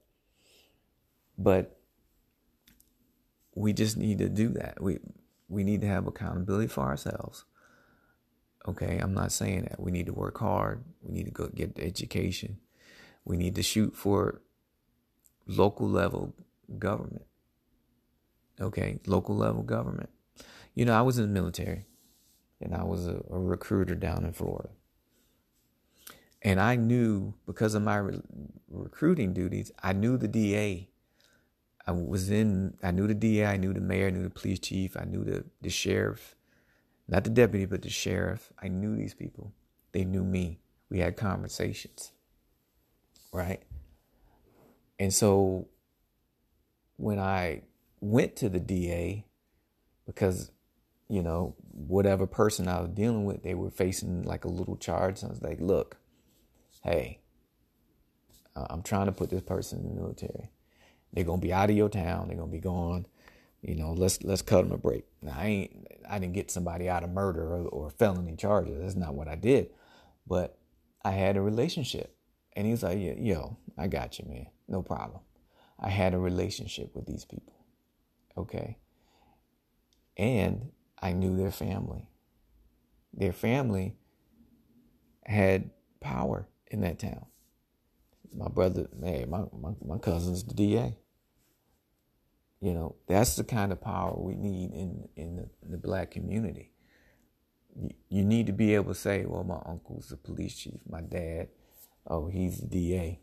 But 1.37 1.79
we 3.55 3.73
just 3.73 3.97
need 3.97 4.19
to 4.19 4.29
do 4.29 4.49
that. 4.51 4.81
We 4.81 4.99
we 5.49 5.65
need 5.65 5.83
to 5.83 5.87
have 5.87 6.07
accountability 6.07 6.69
for 6.69 6.81
ourselves. 6.81 7.45
Okay, 8.69 8.99
I'm 8.99 9.15
not 9.15 9.33
saying 9.33 9.63
that. 9.63 9.81
We 9.81 9.91
need 9.91 10.07
to 10.07 10.13
work 10.13 10.39
hard. 10.39 10.85
We 11.03 11.13
need 11.13 11.25
to 11.25 11.33
go 11.33 11.49
get 11.49 11.75
the 11.75 11.85
education. 11.85 12.59
We 13.25 13.37
need 13.37 13.55
to 13.57 13.63
shoot 13.63 13.97
for 13.97 14.41
local 15.47 15.89
level 15.89 16.35
government. 16.79 17.27
Okay, 18.61 19.01
local 19.07 19.37
level 19.37 19.63
government. 19.63 20.11
You 20.75 20.85
know, 20.85 20.95
I 20.97 21.03
was 21.03 21.19
in 21.19 21.25
the 21.25 21.41
military 21.41 21.87
and 22.61 22.75
I 22.75 22.85
was 22.85 23.07
a, 23.07 23.23
a 23.31 23.39
recruiter 23.39 23.95
down 23.95 24.25
in 24.25 24.33
Florida. 24.33 24.71
And 26.41 26.61
I 26.61 26.77
knew 26.77 27.35
because 27.47 27.75
of 27.75 27.83
my 27.83 27.97
re- 27.97 28.21
recruiting 28.71 29.33
duties, 29.33 29.71
I 29.83 29.93
knew 29.93 30.17
the 30.17 30.29
DA. 30.29 30.89
I 31.87 31.93
was 31.93 32.31
in, 32.31 32.77
I 32.83 32.93
knew 32.93 33.07
the 33.07 33.15
DA, 33.15 33.47
I 33.47 33.57
knew 33.57 33.73
the 33.73 33.81
mayor, 33.81 34.07
I 34.07 34.11
knew 34.11 34.23
the 34.23 34.31
police 34.31 34.61
chief, 34.61 34.97
I 34.97 35.05
knew 35.05 35.25
the, 35.25 35.45
the 35.61 35.71
sheriff, 35.71 36.37
not 37.09 37.25
the 37.25 37.31
deputy, 37.31 37.67
but 37.67 37.83
the 37.83 37.91
sheriff. 37.91 38.53
I 38.63 38.69
knew 38.69 38.97
these 38.97 39.15
people. 39.15 39.53
They 39.93 40.05
knew 40.05 40.25
me. 40.25 40.61
We 40.89 41.01
had 41.01 41.17
conversations, 41.17 42.13
right? 43.33 43.63
And 44.99 45.13
so 45.13 45.69
when 46.97 47.19
I 47.19 47.63
went 48.01 48.37
to 48.37 48.49
the 48.49 48.61
DA, 48.61 49.25
because 50.07 50.51
you 51.13 51.23
know, 51.23 51.55
whatever 51.73 52.27
person 52.27 52.69
I 52.69 52.81
was 52.81 52.89
dealing 52.89 53.27
with, 53.27 53.43
they 53.43 53.55
were 53.55 53.71
facing 53.71 54.23
like 54.23 54.47
a 54.47 54.49
little 54.49 54.77
charge. 54.77 55.19
So 55.19 55.27
I 55.27 55.31
was 55.31 55.43
like, 55.43 55.61
look, 55.61 55.99
hey, 56.83 57.21
uh, 58.57 58.67
I'm 58.71 58.83
trying 58.83 59.07
to 59.07 59.13
put 59.13 59.29
this 59.29 59.43
person 59.43 59.81
in 59.81 59.89
the 59.89 60.01
military. 60.01 60.51
They're 61.13 61.25
gonna 61.25 61.43
be 61.43 61.53
out 61.53 61.69
of 61.69 61.77
your 61.77 61.91
town. 61.91 62.29
They're 62.29 62.39
gonna 62.39 62.51
be 62.51 62.61
gone. 62.61 63.05
You 63.63 63.77
know, 63.77 63.93
let's 63.93 64.23
let's 64.23 64.43
cut 64.43 64.63
them 64.63 64.73
a 64.73 64.79
break. 64.79 65.05
Now 65.23 65.35
I 65.37 65.47
ain't 65.47 65.87
I 66.09 66.19
didn't 66.19 66.35
get 66.35 66.51
somebody 66.51 66.89
out 66.89 67.05
of 67.05 67.11
murder 67.11 67.43
or, 67.43 67.69
or 67.69 67.91
felony 67.91 68.37
charges. 68.37 68.79
That's 68.81 68.97
not 68.97 69.15
what 69.15 69.29
I 69.29 69.37
did. 69.37 69.71
But 70.27 70.59
I 71.05 71.13
had 71.13 71.37
a 71.37 71.41
relationship, 71.41 72.17
and 72.55 72.67
he 72.67 72.73
was 72.73 72.83
like, 72.83 72.99
"Yo, 73.01 73.57
I 73.79 73.87
got 73.87 74.19
you, 74.19 74.27
man. 74.29 74.47
No 74.69 74.83
problem." 74.83 75.21
I 75.79 75.89
had 75.89 76.15
a 76.15 76.19
relationship 76.19 76.95
with 76.95 77.07
these 77.07 77.25
people. 77.25 77.55
Okay. 78.37 78.79
And 80.17 80.71
I 81.01 81.13
knew 81.13 81.37
their 81.37 81.51
family. 81.51 82.09
Their 83.13 83.33
family 83.33 83.97
had 85.25 85.71
power 86.01 86.49
in 86.69 86.81
that 86.83 87.01
town. 87.01 87.27
My 88.35 88.49
brother, 88.49 88.89
man, 88.97 89.29
my, 89.29 89.45
my, 89.53 89.73
my 89.85 89.99
cousin's 89.99 90.45
the 90.45 90.55
DA. 90.55 90.97
You 92.63 92.75
know, 92.75 92.95
that's 93.09 93.35
the 93.35 93.43
kind 93.43 93.73
of 93.73 93.81
power 93.81 94.15
we 94.17 94.37
need 94.37 94.73
in, 94.73 95.09
in 95.17 95.35
the, 95.35 95.49
the 95.69 95.77
black 95.77 96.13
community. 96.13 96.71
You, 97.75 97.91
you 98.09 98.25
need 98.25 98.47
to 98.47 98.53
be 98.53 98.77
able 98.77 98.95
to 98.95 98.99
say, 98.99 99.25
well, 99.27 99.43
my 99.43 99.59
uncle's 99.67 100.11
the 100.11 100.17
police 100.17 100.57
chief, 100.57 100.79
my 100.89 101.01
dad, 101.01 101.49
oh, 102.07 102.29
he's 102.29 102.61
the 102.61 102.67
DA. 102.69 103.21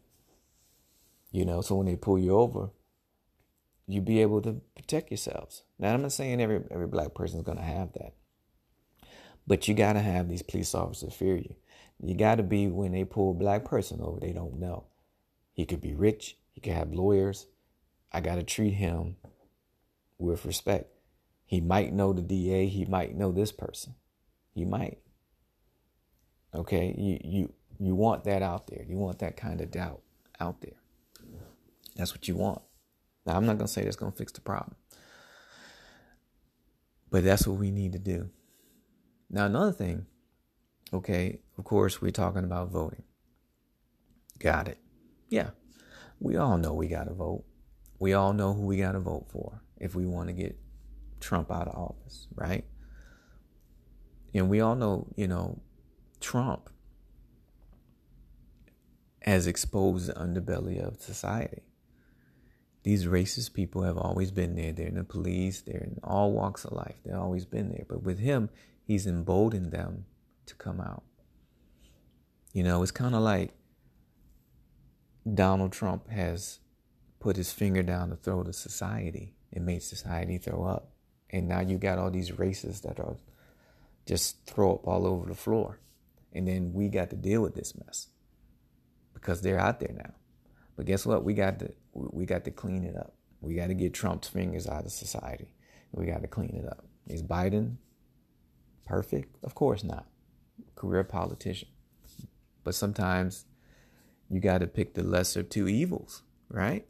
You 1.31 1.45
know, 1.45 1.61
so 1.61 1.75
when 1.75 1.85
they 1.85 1.95
pull 1.95 2.19
you 2.19 2.35
over, 2.35 2.71
you 3.87 4.01
be 4.01 4.21
able 4.21 4.41
to 4.41 4.59
protect 4.75 5.09
yourselves. 5.09 5.63
Now, 5.79 5.93
I'm 5.93 6.01
not 6.01 6.11
saying 6.11 6.41
every 6.41 6.61
every 6.69 6.87
black 6.87 7.13
person 7.13 7.39
is 7.39 7.45
going 7.45 7.59
to 7.59 7.63
have 7.63 7.93
that, 7.93 8.15
but 9.47 9.69
you 9.69 9.73
got 9.73 9.93
to 9.93 10.01
have 10.01 10.27
these 10.27 10.43
police 10.43 10.75
officers 10.75 11.13
fear 11.13 11.37
you. 11.37 11.55
You 12.03 12.15
got 12.15 12.35
to 12.35 12.43
be 12.43 12.67
when 12.67 12.91
they 12.91 13.05
pull 13.05 13.31
a 13.31 13.35
black 13.35 13.63
person 13.63 14.01
over, 14.01 14.19
they 14.19 14.33
don't 14.33 14.59
know. 14.59 14.87
He 15.53 15.65
could 15.65 15.79
be 15.79 15.93
rich. 15.93 16.37
He 16.51 16.59
could 16.59 16.73
have 16.73 16.91
lawyers. 16.91 17.47
I 18.11 18.21
got 18.21 18.35
to 18.35 18.43
treat 18.43 18.73
him 18.73 19.15
with 20.19 20.45
respect. 20.45 20.91
He 21.45 21.61
might 21.61 21.93
know 21.93 22.13
the 22.13 22.21
DA, 22.21 22.67
he 22.67 22.85
might 22.85 23.15
know 23.15 23.31
this 23.31 23.51
person. 23.51 23.95
He 24.53 24.65
might. 24.65 24.99
Okay? 26.53 26.93
You 26.97 27.19
you 27.23 27.53
you 27.79 27.95
want 27.95 28.25
that 28.25 28.43
out 28.43 28.67
there. 28.67 28.83
You 28.87 28.97
want 28.97 29.19
that 29.19 29.37
kind 29.37 29.61
of 29.61 29.71
doubt 29.71 30.01
out 30.39 30.61
there. 30.61 30.73
That's 31.95 32.13
what 32.13 32.27
you 32.27 32.35
want. 32.35 32.61
Now, 33.25 33.35
I'm 33.35 33.45
not 33.45 33.57
to 33.59 33.67
say 33.67 33.83
that's 33.83 33.95
to 33.95 34.11
fix 34.11 34.31
the 34.31 34.41
problem. 34.41 34.75
But 37.09 37.23
that's 37.23 37.47
what 37.47 37.59
we 37.59 37.71
need 37.71 37.93
to 37.93 37.99
do. 37.99 38.29
Now, 39.29 39.45
another 39.45 39.71
thing, 39.71 40.05
okay, 40.93 41.39
of 41.57 41.63
course, 41.63 42.01
we're 42.01 42.11
talking 42.11 42.43
about 42.43 42.69
voting. 42.69 43.03
Got 44.39 44.67
it. 44.67 44.77
Yeah, 45.29 45.49
we 46.19 46.37
all 46.37 46.57
know 46.57 46.73
we 46.73 46.87
got 46.87 47.05
to 47.05 47.13
vote. 47.13 47.43
We 47.99 48.13
all 48.13 48.33
know 48.33 48.53
who 48.53 48.65
we 48.65 48.77
got 48.77 48.93
to 48.93 48.99
vote 48.99 49.27
for 49.29 49.61
if 49.79 49.95
we 49.95 50.05
want 50.05 50.27
to 50.27 50.33
get 50.33 50.57
Trump 51.19 51.51
out 51.51 51.67
of 51.67 51.75
office, 51.75 52.27
right? 52.35 52.65
And 54.33 54.49
we 54.49 54.61
all 54.61 54.75
know, 54.75 55.07
you 55.15 55.27
know, 55.27 55.61
Trump 56.19 56.69
has 59.21 59.47
exposed 59.47 60.07
the 60.07 60.13
underbelly 60.13 60.79
of 60.79 61.01
society. 61.01 61.63
These 62.83 63.05
racist 63.05 63.53
people 63.53 63.83
have 63.83 63.97
always 63.97 64.31
been 64.31 64.55
there. 64.55 64.71
They're 64.71 64.87
in 64.87 64.95
the 64.95 65.03
police, 65.03 65.61
they're 65.61 65.81
in 65.81 65.99
all 66.03 66.31
walks 66.31 66.63
of 66.63 66.71
life. 66.71 66.95
They've 67.03 67.15
always 67.15 67.45
been 67.45 67.69
there. 67.69 67.85
But 67.87 68.03
with 68.03 68.19
him, 68.19 68.49
he's 68.85 69.05
emboldened 69.05 69.71
them 69.71 70.05
to 70.45 70.55
come 70.55 70.79
out. 70.79 71.03
You 72.53 72.63
know, 72.63 72.81
it's 72.81 72.91
kind 72.91 73.15
of 73.15 73.21
like 73.21 73.51
Donald 75.31 75.71
Trump 75.71 76.09
has 76.09 76.59
put 77.19 77.35
his 77.35 77.51
finger 77.51 77.83
down 77.83 78.09
the 78.09 78.15
throat 78.15 78.47
of 78.47 78.55
society 78.55 79.35
and 79.53 79.65
made 79.65 79.83
society 79.83 80.37
throw 80.37 80.63
up. 80.63 80.91
And 81.29 81.47
now 81.47 81.61
you 81.61 81.77
got 81.77 81.99
all 81.99 82.09
these 82.09 82.31
racists 82.31 82.81
that 82.81 82.99
are 82.99 83.17
just 84.05 84.45
throw 84.45 84.73
up 84.73 84.87
all 84.87 85.05
over 85.05 85.27
the 85.27 85.35
floor. 85.35 85.79
And 86.33 86.47
then 86.47 86.73
we 86.73 86.89
got 86.89 87.09
to 87.11 87.15
deal 87.15 87.41
with 87.41 87.55
this 87.55 87.75
mess 87.77 88.07
because 89.13 89.41
they're 89.41 89.59
out 89.59 89.79
there 89.79 89.93
now. 89.95 90.13
But 90.75 90.85
guess 90.85 91.05
what? 91.05 91.23
We 91.23 91.33
got 91.33 91.59
to 91.59 91.73
we 91.93 92.25
got 92.25 92.45
to 92.45 92.51
clean 92.51 92.83
it 92.83 92.95
up. 92.95 93.13
We 93.41 93.55
got 93.55 93.67
to 93.67 93.73
get 93.73 93.93
Trump's 93.93 94.27
fingers 94.27 94.67
out 94.67 94.85
of 94.85 94.91
society. 94.91 95.53
We 95.91 96.05
got 96.05 96.21
to 96.21 96.27
clean 96.27 96.55
it 96.55 96.65
up. 96.65 96.85
Is 97.07 97.23
Biden 97.23 97.77
perfect? 98.85 99.35
Of 99.43 99.55
course 99.55 99.83
not. 99.83 100.05
Career 100.75 101.03
politician. 101.03 101.69
But 102.63 102.75
sometimes 102.75 103.45
you 104.29 104.39
got 104.39 104.59
to 104.59 104.67
pick 104.67 104.93
the 104.93 105.03
lesser 105.03 105.43
two 105.43 105.67
evils, 105.67 106.23
right? 106.49 106.85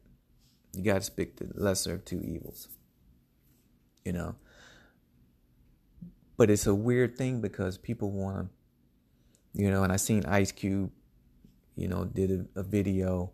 You 0.74 0.84
got 0.84 1.02
to 1.02 1.12
pick 1.12 1.38
the 1.38 1.50
lesser 1.56 1.94
of 1.96 2.06
two 2.06 2.22
evils. 2.22 2.68
You 4.06 4.14
know. 4.14 4.36
But 6.38 6.50
it's 6.50 6.68
a 6.68 6.76
weird 6.76 7.18
thing 7.18 7.42
because 7.42 7.78
people 7.78 8.12
want 8.12 8.48
to, 8.48 9.62
you 9.62 9.70
know, 9.70 9.84
and 9.84 9.92
I 9.92 9.98
seen 9.98 10.26
Ice 10.26 10.52
Cube 10.52 10.92
you 11.80 11.88
know, 11.88 12.04
did 12.04 12.30
a, 12.56 12.60
a 12.60 12.64
video, 12.64 13.32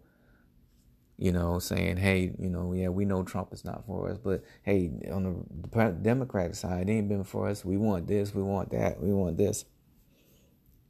you 1.17 1.31
know, 1.31 1.57
saying, 1.57 1.97
hey, 1.97 2.31
you 2.37 2.49
know, 2.49 2.73
yeah, 2.73 2.89
we 2.89 3.03
know 3.03 3.23
Trump 3.23 3.51
is 3.51 3.65
not 3.65 3.83
for 3.87 4.11
us, 4.11 4.19
but 4.19 4.43
hey, 4.61 4.91
on 5.11 5.45
the 5.71 5.91
Democratic 6.03 6.53
side, 6.53 6.87
it 6.87 6.91
ain't 6.91 7.09
been 7.09 7.23
for 7.23 7.49
us. 7.49 7.65
We 7.65 7.75
want 7.77 8.07
this, 8.07 8.35
we 8.35 8.43
want 8.43 8.69
that, 8.69 9.01
we 9.01 9.11
want 9.11 9.37
this. 9.37 9.65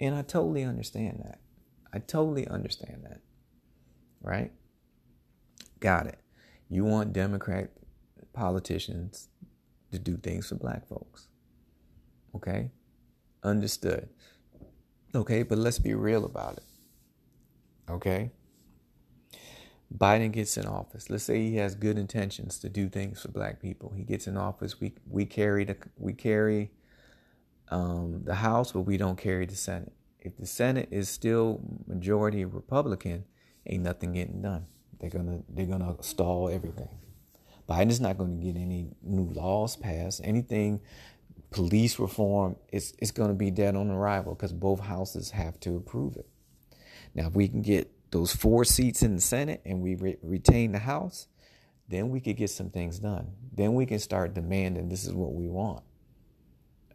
And 0.01 0.13
I 0.13 0.23
totally 0.23 0.63
understand 0.63 1.21
that. 1.23 1.39
I 1.93 1.99
totally 1.99 2.45
understand 2.45 3.05
that. 3.05 3.21
Right? 4.21 4.51
Got 5.79 6.07
it. 6.07 6.19
You 6.69 6.85
want 6.85 7.13
Democrat 7.13 7.71
politicians 8.33 9.29
to 9.91 9.99
do 9.99 10.17
things 10.17 10.49
for 10.49 10.55
black 10.55 10.87
folks. 10.87 11.27
Okay? 12.35 12.71
Understood. 13.43 14.09
Okay, 15.13 15.43
but 15.43 15.57
let's 15.57 15.79
be 15.79 15.93
real 15.93 16.25
about 16.25 16.57
it. 16.57 16.63
Okay? 17.89 18.31
Biden 19.95 20.31
gets 20.31 20.57
in 20.57 20.65
office. 20.65 21.09
Let's 21.09 21.23
say 21.23 21.41
he 21.41 21.55
has 21.57 21.75
good 21.75 21.97
intentions 21.97 22.59
to 22.59 22.69
do 22.69 22.89
things 22.89 23.21
for 23.21 23.29
black 23.29 23.61
people. 23.61 23.93
He 23.95 24.03
gets 24.03 24.27
in 24.27 24.35
office. 24.35 24.81
We 24.81 24.93
we 25.07 25.25
carry 25.25 25.63
the 25.63 25.77
we 25.97 26.13
carry 26.13 26.71
um, 27.69 28.23
the 28.23 28.35
House, 28.35 28.71
but 28.71 28.81
we 28.81 28.97
don't 28.97 29.17
carry 29.17 29.45
the 29.45 29.55
Senate. 29.55 29.93
If 30.19 30.37
the 30.37 30.47
Senate 30.47 30.89
is 30.91 31.07
still 31.07 31.61
majority 31.87 32.43
Republican, 32.45 33.25
ain't 33.65 33.83
nothing 33.83 34.13
getting 34.13 34.41
done. 34.41 34.65
They're 35.05 35.21
gonna 35.21 35.43
they're 35.49 35.65
gonna 35.67 35.95
stall 36.01 36.49
everything. 36.49 36.89
Biden's 37.69 37.99
not 37.99 38.17
going 38.17 38.39
to 38.39 38.43
get 38.43 38.55
any 38.59 38.89
new 39.03 39.31
laws 39.33 39.75
passed. 39.75 40.21
Anything 40.23 40.81
police 41.51 41.99
reform, 41.99 42.55
it's 42.69 42.93
it's 42.99 43.11
going 43.11 43.29
to 43.29 43.35
be 43.35 43.51
dead 43.51 43.75
on 43.75 43.91
arrival 43.91 44.33
because 44.33 44.51
both 44.51 44.79
houses 44.79 45.31
have 45.31 45.59
to 45.61 45.75
approve 45.75 46.15
it. 46.15 46.27
Now, 47.13 47.27
if 47.27 47.33
we 47.33 47.47
can 47.47 47.61
get 47.61 47.91
those 48.11 48.35
four 48.35 48.65
seats 48.65 49.03
in 49.03 49.15
the 49.15 49.21
Senate 49.21 49.61
and 49.63 49.81
we 49.81 49.95
re- 49.95 50.17
retain 50.23 50.71
the 50.71 50.79
House, 50.79 51.27
then 51.87 52.09
we 52.09 52.19
could 52.19 52.35
get 52.35 52.49
some 52.49 52.69
things 52.71 52.99
done. 52.99 53.27
Then 53.53 53.73
we 53.75 53.85
can 53.85 53.99
start 53.99 54.33
demanding 54.33 54.89
this 54.89 55.05
is 55.05 55.13
what 55.13 55.33
we 55.33 55.47
want. 55.47 55.83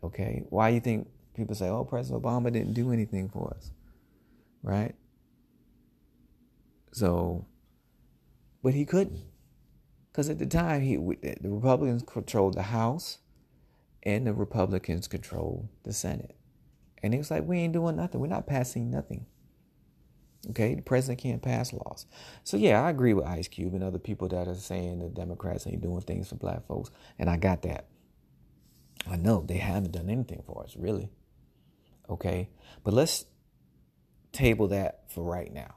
Okay? 0.03 0.43
Why 0.51 0.71
do 0.71 0.75
you 0.75 0.81
think 0.81 1.09
people 1.35 1.55
say, 1.55 1.69
"Oh, 1.69 1.85
President 1.85 2.23
Obama 2.23 2.53
didn't 2.53 2.75
do 2.75 2.93
anything 2.93 3.29
for 3.29 3.55
us," 3.57 3.71
right? 4.63 4.97
So, 6.93 7.47
but 8.63 8.75
he 8.75 8.85
couldn't, 8.85 9.23
because 10.11 10.29
at 10.29 10.39
the 10.39 10.47
time 10.47 10.83
he 10.83 10.97
the 10.97 11.51
Republicans 11.51 12.03
controlled 12.03 12.55
the 12.55 12.63
House, 12.63 13.19
and 14.03 14.27
the 14.27 14.35
Republicans 14.35 15.09
controlled 15.09 15.69
the 15.83 15.93
Senate, 15.93 16.37
and 17.03 17.13
he 17.13 17.19
was 17.19 17.31
like, 17.31 17.47
"We 17.47 17.59
ain't 17.59 17.73
doing 17.73 17.97
nothing. 17.97 18.21
We're 18.21 18.27
not 18.27 18.47
passing 18.47 18.91
nothing." 18.91 19.27
Okay, 20.49 20.75
the 20.75 20.83
president 20.83 21.21
can't 21.21 21.43
pass 21.43 21.71
laws. 21.73 22.07
So 22.45 22.57
yeah, 22.57 22.83
I 22.83 22.89
agree 22.89 23.13
with 23.13 23.27
Ice 23.27 23.47
Cube 23.47 23.75
and 23.75 23.85
other 23.85 23.99
people 23.99 24.27
that 24.29 24.49
are 24.49 24.55
saying 24.55 25.01
the 25.01 25.11
Democrats 25.11 25.67
ain't 25.67 25.83
doing 25.83 26.01
things 26.01 26.31
for 26.31 26.37
black 26.37 26.67
folks, 26.67 26.91
and 27.19 27.29
I 27.29 27.37
got 27.37 27.61
that. 27.63 27.89
I 29.07 29.17
know 29.17 29.45
they 29.47 29.59
haven't 29.59 29.93
done 29.93 30.09
anything 30.09 30.43
for 30.47 30.65
us, 30.65 30.77
really. 30.77 31.11
Okay, 32.09 32.49
but 32.83 32.95
let's 32.95 33.27
table 34.33 34.69
that 34.69 35.11
for 35.11 35.23
right 35.25 35.53
now. 35.53 35.75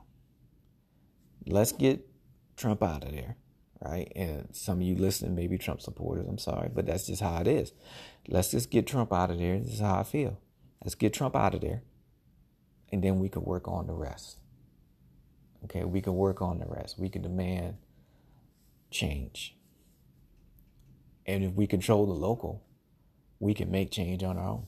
Let's 1.46 1.74
get 1.74 2.08
Trump 2.56 2.84
out 2.84 3.04
of 3.04 3.12
there, 3.12 3.38
right? 3.82 4.12
And 4.16 4.50
some 4.52 4.78
of 4.78 4.84
you 4.84 4.96
listening, 4.96 5.36
maybe 5.36 5.58
Trump 5.58 5.82
supporters, 5.82 6.28
I'm 6.28 6.38
sorry, 6.38 6.70
but 6.74 6.86
that's 6.86 7.08
just 7.08 7.22
how 7.22 7.38
it 7.38 7.48
is. 7.48 7.74
Let's 8.28 8.52
just 8.52 8.70
get 8.70 8.88
Trump 8.88 9.12
out 9.12 9.32
of 9.32 9.40
there. 9.40 9.60
This 9.60 9.74
is 9.74 9.80
how 9.80 10.00
I 10.00 10.04
feel. 10.04 10.40
Let's 10.84 10.96
get 10.96 11.14
Trump 11.14 11.36
out 11.36 11.56
of 11.56 11.62
there, 11.62 11.84
and 12.92 13.04
then 13.04 13.20
we 13.20 13.30
can 13.30 13.44
work 13.44 13.68
on 13.68 13.88
the 13.88 13.94
rest. 13.94 14.40
Okay, 15.66 15.84
we 15.84 16.02
can 16.02 16.16
work 16.16 16.42
on 16.42 16.60
the 16.60 16.66
rest. 16.66 17.00
We 17.00 17.10
can 17.10 17.22
demand 17.22 17.78
change. 18.92 19.56
And 21.26 21.44
if 21.44 21.54
we 21.54 21.68
control 21.68 22.06
the 22.06 22.14
local, 22.14 22.64
we 23.40 23.54
can 23.54 23.72
make 23.72 23.92
change 23.92 24.24
on 24.24 24.38
our 24.38 24.48
own. 24.48 24.66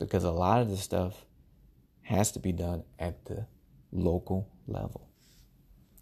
Because 0.00 0.24
a 0.24 0.32
lot 0.32 0.60
of 0.60 0.68
this 0.68 0.80
stuff 0.80 1.26
has 2.02 2.32
to 2.32 2.40
be 2.40 2.50
done 2.50 2.82
at 2.98 3.26
the 3.26 3.46
local 3.92 4.48
level. 4.66 5.09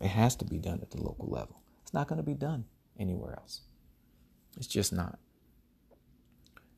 It 0.00 0.08
has 0.08 0.37
to 0.37 0.44
be 0.44 0.58
done 0.58 0.80
at 0.82 0.90
the 0.90 1.02
local 1.02 1.28
level. 1.28 1.62
It's 1.82 1.92
not 1.92 2.08
going 2.08 2.18
to 2.18 2.22
be 2.22 2.34
done 2.34 2.64
anywhere 2.98 3.34
else. 3.38 3.62
It's 4.56 4.66
just 4.66 4.92
not. 4.92 5.18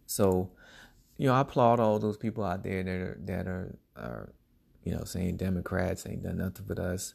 So, 0.06 0.50
you 1.16 1.26
know, 1.26 1.34
I 1.34 1.40
applaud 1.40 1.80
all 1.80 1.98
those 1.98 2.16
people 2.16 2.44
out 2.44 2.62
there 2.64 2.82
that 2.82 2.90
are 2.90 3.18
that 3.24 3.46
are, 3.46 3.78
are 3.96 4.32
you 4.84 4.92
know, 4.92 5.04
saying 5.04 5.36
Democrats 5.36 6.06
ain't 6.06 6.22
done 6.22 6.38
nothing 6.38 6.64
but 6.66 6.78
us. 6.78 7.14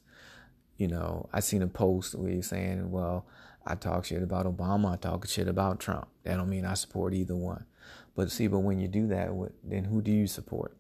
You 0.77 0.87
know, 0.87 1.29
I 1.33 1.39
seen 1.39 1.61
a 1.61 1.67
post 1.67 2.15
where 2.15 2.31
he's 2.31 2.47
saying, 2.47 2.91
well, 2.91 3.25
I 3.65 3.75
talk 3.75 4.05
shit 4.05 4.21
about 4.21 4.45
Obama, 4.45 4.93
I 4.93 4.97
talk 4.97 5.27
shit 5.27 5.47
about 5.47 5.79
Trump. 5.79 6.07
That 6.23 6.37
don't 6.37 6.49
mean 6.49 6.65
I 6.65 6.75
support 6.75 7.13
either 7.13 7.35
one. 7.35 7.65
But 8.15 8.31
see, 8.31 8.47
but 8.47 8.59
when 8.59 8.79
you 8.79 8.87
do 8.87 9.07
that, 9.07 9.29
then 9.63 9.85
who 9.85 10.01
do 10.01 10.11
you 10.11 10.27
support? 10.27 10.77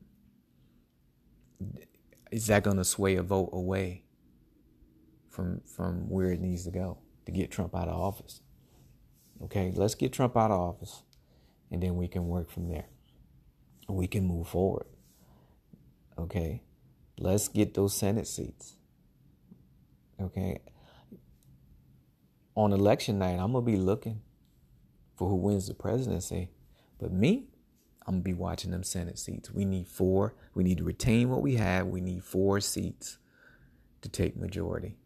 Is 2.31 2.47
that 2.47 2.63
going 2.63 2.77
to 2.77 2.85
sway 2.85 3.15
a 3.15 3.23
vote 3.23 3.49
away 3.51 4.04
from 5.35 5.61
from 5.65 6.09
where 6.09 6.31
it 6.31 6.39
needs 6.39 6.63
to 6.63 6.71
go 6.71 6.97
to 7.25 7.31
get 7.31 7.51
Trump 7.51 7.75
out 7.75 7.87
of 7.87 7.99
office? 7.99 8.41
Okay, 9.43 9.73
let's 9.75 9.95
get 9.95 10.13
Trump 10.13 10.37
out 10.37 10.51
of 10.51 10.59
office, 10.59 11.03
and 11.69 11.83
then 11.83 11.95
we 11.97 12.07
can 12.07 12.27
work 12.27 12.49
from 12.49 12.69
there. 12.69 12.85
We 13.87 14.07
can 14.07 14.25
move 14.25 14.47
forward. 14.47 14.87
Okay, 16.17 16.61
Let's 17.17 17.47
get 17.47 17.73
those 17.73 17.95
Senate 17.95 18.27
seats. 18.27 18.75
Okay. 20.21 20.59
On 22.55 22.73
election 22.73 23.19
night, 23.19 23.39
I'm 23.39 23.53
to 23.53 23.61
be 23.61 23.77
looking 23.77 24.21
for 25.15 25.29
who 25.29 25.35
wins 25.35 25.67
the 25.67 25.73
presidency. 25.73 26.49
But 26.99 27.11
me, 27.11 27.47
I'm 28.05 28.17
to 28.17 28.21
be 28.21 28.33
watching 28.33 28.71
them 28.71 28.83
Senate 28.83 29.17
seats. 29.17 29.51
We 29.51 29.65
need 29.65 29.87
four. 29.87 30.35
We 30.53 30.63
need 30.63 30.77
to 30.79 30.83
retain 30.83 31.29
what 31.29 31.41
we 31.41 31.55
have. 31.55 31.87
We 31.87 32.01
need 32.01 32.23
four 32.23 32.59
seats 32.59 33.17
to 34.01 34.09
take 34.09 34.35
majority 34.37 34.97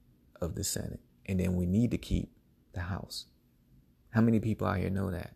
of 0.41 0.55
the 0.55 0.63
Senate. 0.63 0.99
And 1.25 1.39
then 1.39 1.55
we 1.55 1.65
need 1.65 1.91
to 1.91 1.97
keep 1.97 2.31
the 2.73 2.81
House. 2.81 3.25
How 4.11 4.21
many 4.21 4.39
people 4.39 4.67
out 4.67 4.77
here 4.77 4.89
know 4.89 5.11
that? 5.11 5.33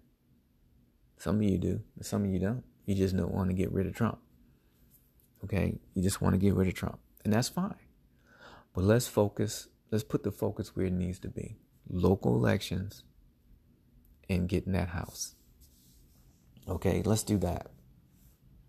Some 1.18 1.38
of 1.38 1.44
you 1.44 1.58
do, 1.58 1.82
some 2.02 2.26
of 2.26 2.32
you 2.32 2.40
don't. 2.40 2.64
You 2.86 2.96
just 2.96 3.16
don't 3.16 3.34
want 3.34 3.50
to 3.50 3.56
get 3.56 3.72
rid 3.72 3.88
of 3.88 3.96
Trump. 3.96 4.20
Okay? 5.44 5.80
You 5.94 6.04
just 6.04 6.22
want 6.22 6.34
to 6.34 6.40
get 6.40 6.54
rid 6.54 6.68
of 6.68 6.74
Trump. 6.74 7.00
And 7.24 7.32
that's 7.32 7.50
fine. 7.50 7.76
But 8.74 8.84
let's 8.84 9.08
focus, 9.08 9.68
let's 9.92 10.04
put 10.04 10.24
the 10.24 10.32
focus 10.32 10.76
where 10.76 10.88
it 10.88 10.94
needs 10.94 11.20
to 11.20 11.30
be 11.30 11.58
local 11.90 12.36
elections 12.36 13.04
and 14.30 14.50
getting 14.50 14.74
that 14.74 14.90
house. 14.90 15.36
Okay, 16.68 17.02
let's 17.06 17.24
do 17.24 17.38
that. 17.40 17.68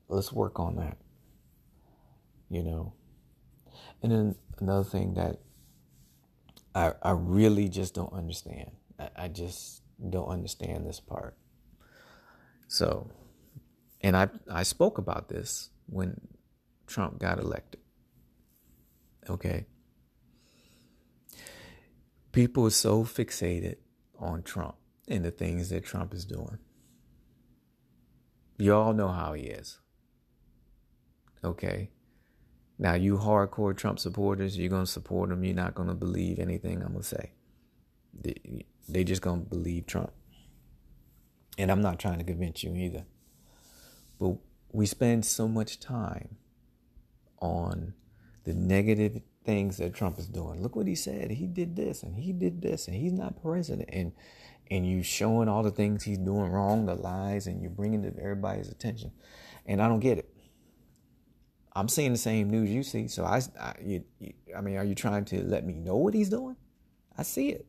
Let's 0.09 0.33
work 0.33 0.59
on 0.59 0.77
that. 0.77 0.99
You 2.51 2.63
know. 2.63 2.93
And 4.03 4.13
then 4.13 4.35
another 4.61 4.85
thing 4.85 5.15
that 5.15 5.41
I 6.75 6.93
I 7.03 7.11
really 7.13 7.69
just 7.69 7.95
don't 7.95 8.13
understand. 8.13 8.73
I, 8.99 9.09
I 9.17 9.29
just 9.29 9.83
don't 10.11 10.29
understand 10.29 10.87
this 10.87 11.01
part. 11.01 11.37
So 12.69 13.11
and 14.01 14.17
I 14.17 14.29
I 14.51 14.63
spoke 14.63 14.99
about 14.99 15.29
this 15.29 15.71
when 15.87 16.21
Trump 16.87 17.19
got 17.19 17.39
elected. 17.39 17.81
Okay. 19.29 19.67
People 22.33 22.67
are 22.67 22.71
so 22.71 23.05
fixated 23.05 23.77
on 24.19 24.43
Trump 24.43 24.75
and 25.07 25.25
the 25.25 25.31
things 25.31 25.69
that 25.69 25.85
Trump 25.85 26.13
is 26.13 26.25
doing. 26.25 26.59
You 28.59 28.75
all 28.75 28.93
know 28.93 29.09
how 29.09 29.35
he 29.35 29.45
is. 29.45 29.79
Okay. 31.43 31.91
Now, 32.79 32.95
you 32.95 33.17
hardcore 33.17 33.77
Trump 33.77 33.99
supporters, 33.99 34.59
you're 34.59 34.69
going 34.69 34.85
to 34.85 34.91
support 34.91 35.31
him. 35.31 35.45
You're 35.45 35.55
not 35.55 35.75
going 35.75 35.89
to 35.89 35.95
believe 35.95 36.39
anything 36.39 36.83
I'm 36.83 36.93
going 36.93 37.03
to 37.03 37.05
say. 37.05 37.33
They, 38.89 39.05
just 39.05 39.23
going 39.23 39.45
to 39.45 39.49
believe 39.49 39.87
Trump. 39.87 40.13
And 41.57 41.71
I'm 41.71 41.83
not 41.83 42.01
trying 42.01 42.19
to 42.19 42.25
convince 42.25 42.65
you 42.65 42.75
either. 42.75 43.05
But 44.19 44.37
we 44.73 44.87
spend 44.87 45.25
so 45.25 45.47
much 45.47 45.79
time 45.79 46.37
on 47.41 47.95
the 48.45 48.55
negative 48.55 49.21
things 49.45 49.77
that 49.77 49.95
Trump 49.95 50.19
is 50.19 50.27
doing. 50.27 50.63
Look 50.63 50.75
what 50.75 50.87
he 50.87 50.95
said. 50.95 51.31
He 51.31 51.47
did 51.47 51.77
this 51.77 52.03
and 52.03 52.17
he 52.17 52.33
did 52.33 52.61
this 52.61 52.89
and 52.89 52.97
he's 52.97 53.13
not 53.13 53.41
president. 53.41 53.89
And 53.93 54.13
and 54.71 54.87
you 54.87 55.03
showing 55.03 55.49
all 55.49 55.63
the 55.63 55.71
things 55.71 56.05
he's 56.05 56.19
doing 56.19 56.51
wrong, 56.51 56.87
the 56.87 56.95
lies, 56.95 57.47
and 57.47 57.61
you're 57.61 57.71
bringing 57.71 58.03
it 58.05 58.17
to 58.17 58.23
everybody's 58.23 58.69
attention. 58.69 59.13
And 59.67 59.83
I 59.83 59.89
don't 59.89 60.01
get 60.01 60.19
it. 60.19 60.34
I'm 61.77 61.89
seeing 61.89 62.13
the 62.13 62.19
same 62.19 62.51
news 62.51 62.71
you 62.71 62.83
see. 62.83 63.09
So 63.09 63.25
I, 63.25 63.43
I, 63.61 63.75
you, 63.83 64.05
you, 64.21 64.33
I 64.57 64.61
mean, 64.61 64.77
are 64.77 64.85
you 64.85 64.95
trying 64.95 65.25
to 65.27 65.43
let 65.43 65.67
me 65.67 65.75
know 65.75 65.97
what 65.97 66.15
he's 66.15 66.29
doing? 66.29 66.57
I 67.19 67.23
see 67.23 67.49
it. 67.51 67.67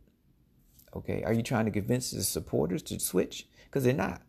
Okay. 0.95 1.23
Are 1.23 1.33
you 1.33 1.41
trying 1.41 1.65
to 1.65 1.71
convince 1.71 2.11
his 2.11 2.27
supporters 2.27 2.83
to 2.83 2.99
switch? 2.99 3.47
Because 3.65 3.83
they're 3.83 3.93
not. 3.93 4.21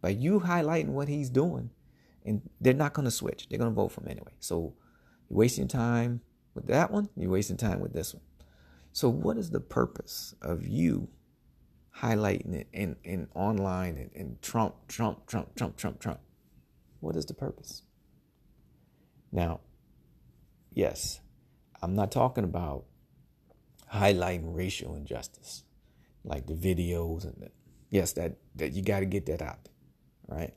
By 0.00 0.10
you 0.10 0.40
highlighting 0.40 0.88
what 0.88 1.08
he's 1.08 1.30
doing, 1.30 1.70
and 2.24 2.42
they're 2.60 2.74
not 2.74 2.94
going 2.94 3.04
to 3.04 3.10
switch. 3.10 3.48
They're 3.48 3.58
going 3.58 3.70
to 3.70 3.74
vote 3.74 3.92
for 3.92 4.02
him 4.02 4.08
anyway. 4.08 4.32
So 4.40 4.74
you're 5.28 5.38
wasting 5.38 5.68
time 5.68 6.20
with 6.54 6.66
that 6.66 6.90
one. 6.90 7.08
You're 7.16 7.30
wasting 7.30 7.56
time 7.56 7.80
with 7.80 7.92
this 7.92 8.14
one. 8.14 8.22
So 8.92 9.08
what 9.08 9.36
is 9.36 9.50
the 9.50 9.60
purpose 9.60 10.34
of 10.40 10.66
you 10.66 11.08
highlighting 11.98 12.54
it 12.54 12.68
in, 12.72 12.96
in 13.04 13.28
online 13.34 13.96
and, 13.96 14.10
and 14.14 14.42
Trump, 14.42 14.74
Trump, 14.88 15.26
Trump, 15.26 15.54
Trump, 15.54 15.76
Trump, 15.76 16.00
Trump? 16.00 16.20
What 17.00 17.16
is 17.16 17.26
the 17.26 17.34
purpose? 17.34 17.82
Now, 19.32 19.60
yes, 20.72 21.20
I'm 21.82 21.94
not 21.94 22.12
talking 22.12 22.44
about 22.44 22.84
highlighting 23.92 24.54
racial 24.54 24.94
injustice, 24.94 25.64
like 26.24 26.46
the 26.46 26.54
videos 26.54 27.24
and 27.24 27.34
the, 27.40 27.50
yes, 27.90 28.12
that, 28.12 28.36
that 28.56 28.72
you 28.72 28.82
got 28.82 29.00
to 29.00 29.06
get 29.06 29.26
that 29.26 29.42
out, 29.42 29.68
right? 30.26 30.54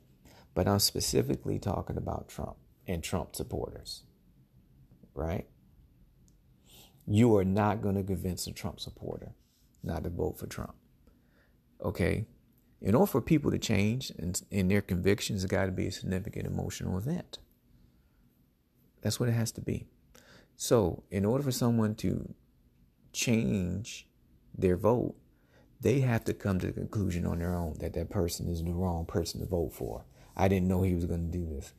But 0.54 0.66
I'm 0.66 0.78
specifically 0.78 1.58
talking 1.58 1.96
about 1.96 2.28
Trump 2.28 2.56
and 2.86 3.02
Trump 3.02 3.36
supporters, 3.36 4.02
right? 5.14 5.46
You 7.06 7.36
are 7.36 7.44
not 7.44 7.82
going 7.82 7.96
to 7.96 8.02
convince 8.02 8.46
a 8.46 8.52
Trump 8.52 8.80
supporter 8.80 9.34
not 9.82 10.04
to 10.04 10.10
vote 10.10 10.38
for 10.38 10.46
Trump. 10.46 10.74
Okay? 11.82 12.26
In 12.80 12.94
order 12.94 13.10
for 13.10 13.20
people 13.20 13.50
to 13.50 13.58
change 13.58 14.10
in, 14.12 14.34
in 14.50 14.68
their 14.68 14.80
convictions, 14.80 15.44
it's 15.44 15.50
got 15.50 15.66
to 15.66 15.72
be 15.72 15.86
a 15.86 15.92
significant 15.92 16.46
emotional 16.46 16.98
event. 16.98 17.38
That's 19.02 19.18
what 19.18 19.28
it 19.28 19.32
has 19.32 19.52
to 19.52 19.60
be. 19.60 19.86
So, 20.56 21.04
in 21.10 21.24
order 21.24 21.42
for 21.42 21.52
someone 21.52 21.94
to 21.96 22.34
change 23.12 24.06
their 24.56 24.76
vote, 24.76 25.14
they 25.80 26.00
have 26.00 26.24
to 26.24 26.34
come 26.34 26.58
to 26.60 26.66
the 26.66 26.72
conclusion 26.72 27.26
on 27.26 27.38
their 27.38 27.54
own 27.54 27.76
that 27.80 27.94
that 27.94 28.10
person 28.10 28.48
is 28.48 28.62
the 28.62 28.72
wrong 28.72 29.06
person 29.06 29.40
to 29.40 29.46
vote 29.46 29.72
for. 29.72 30.04
I 30.36 30.48
didn't 30.48 30.68
know 30.68 30.82
he 30.82 30.94
was 30.94 31.06
going 31.06 31.30
to 31.30 31.38
do 31.38 31.46
this. 31.46 31.72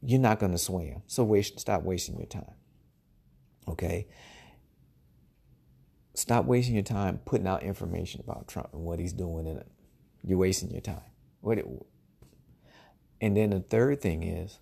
You're 0.00 0.20
not 0.20 0.38
going 0.38 0.52
to 0.52 0.58
sway 0.58 0.86
him. 0.86 1.02
So 1.08 1.24
waste, 1.24 1.58
stop 1.58 1.82
wasting 1.82 2.16
your 2.16 2.26
time. 2.26 2.54
Okay? 3.66 4.06
Stop 6.14 6.44
wasting 6.44 6.74
your 6.74 6.84
time 6.84 7.18
putting 7.24 7.48
out 7.48 7.62
information 7.62 8.20
about 8.20 8.46
Trump 8.46 8.68
and 8.72 8.82
what 8.82 9.00
he's 9.00 9.12
doing 9.12 9.46
in 9.46 9.56
it. 9.56 9.66
You're 10.22 10.38
wasting 10.38 10.70
your 10.70 10.80
time. 10.80 11.02
What 11.40 11.58
it, 11.58 11.66
and 13.20 13.36
then 13.36 13.50
the 13.50 13.60
third 13.60 14.00
thing 14.00 14.22
is 14.22 14.60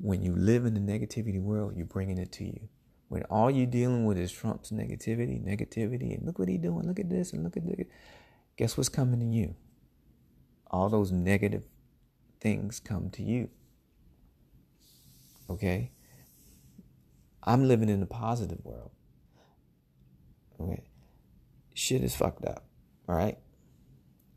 when 0.00 0.22
you 0.22 0.34
live 0.34 0.64
in 0.64 0.74
the 0.74 0.80
negativity 0.80 1.40
world, 1.40 1.76
you're 1.76 1.86
bringing 1.86 2.18
it 2.18 2.32
to 2.32 2.44
you. 2.44 2.68
When 3.08 3.22
all 3.24 3.50
you're 3.50 3.66
dealing 3.66 4.06
with 4.06 4.18
is 4.18 4.32
Trump's 4.32 4.70
negativity, 4.70 5.42
negativity, 5.44 6.16
and 6.16 6.24
look 6.24 6.38
what 6.38 6.48
he's 6.48 6.60
doing, 6.60 6.86
look 6.86 7.00
at 7.00 7.10
this, 7.10 7.32
and 7.32 7.44
look 7.44 7.56
at 7.56 7.66
this. 7.66 7.86
Guess 8.56 8.76
what's 8.76 8.88
coming 8.88 9.20
to 9.20 9.26
you? 9.26 9.56
All 10.70 10.88
those 10.88 11.12
negative 11.12 11.64
things 12.40 12.80
come 12.80 13.10
to 13.10 13.22
you. 13.22 13.50
Okay? 15.50 15.90
I'm 17.42 17.66
living 17.66 17.88
in 17.88 18.02
a 18.02 18.06
positive 18.06 18.64
world. 18.64 18.92
Okay? 20.60 20.84
Shit 21.74 22.02
is 22.02 22.14
fucked 22.14 22.44
up. 22.44 22.64
All 23.08 23.16
right? 23.16 23.38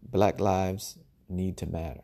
Black 0.01 0.39
lives 0.39 0.97
need 1.29 1.57
to 1.57 1.65
matter 1.67 2.03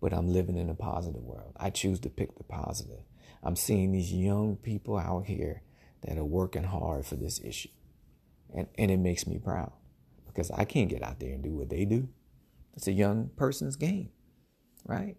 but 0.00 0.12
I'm 0.12 0.32
living 0.32 0.56
in 0.56 0.70
a 0.70 0.74
positive 0.74 1.22
world. 1.22 1.52
I 1.56 1.70
choose 1.70 2.00
to 2.00 2.10
pick 2.10 2.36
the 2.36 2.44
positive. 2.44 3.02
I'm 3.42 3.56
seeing 3.56 3.92
these 3.92 4.12
young 4.12 4.56
people 4.56 4.98
out 4.98 5.26
here 5.26 5.62
that 6.02 6.18
are 6.18 6.24
working 6.24 6.64
hard 6.64 7.06
for 7.06 7.16
this 7.16 7.40
issue. 7.42 7.70
And, 8.54 8.68
and 8.76 8.90
it 8.90 8.98
makes 8.98 9.26
me 9.26 9.38
proud 9.38 9.72
because 10.26 10.50
I 10.50 10.64
can't 10.64 10.88
get 10.88 11.02
out 11.02 11.20
there 11.20 11.32
and 11.32 11.42
do 11.42 11.56
what 11.56 11.68
they 11.68 11.84
do. 11.84 12.08
It's 12.76 12.86
a 12.86 12.92
young 12.92 13.30
person's 13.36 13.76
game, 13.76 14.10
right? 14.86 15.16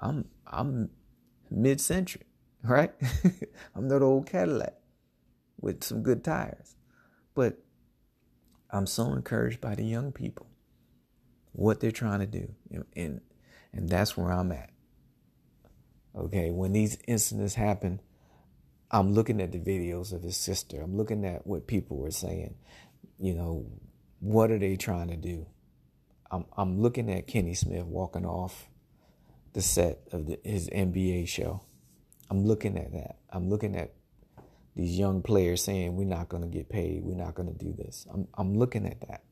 I'm 0.00 0.26
I'm 0.46 0.90
mid-century, 1.50 2.26
right? 2.62 2.92
I'm 3.74 3.88
that 3.88 4.02
old 4.02 4.26
Cadillac 4.26 4.74
with 5.60 5.82
some 5.84 6.02
good 6.02 6.24
tires. 6.24 6.76
But 7.34 7.58
I'm 8.70 8.86
so 8.86 9.12
encouraged 9.12 9.60
by 9.60 9.74
the 9.74 9.84
young 9.84 10.12
people, 10.12 10.46
what 11.52 11.80
they're 11.80 11.90
trying 11.90 12.20
to 12.20 12.26
do. 12.26 12.54
And, 12.70 12.84
and 12.96 13.20
that's 13.72 14.16
where 14.16 14.32
I'm 14.32 14.52
at. 14.52 14.70
Okay, 16.16 16.50
when 16.50 16.72
these 16.72 16.98
incidents 17.06 17.54
happen, 17.54 18.00
I'm 18.90 19.12
looking 19.12 19.40
at 19.40 19.52
the 19.52 19.58
videos 19.58 20.12
of 20.12 20.22
his 20.22 20.36
sister. 20.36 20.80
I'm 20.80 20.96
looking 20.96 21.24
at 21.24 21.46
what 21.46 21.66
people 21.66 21.98
were 21.98 22.10
saying. 22.10 22.56
You 23.20 23.34
know, 23.34 23.66
what 24.18 24.50
are 24.50 24.58
they 24.58 24.76
trying 24.76 25.08
to 25.08 25.16
do? 25.16 25.46
I'm 26.30 26.46
I'm 26.56 26.80
looking 26.80 27.10
at 27.10 27.26
Kenny 27.26 27.54
Smith 27.54 27.84
walking 27.84 28.26
off 28.26 28.68
the 29.52 29.62
set 29.62 30.00
of 30.12 30.26
the, 30.26 30.38
his 30.44 30.68
NBA 30.68 31.28
show. 31.28 31.62
I'm 32.28 32.44
looking 32.44 32.76
at 32.78 32.92
that. 32.92 33.18
I'm 33.30 33.48
looking 33.48 33.76
at 33.76 33.92
these 34.76 34.98
young 34.98 35.22
players 35.22 35.62
saying 35.62 35.96
we're 35.96 36.04
not 36.04 36.28
going 36.28 36.42
to 36.42 36.48
get 36.48 36.68
paid. 36.68 37.02
We're 37.04 37.16
not 37.16 37.34
going 37.34 37.48
to 37.48 37.64
do 37.64 37.72
this. 37.72 38.06
I'm 38.12 38.26
I'm 38.34 38.56
looking 38.56 38.86
at 38.86 39.00
that, 39.08 39.22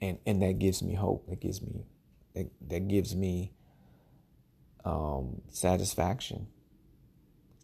and 0.00 0.18
and 0.26 0.42
that 0.42 0.58
gives 0.58 0.82
me 0.82 0.94
hope. 0.94 1.28
That 1.28 1.40
gives 1.40 1.60
me 1.60 1.86
that, 2.36 2.50
that 2.68 2.86
gives 2.86 3.16
me 3.16 3.52
um, 4.84 5.40
satisfaction 5.50 6.46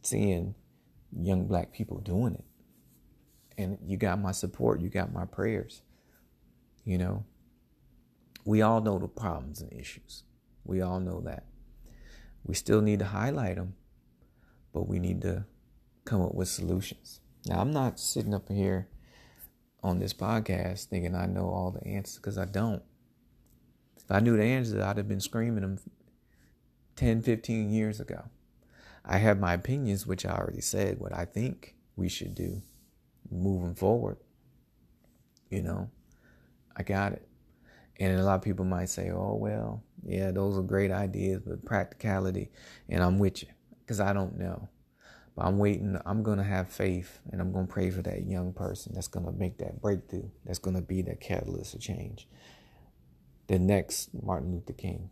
seeing 0.03 0.55
young 1.17 1.47
black 1.47 1.73
people 1.73 1.99
doing 1.99 2.35
it. 2.35 2.45
And 3.59 3.79
you 3.87 3.99
got 3.99 4.21
my 4.21 4.33
support, 4.33 4.81
you 4.81 4.89
got 4.89 5.13
my 5.13 5.27
prayers. 5.27 5.83
You 6.85 6.99
know, 6.99 7.25
we 8.45 8.63
all 8.63 8.81
know 8.81 8.99
the 8.99 9.07
problems 9.07 9.61
and 9.61 9.73
issues. 9.73 10.25
We 10.65 10.81
all 10.81 10.99
know 10.99 11.21
that. 11.21 11.45
We 12.45 12.55
still 12.55 12.81
need 12.81 12.99
to 13.01 13.05
highlight 13.05 13.57
them, 13.57 13.75
but 14.73 14.89
we 14.89 14.99
need 14.99 15.21
to 15.23 15.45
come 16.05 16.23
up 16.23 16.35
with 16.35 16.49
solutions. 16.49 17.21
Now, 17.47 17.61
I'm 17.61 17.73
not 17.73 18.01
sitting 18.01 18.35
up 18.35 18.49
here 18.49 18.89
on 19.83 19.99
this 19.99 20.15
podcast 20.15 20.87
thinking 20.87 21.15
I 21.15 21.27
know 21.27 21.51
all 21.51 21.71
the 21.71 21.87
answers 21.87 22.17
because 22.17 22.39
I 22.39 22.47
don't. 22.47 22.83
I 24.13 24.21
knew 24.21 24.37
the 24.37 24.43
answers, 24.43 24.81
I'd 24.81 24.97
have 24.97 25.09
been 25.09 25.21
screaming 25.21 25.63
them 25.63 25.79
10, 26.97 27.23
15 27.23 27.71
years 27.71 28.01
ago. 28.01 28.25
I 29.05 29.19
have 29.19 29.41
my 29.41 29.55
opinions, 29.55 30.07
which 30.07 30.25
I 30.25 30.33
already 30.33 30.61
said, 30.61 31.01
what 31.01 31.17
I 31.17 31.25
think 31.25 31.75
we 31.97 32.09
should 32.09 32.35
do 32.35 32.63
moving 33.31 33.75
forward. 33.75 34.19
You 35.51 35.63
know, 35.63 35.91
I 36.77 36.83
got 36.83 37.13
it. 37.13 37.29
And 37.99 38.19
a 38.19 38.25
lot 38.25 38.37
of 38.37 38.43
people 38.43 38.65
might 38.65 38.89
say, 38.89 39.11
oh, 39.11 39.35
well, 39.35 39.83
yeah, 40.05 40.31
those 40.31 40.57
are 40.59 40.63
great 40.63 40.91
ideas, 40.91 41.43
but 41.47 41.65
practicality. 41.65 42.51
And 42.89 43.03
I'm 43.03 43.19
with 43.19 43.43
you 43.43 43.49
because 43.81 44.01
I 44.01 44.13
don't 44.13 44.39
know. 44.39 44.69
But 45.37 45.47
I'm 45.47 45.59
waiting. 45.59 45.99
I'm 46.05 46.23
going 46.23 46.39
to 46.39 46.45
have 46.45 46.69
faith 46.69 47.21
and 47.31 47.41
I'm 47.41 47.53
going 47.53 47.67
to 47.67 47.73
pray 47.73 47.91
for 47.91 48.03
that 48.03 48.27
young 48.27 48.53
person 48.53 48.93
that's 48.95 49.09
going 49.09 49.27
to 49.27 49.33
make 49.33 49.59
that 49.59 49.81
breakthrough, 49.81 50.29
that's 50.45 50.59
going 50.59 50.77
to 50.77 50.83
be 50.83 51.03
that 51.03 51.21
catalyst 51.21 51.75
of 51.75 51.81
change. 51.81 52.29
The 53.53 53.59
next 53.59 54.09
Martin 54.15 54.51
Luther 54.51 54.73
King 54.73 55.11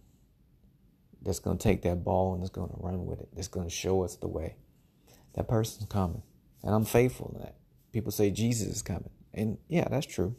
that's 1.21 1.41
going 1.41 1.59
to 1.59 1.63
take 1.63 1.83
that 1.83 2.03
ball 2.03 2.33
and 2.33 2.43
is 2.43 2.49
going 2.49 2.71
to 2.71 2.77
run 2.79 3.05
with 3.05 3.21
it, 3.21 3.29
that's 3.35 3.49
going 3.49 3.69
to 3.69 3.75
show 3.75 4.03
us 4.03 4.17
the 4.17 4.29
way. 4.29 4.57
That 5.35 5.47
person's 5.47 5.91
coming. 5.91 6.23
And 6.63 6.75
I'm 6.75 6.87
faithful 6.87 7.35
in 7.35 7.43
that. 7.43 7.57
People 7.93 8.11
say 8.11 8.31
Jesus 8.31 8.77
is 8.77 8.81
coming. 8.81 9.11
And 9.35 9.59
yeah, 9.69 9.89
that's 9.91 10.07
true. 10.07 10.37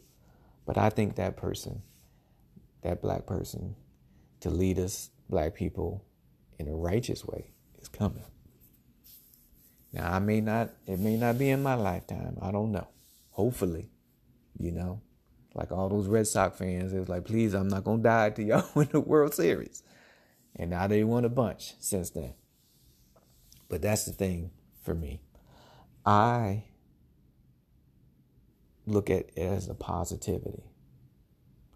But 0.66 0.78
I 0.78 0.90
think 0.90 1.14
that 1.14 1.36
person, 1.36 1.82
that 2.82 3.00
black 3.00 3.24
person, 3.24 3.76
to 4.40 4.50
lead 4.50 4.80
us, 4.80 5.10
black 5.28 5.54
people, 5.54 6.04
in 6.58 6.66
a 6.66 6.74
righteous 6.74 7.24
way 7.24 7.52
is 7.80 7.86
coming. 7.86 8.24
Now, 9.92 10.12
I 10.12 10.18
may 10.18 10.40
not, 10.40 10.70
it 10.88 10.98
may 10.98 11.16
not 11.16 11.38
be 11.38 11.50
in 11.50 11.62
my 11.62 11.74
lifetime. 11.74 12.36
I 12.42 12.50
don't 12.50 12.72
know. 12.72 12.88
Hopefully, 13.30 13.90
you 14.58 14.72
know, 14.72 15.02
like 15.54 15.72
all 15.72 15.88
those 15.88 16.06
Red 16.06 16.26
Sox 16.26 16.58
fans, 16.58 16.92
it 16.92 16.98
was 16.98 17.08
like, 17.08 17.24
please, 17.24 17.54
I'm 17.54 17.68
not 17.68 17.84
to 17.84 18.08
die 18.08 18.30
to 18.30 18.42
y'all 18.42 18.68
win 18.74 18.88
the 18.90 19.00
World 19.00 19.34
Series. 19.34 19.82
And 20.56 20.70
now 20.70 20.86
they 20.86 21.04
won 21.04 21.24
a 21.24 21.30
bunch 21.30 21.74
since 21.80 22.10
then. 22.10 22.34
But 23.68 23.82
that's 23.82 24.04
the 24.04 24.12
thing 24.12 24.50
for 24.82 24.94
me. 24.94 25.22
I 26.04 26.64
look 28.86 29.08
at 29.08 29.30
it 29.34 29.38
as 29.38 29.68
a 29.68 29.74
positivity. 29.74 30.64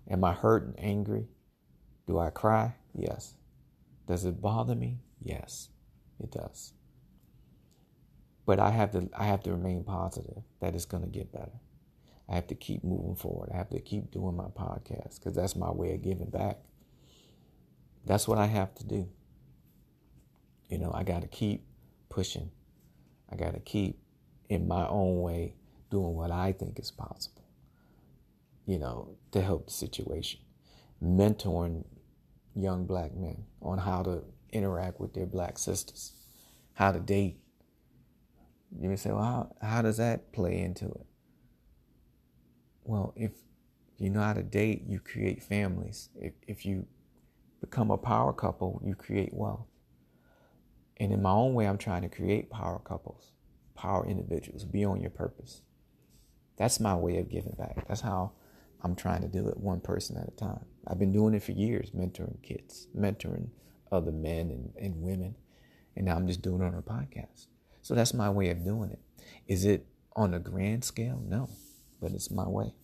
Am 0.09 0.25
I 0.25 0.33
hurt 0.33 0.65
and 0.65 0.79
angry? 0.79 1.29
Do 2.07 2.19
I 2.19 2.31
cry? 2.31 2.75
Yes. 2.95 3.35
Does 4.07 4.25
it 4.25 4.41
bother 4.41 4.75
me? 4.75 4.99
Yes, 5.21 5.69
it 6.21 6.31
does. 6.31 6.73
But 8.45 8.61
I 8.61 8.71
have 8.71 8.93
to 8.93 9.09
I 9.17 9.25
have 9.25 9.43
to 9.45 9.51
remain 9.51 9.83
positive 9.83 10.43
that 10.61 10.75
it's 10.75 10.85
to 11.03 11.09
get 11.09 11.33
better. 11.33 11.59
I 12.29 12.35
have 12.35 12.49
to 12.49 12.55
keep 12.55 12.83
moving 12.83 13.15
forward. 13.15 13.51
I 13.53 13.57
have 13.57 13.71
to 13.71 13.81
keep 13.81 14.11
doing 14.11 14.37
my 14.37 14.47
podcast 14.47 15.19
because 15.19 15.35
that's 15.35 15.55
my 15.55 15.71
way 15.71 15.95
of 15.95 16.03
giving 16.03 16.31
back. 16.31 16.59
That's 18.05 18.27
what 18.27 18.39
I 18.39 18.47
have 18.47 18.75
to 18.77 18.85
do. 18.85 19.09
You 20.69 20.79
know, 20.79 20.91
I 20.93 21.05
got 21.05 21.23
to 21.23 21.29
keep 21.29 21.65
pushing. 22.09 22.51
I 23.31 23.37
got 23.37 23.55
to 23.55 23.61
keep 23.61 23.99
in 24.49 24.67
my 24.67 24.87
own 24.89 25.21
way 25.21 25.55
doing 25.91 26.15
what 26.15 26.31
I 26.31 26.53
think 26.53 26.79
is 26.79 26.91
possible, 26.91 27.45
you 28.67 28.79
know, 28.79 29.17
to 29.33 29.41
help 29.41 29.67
the 29.67 29.73
situation. 29.73 30.41
Mentoring 31.03 31.85
young 32.55 32.87
black 32.87 33.15
men 33.15 33.45
on 33.61 33.79
how 33.79 34.03
to 34.03 34.25
interact 34.53 35.01
with 35.01 35.15
their 35.15 35.27
black 35.27 35.59
sisters, 35.59 36.13
how 36.75 36.91
to 36.91 37.01
date. 37.01 37.39
You 38.81 38.89
may 38.89 38.97
say, 38.97 39.11
well, 39.11 39.23
how, 39.23 39.57
how 39.67 39.83
does 39.83 39.99
that 39.99 40.33
play 40.33 40.61
into 40.61 40.87
it? 40.87 41.07
Well, 42.87 43.13
if 43.17 43.33
you 43.99 44.11
know 44.11 44.21
how 44.21 44.33
to 44.33 44.45
date, 44.45 44.85
you 44.87 45.01
create 45.01 45.43
families. 45.43 46.09
If, 46.15 46.35
if 46.47 46.65
you 46.65 46.87
become 47.61 47.91
a 47.91 47.99
power 47.99 48.33
couple, 48.33 48.81
you 48.85 48.95
create 48.95 49.35
wealth. 49.35 49.67
And 50.99 51.13
in 51.13 51.21
my 51.21 51.33
own 51.33 51.55
way, 51.55 51.67
I'm 51.67 51.79
trying 51.79 52.03
to 52.03 52.09
create 52.09 52.49
power 52.49 52.79
couples, 52.79 53.33
power 53.75 54.07
individuals, 54.07 54.65
be 54.65 54.85
on 54.85 55.01
your 55.01 55.11
purpose. 55.11 55.63
That's 56.57 56.79
my 56.79 56.95
way 56.95 57.19
of 57.19 57.29
giving 57.29 57.57
back. 57.59 57.89
That's 57.89 58.01
how 58.01 58.33
I'm 58.83 58.95
trying 58.95 59.23
to 59.23 59.29
do 59.29 59.49
it 59.49 59.59
one 59.59 59.81
person 59.81 60.17
at 60.17 60.29
a 60.29 60.37
time. 60.37 60.65
I've 60.87 61.01
been 61.01 61.13
doing 61.13 61.35
it 61.35 61.43
for 61.43 61.53
years, 61.53 61.91
mentoring 61.91 62.41
kids, 62.43 62.87
mentoring 62.97 63.49
other 63.91 64.13
men 64.13 64.51
and, 64.51 64.73
and 64.81 65.03
women. 65.03 65.35
And 65.97 66.07
now 66.07 66.15
I'm 66.15 66.29
just 66.29 66.41
doing 66.41 66.63
it 66.63 66.67
on 66.67 66.75
a 66.75 66.83
podcast. 66.83 67.47
So 67.83 67.95
that's 67.95 68.15
my 68.15 68.31
way 68.31 68.51
of 68.51 68.65
doing 68.65 68.91
it. 68.91 69.01
Is 69.49 69.65
it 69.65 69.87
on 70.15 70.35
a 70.35 70.39
grand 70.39 70.85
scale? 70.85 71.21
No, 71.27 71.51
but 72.01 72.13
it's 72.13 72.31
my 72.31 72.49
way. 72.49 72.75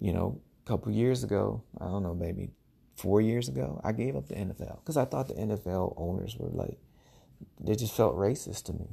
You 0.00 0.12
know, 0.12 0.40
a 0.64 0.68
couple 0.68 0.92
years 0.92 1.24
ago, 1.24 1.62
I 1.80 1.86
don't 1.86 2.02
know, 2.02 2.14
maybe 2.14 2.50
four 2.96 3.20
years 3.20 3.48
ago, 3.48 3.80
I 3.84 3.92
gave 3.92 4.16
up 4.16 4.28
the 4.28 4.34
NFL 4.34 4.80
because 4.80 4.96
I 4.96 5.04
thought 5.04 5.28
the 5.28 5.34
NFL 5.34 5.94
owners 5.96 6.36
were 6.38 6.48
like, 6.48 6.78
they 7.60 7.74
just 7.74 7.94
felt 7.94 8.16
racist 8.16 8.64
to 8.64 8.72
me. 8.72 8.88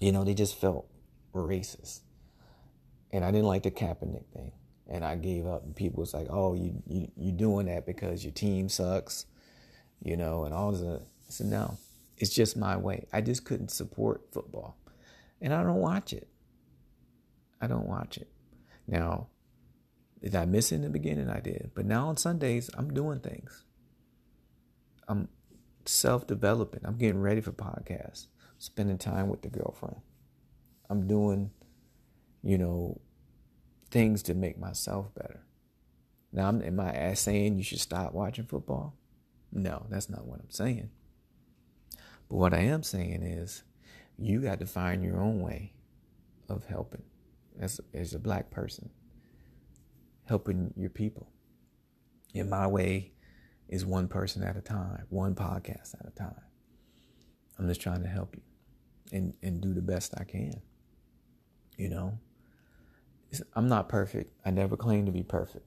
You 0.00 0.12
know, 0.12 0.24
they 0.24 0.34
just 0.34 0.60
felt 0.60 0.86
racist 1.34 2.00
and 3.12 3.24
I 3.24 3.30
didn't 3.30 3.46
like 3.46 3.62
the 3.62 3.70
Kaepernick 3.70 4.26
thing, 4.32 4.52
and 4.88 5.04
I 5.04 5.16
gave 5.16 5.46
up. 5.46 5.64
And 5.64 5.74
people 5.74 6.00
was 6.00 6.14
like, 6.14 6.26
"Oh, 6.30 6.54
you 6.54 6.82
you 6.86 7.10
you 7.16 7.32
doing 7.32 7.66
that 7.66 7.86
because 7.86 8.24
your 8.24 8.32
team 8.32 8.68
sucks," 8.68 9.26
you 10.02 10.16
know, 10.16 10.44
and 10.44 10.54
all 10.54 10.72
this. 10.72 10.82
Uh, 10.82 11.00
I 11.02 11.30
said, 11.30 11.46
"No, 11.46 11.78
it's 12.16 12.34
just 12.34 12.56
my 12.56 12.76
way. 12.76 13.06
I 13.12 13.20
just 13.20 13.44
couldn't 13.44 13.70
support 13.70 14.22
football, 14.32 14.76
and 15.40 15.54
I 15.54 15.62
don't 15.62 15.80
watch 15.80 16.12
it. 16.12 16.28
I 17.60 17.66
don't 17.66 17.86
watch 17.88 18.16
it. 18.16 18.28
Now, 18.86 19.28
did 20.22 20.34
I 20.34 20.44
miss 20.44 20.72
it 20.72 20.76
in 20.76 20.82
the 20.82 20.88
beginning? 20.88 21.28
I 21.28 21.40
did, 21.40 21.72
but 21.74 21.86
now 21.86 22.08
on 22.08 22.16
Sundays, 22.16 22.70
I'm 22.76 22.92
doing 22.92 23.20
things. 23.20 23.64
I'm 25.06 25.28
self-developing. 25.84 26.80
I'm 26.84 26.96
getting 26.96 27.20
ready 27.20 27.40
for 27.40 27.52
podcasts. 27.52 28.26
Spending 28.58 28.98
time 28.98 29.28
with 29.28 29.42
the 29.42 29.48
girlfriend. 29.48 30.00
I'm 30.90 31.06
doing 31.06 31.50
you 32.42 32.58
know, 32.58 33.00
things 33.90 34.22
to 34.24 34.34
make 34.34 34.58
myself 34.58 35.14
better. 35.14 35.40
Now, 36.32 36.48
am 36.48 36.80
I 36.80 37.14
saying 37.14 37.56
you 37.56 37.64
should 37.64 37.80
stop 37.80 38.12
watching 38.12 38.46
football? 38.46 38.94
No, 39.50 39.86
that's 39.88 40.10
not 40.10 40.26
what 40.26 40.40
I'm 40.40 40.50
saying. 40.50 40.90
But 42.28 42.36
what 42.36 42.54
I 42.54 42.60
am 42.60 42.82
saying 42.82 43.22
is 43.22 43.62
you 44.18 44.40
got 44.40 44.60
to 44.60 44.66
find 44.66 45.02
your 45.02 45.20
own 45.20 45.40
way 45.40 45.72
of 46.48 46.66
helping 46.66 47.02
as, 47.60 47.80
as 47.94 48.14
a 48.14 48.18
black 48.18 48.50
person, 48.50 48.90
helping 50.26 50.72
your 50.76 50.90
people. 50.90 51.28
In 52.34 52.50
my 52.50 52.66
way 52.66 53.12
is 53.68 53.84
one 53.84 54.08
person 54.08 54.42
at 54.42 54.56
a 54.56 54.60
time, 54.60 55.04
one 55.08 55.34
podcast 55.34 55.94
at 55.98 56.06
a 56.06 56.10
time. 56.10 56.40
I'm 57.58 57.68
just 57.68 57.80
trying 57.80 58.02
to 58.02 58.08
help 58.08 58.36
you 58.36 58.42
and, 59.12 59.34
and 59.42 59.60
do 59.60 59.74
the 59.74 59.82
best 59.82 60.14
I 60.18 60.24
can. 60.24 60.60
You 61.76 61.88
know, 61.88 62.18
I'm 63.54 63.68
not 63.68 63.88
perfect. 63.88 64.32
I 64.44 64.50
never 64.50 64.76
claim 64.76 65.06
to 65.06 65.12
be 65.12 65.22
perfect. 65.22 65.66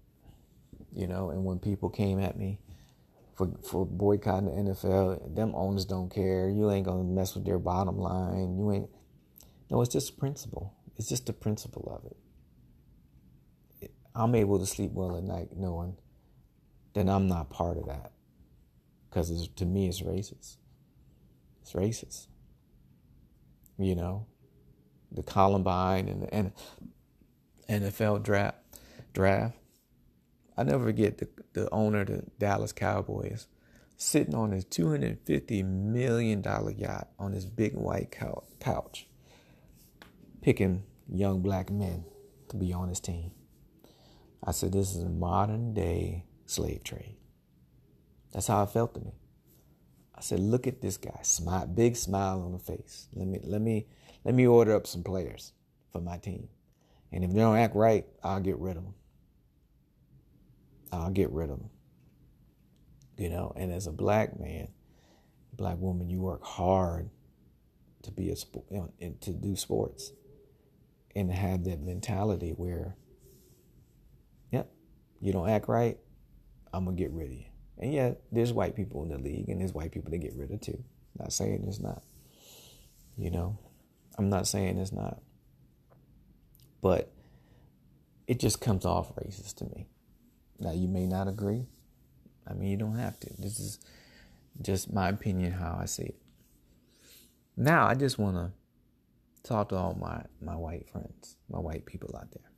You 0.93 1.07
know, 1.07 1.29
and 1.29 1.45
when 1.45 1.59
people 1.59 1.89
came 1.89 2.19
at 2.19 2.37
me 2.37 2.59
for 3.35 3.49
for 3.63 3.85
boycotting 3.85 4.47
the 4.47 4.71
NFL, 4.71 5.35
them 5.35 5.53
owners 5.55 5.85
don't 5.85 6.13
care. 6.13 6.49
You 6.49 6.69
ain't 6.71 6.85
gonna 6.85 7.03
mess 7.03 7.33
with 7.33 7.45
their 7.45 7.59
bottom 7.59 7.97
line. 7.97 8.57
You 8.57 8.71
ain't. 8.73 8.89
No, 9.69 9.81
it's 9.81 9.93
just 9.93 10.17
principle. 10.17 10.73
It's 11.01 11.09
just 11.09 11.25
the 11.25 11.33
principle 11.33 11.91
of 11.97 12.11
it. 13.81 13.91
I'm 14.13 14.35
able 14.35 14.59
to 14.59 14.67
sleep 14.67 14.91
well 14.93 15.17
at 15.17 15.23
night 15.23 15.47
knowing 15.57 15.97
that 16.93 17.09
I'm 17.09 17.27
not 17.27 17.49
part 17.49 17.77
of 17.77 17.87
that. 17.87 18.11
Because 19.09 19.47
to 19.47 19.65
me, 19.65 19.87
it's 19.87 20.01
racist. 20.01 20.57
It's 21.63 21.73
racist. 21.73 22.27
You 23.79 23.95
know, 23.95 24.27
the 25.11 25.23
Combine 25.23 26.07
and 26.07 26.21
the, 26.21 26.31
and 26.31 26.51
NFL 27.67 28.21
draft 28.21 28.59
draft. 29.11 29.57
I 30.55 30.61
never 30.61 30.83
forget 30.83 31.17
the, 31.17 31.29
the 31.53 31.67
owner 31.71 32.01
of 32.01 32.07
the 32.09 32.25
Dallas 32.37 32.73
Cowboys 32.73 33.47
sitting 33.97 34.35
on 34.35 34.51
his 34.51 34.65
$250 34.65 35.65
million 35.65 36.43
yacht 36.77 37.07
on 37.17 37.31
his 37.33 37.47
big 37.47 37.73
white 37.73 38.15
couch, 38.59 39.07
picking 40.43 40.83
young 41.11 41.41
black 41.41 41.69
men 41.69 42.05
to 42.49 42.55
be 42.55 42.73
on 42.73 42.89
his 42.89 42.99
team. 42.99 43.31
I 44.43 44.51
said, 44.51 44.71
This 44.71 44.95
is 44.95 45.03
a 45.03 45.09
modern 45.09 45.73
day 45.73 46.25
slave 46.45 46.83
trade. 46.83 47.17
That's 48.33 48.47
how 48.47 48.63
it 48.63 48.69
felt 48.69 48.93
to 48.95 49.01
me. 49.01 49.13
I 50.15 50.21
said, 50.21 50.39
Look 50.39 50.67
at 50.67 50.81
this 50.81 50.97
guy, 50.97 51.19
smile, 51.21 51.67
big 51.67 51.95
smile 51.95 52.41
on 52.41 52.53
the 52.53 52.59
face. 52.59 53.07
Let 53.13 53.27
me, 53.27 53.39
let 53.43 53.61
me, 53.61 53.87
let 54.23 54.35
me 54.35 54.47
order 54.47 54.75
up 54.75 54.87
some 54.87 55.03
players 55.03 55.53
for 55.91 56.01
my 56.01 56.17
team. 56.17 56.47
And 57.11 57.23
if 57.23 57.31
they 57.31 57.39
don't 57.39 57.57
act 57.57 57.75
right, 57.75 58.05
I'll 58.23 58.39
get 58.39 58.57
rid 58.57 58.77
of 58.77 58.83
them. 58.83 58.93
I'll 60.91 61.11
get 61.11 61.29
rid 61.31 61.49
of 61.49 61.59
them. 61.59 61.69
You 63.17 63.29
know, 63.29 63.53
and 63.55 63.71
as 63.71 63.87
a 63.87 63.91
black 63.91 64.39
man, 64.39 64.69
black 65.53 65.77
woman, 65.77 66.09
you 66.09 66.19
work 66.19 66.43
hard 66.43 67.09
to 68.03 68.11
be 68.11 68.29
a 68.29 68.35
sport, 68.35 68.65
you 68.71 68.77
know, 68.77 68.93
and 68.99 69.19
to 69.21 69.31
do 69.31 69.55
sports, 69.55 70.11
and 71.15 71.31
have 71.31 71.63
that 71.65 71.81
mentality 71.81 72.51
where, 72.51 72.95
yep, 74.51 74.71
you 75.19 75.33
don't 75.33 75.49
act 75.49 75.67
right, 75.67 75.97
I'm 76.73 76.85
gonna 76.85 76.97
get 76.97 77.11
rid 77.11 77.27
of 77.27 77.33
you. 77.33 77.45
And 77.77 77.93
yeah, 77.93 78.11
there's 78.31 78.53
white 78.53 78.75
people 78.75 79.03
in 79.03 79.09
the 79.09 79.17
league, 79.17 79.49
and 79.49 79.59
there's 79.59 79.73
white 79.73 79.91
people 79.91 80.11
to 80.11 80.17
get 80.17 80.35
rid 80.35 80.51
of 80.51 80.61
too. 80.61 80.83
Not 81.17 81.33
saying 81.33 81.65
it's 81.67 81.79
not. 81.79 82.03
You 83.17 83.31
know, 83.31 83.57
I'm 84.17 84.29
not 84.29 84.47
saying 84.47 84.77
it's 84.77 84.91
not. 84.91 85.19
But 86.81 87.11
it 88.27 88.39
just 88.39 88.61
comes 88.61 88.85
off 88.85 89.15
racist 89.15 89.55
to 89.55 89.65
me. 89.65 89.87
Now 90.59 90.71
you 90.71 90.87
may 90.87 91.05
not 91.05 91.27
agree. 91.27 91.65
I 92.47 92.53
mean, 92.53 92.69
you 92.69 92.77
don't 92.77 92.97
have 92.97 93.19
to. 93.19 93.29
This 93.37 93.59
is 93.59 93.79
just 94.61 94.93
my 94.93 95.09
opinion, 95.09 95.51
how 95.51 95.77
I 95.79 95.85
see 95.85 96.03
it. 96.03 96.15
Now 97.57 97.85
I 97.87 97.95
just 97.95 98.17
want 98.17 98.35
to 98.37 98.51
talk 99.43 99.69
to 99.69 99.75
all 99.75 99.95
my 99.99 100.23
my 100.41 100.55
white 100.55 100.89
friends, 100.89 101.37
my 101.49 101.59
white 101.59 101.85
people 101.85 102.15
out 102.15 102.31
there, 102.31 102.51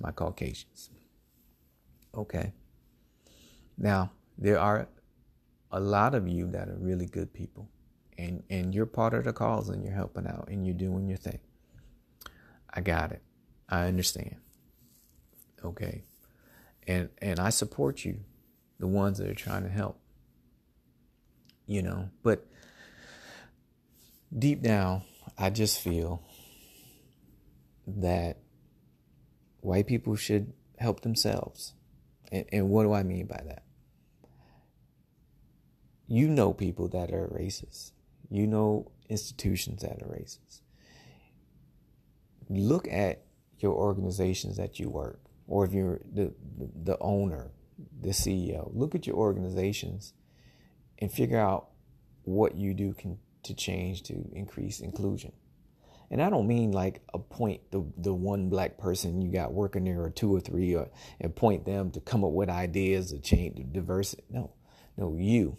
my 0.00 0.10
Caucasians. 0.10 0.90
Okay. 2.14 2.52
Now 3.78 4.12
there 4.36 4.58
are 4.58 4.88
a 5.70 5.80
lot 5.80 6.14
of 6.14 6.26
you 6.26 6.46
that 6.48 6.68
are 6.68 6.76
really 6.78 7.06
good 7.06 7.32
people, 7.32 7.68
and 8.18 8.42
and 8.50 8.74
you're 8.74 8.86
part 8.86 9.14
of 9.14 9.24
the 9.24 9.32
cause, 9.32 9.68
and 9.68 9.84
you're 9.84 9.94
helping 9.94 10.26
out, 10.26 10.48
and 10.48 10.66
you're 10.66 10.74
doing 10.74 11.08
your 11.08 11.18
thing. 11.18 11.38
I 12.72 12.80
got 12.80 13.12
it. 13.12 13.22
I 13.68 13.86
understand. 13.86 14.36
Okay. 15.64 16.04
And 16.86 17.10
and 17.18 17.38
I 17.38 17.50
support 17.50 18.04
you, 18.04 18.20
the 18.78 18.86
ones 18.86 19.18
that 19.18 19.28
are 19.28 19.34
trying 19.34 19.62
to 19.62 19.68
help. 19.68 19.98
You 21.66 21.82
know, 21.82 22.10
but 22.24 22.44
deep 24.36 24.60
down, 24.62 25.02
I 25.40 25.48
just 25.48 25.80
feel 25.80 26.22
that 27.86 28.36
white 29.60 29.86
people 29.86 30.14
should 30.14 30.52
help 30.78 31.00
themselves. 31.00 31.72
And, 32.30 32.44
and 32.52 32.68
what 32.68 32.82
do 32.82 32.92
I 32.92 33.02
mean 33.02 33.26
by 33.26 33.42
that? 33.46 33.62
You 36.06 36.28
know 36.28 36.52
people 36.52 36.88
that 36.88 37.10
are 37.10 37.26
racist. 37.28 37.92
You 38.28 38.46
know 38.46 38.92
institutions 39.08 39.80
that 39.80 40.02
are 40.02 40.08
racist. 40.08 40.60
Look 42.50 42.86
at 42.88 43.22
your 43.60 43.72
organizations 43.72 44.58
that 44.58 44.78
you 44.78 44.90
work, 44.90 45.20
or 45.46 45.64
if 45.64 45.72
you're 45.72 46.00
the, 46.12 46.34
the 46.58 46.98
owner, 47.00 47.50
the 47.98 48.10
CEO, 48.10 48.70
look 48.74 48.94
at 48.94 49.06
your 49.06 49.16
organizations 49.16 50.12
and 50.98 51.10
figure 51.10 51.40
out 51.40 51.68
what 52.24 52.56
you 52.56 52.74
do 52.74 52.92
can 52.92 53.18
to 53.44 53.54
change 53.54 54.02
to 54.04 54.28
increase 54.32 54.80
inclusion. 54.80 55.32
And 56.10 56.20
I 56.20 56.28
don't 56.28 56.48
mean 56.48 56.72
like 56.72 57.02
appoint 57.14 57.70
the 57.70 57.84
the 57.96 58.12
one 58.12 58.48
black 58.48 58.78
person 58.78 59.22
you 59.22 59.30
got 59.30 59.52
working 59.52 59.84
there 59.84 60.02
or 60.02 60.10
two 60.10 60.34
or 60.34 60.40
three 60.40 60.74
or 60.74 60.88
appoint 61.22 61.64
them 61.64 61.92
to 61.92 62.00
come 62.00 62.24
up 62.24 62.32
with 62.32 62.48
ideas 62.48 63.12
to 63.12 63.20
change 63.20 63.56
the 63.56 63.64
diversity. 63.64 64.24
No. 64.28 64.54
No, 64.96 65.16
you 65.16 65.56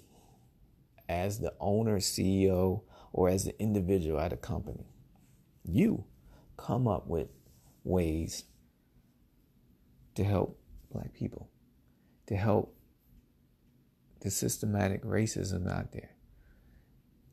as 1.11 1.39
the 1.39 1.53
owner, 1.59 1.97
CEO, 1.97 2.83
or 3.11 3.27
as 3.27 3.43
the 3.43 3.59
individual 3.61 4.19
at 4.19 4.31
a 4.31 4.37
company, 4.37 4.85
you 5.63 6.05
come 6.55 6.87
up 6.87 7.05
with 7.07 7.27
ways 7.83 8.45
to 10.15 10.23
help 10.23 10.57
black 10.91 11.13
people, 11.13 11.49
to 12.27 12.35
help 12.35 12.73
the 14.21 14.31
systematic 14.31 15.03
racism 15.03 15.69
out 15.69 15.91
there 15.91 16.11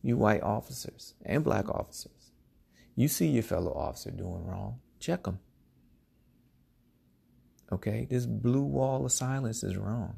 you 0.02 0.16
white 0.16 0.42
officers 0.42 1.14
and 1.24 1.44
black 1.44 1.68
officers. 1.68 2.32
You 2.94 3.08
see 3.08 3.28
your 3.28 3.42
fellow 3.42 3.72
officer 3.72 4.10
doing 4.10 4.44
wrong, 4.44 4.80
check 4.98 5.24
them. 5.24 5.38
Okay, 7.70 8.06
this 8.08 8.26
blue 8.26 8.62
wall 8.62 9.04
of 9.04 9.12
silence 9.12 9.62
is 9.62 9.76
wrong. 9.76 10.16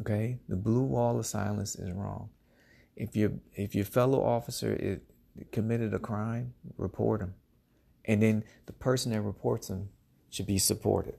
Okay, 0.00 0.38
the 0.48 0.56
blue 0.56 0.82
wall 0.82 1.18
of 1.18 1.26
silence 1.26 1.76
is 1.76 1.92
wrong. 1.92 2.30
If 2.96 3.14
your 3.14 3.32
if 3.54 3.74
your 3.74 3.84
fellow 3.84 4.22
officer 4.24 4.74
is, 4.74 4.98
committed 5.50 5.92
a 5.94 5.98
crime, 5.98 6.54
report 6.76 7.20
him, 7.20 7.34
and 8.04 8.22
then 8.22 8.44
the 8.66 8.72
person 8.72 9.12
that 9.12 9.20
reports 9.20 9.68
him 9.68 9.90
should 10.30 10.46
be 10.46 10.58
supported, 10.58 11.16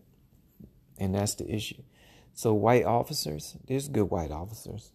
and 0.97 1.13
that's 1.15 1.35
the 1.35 1.49
issue. 1.53 1.83
So 2.33 2.53
white 2.53 2.85
officers, 2.85 3.57
there's 3.67 3.87
good 3.87 4.09
white 4.09 4.31
officers. 4.31 4.91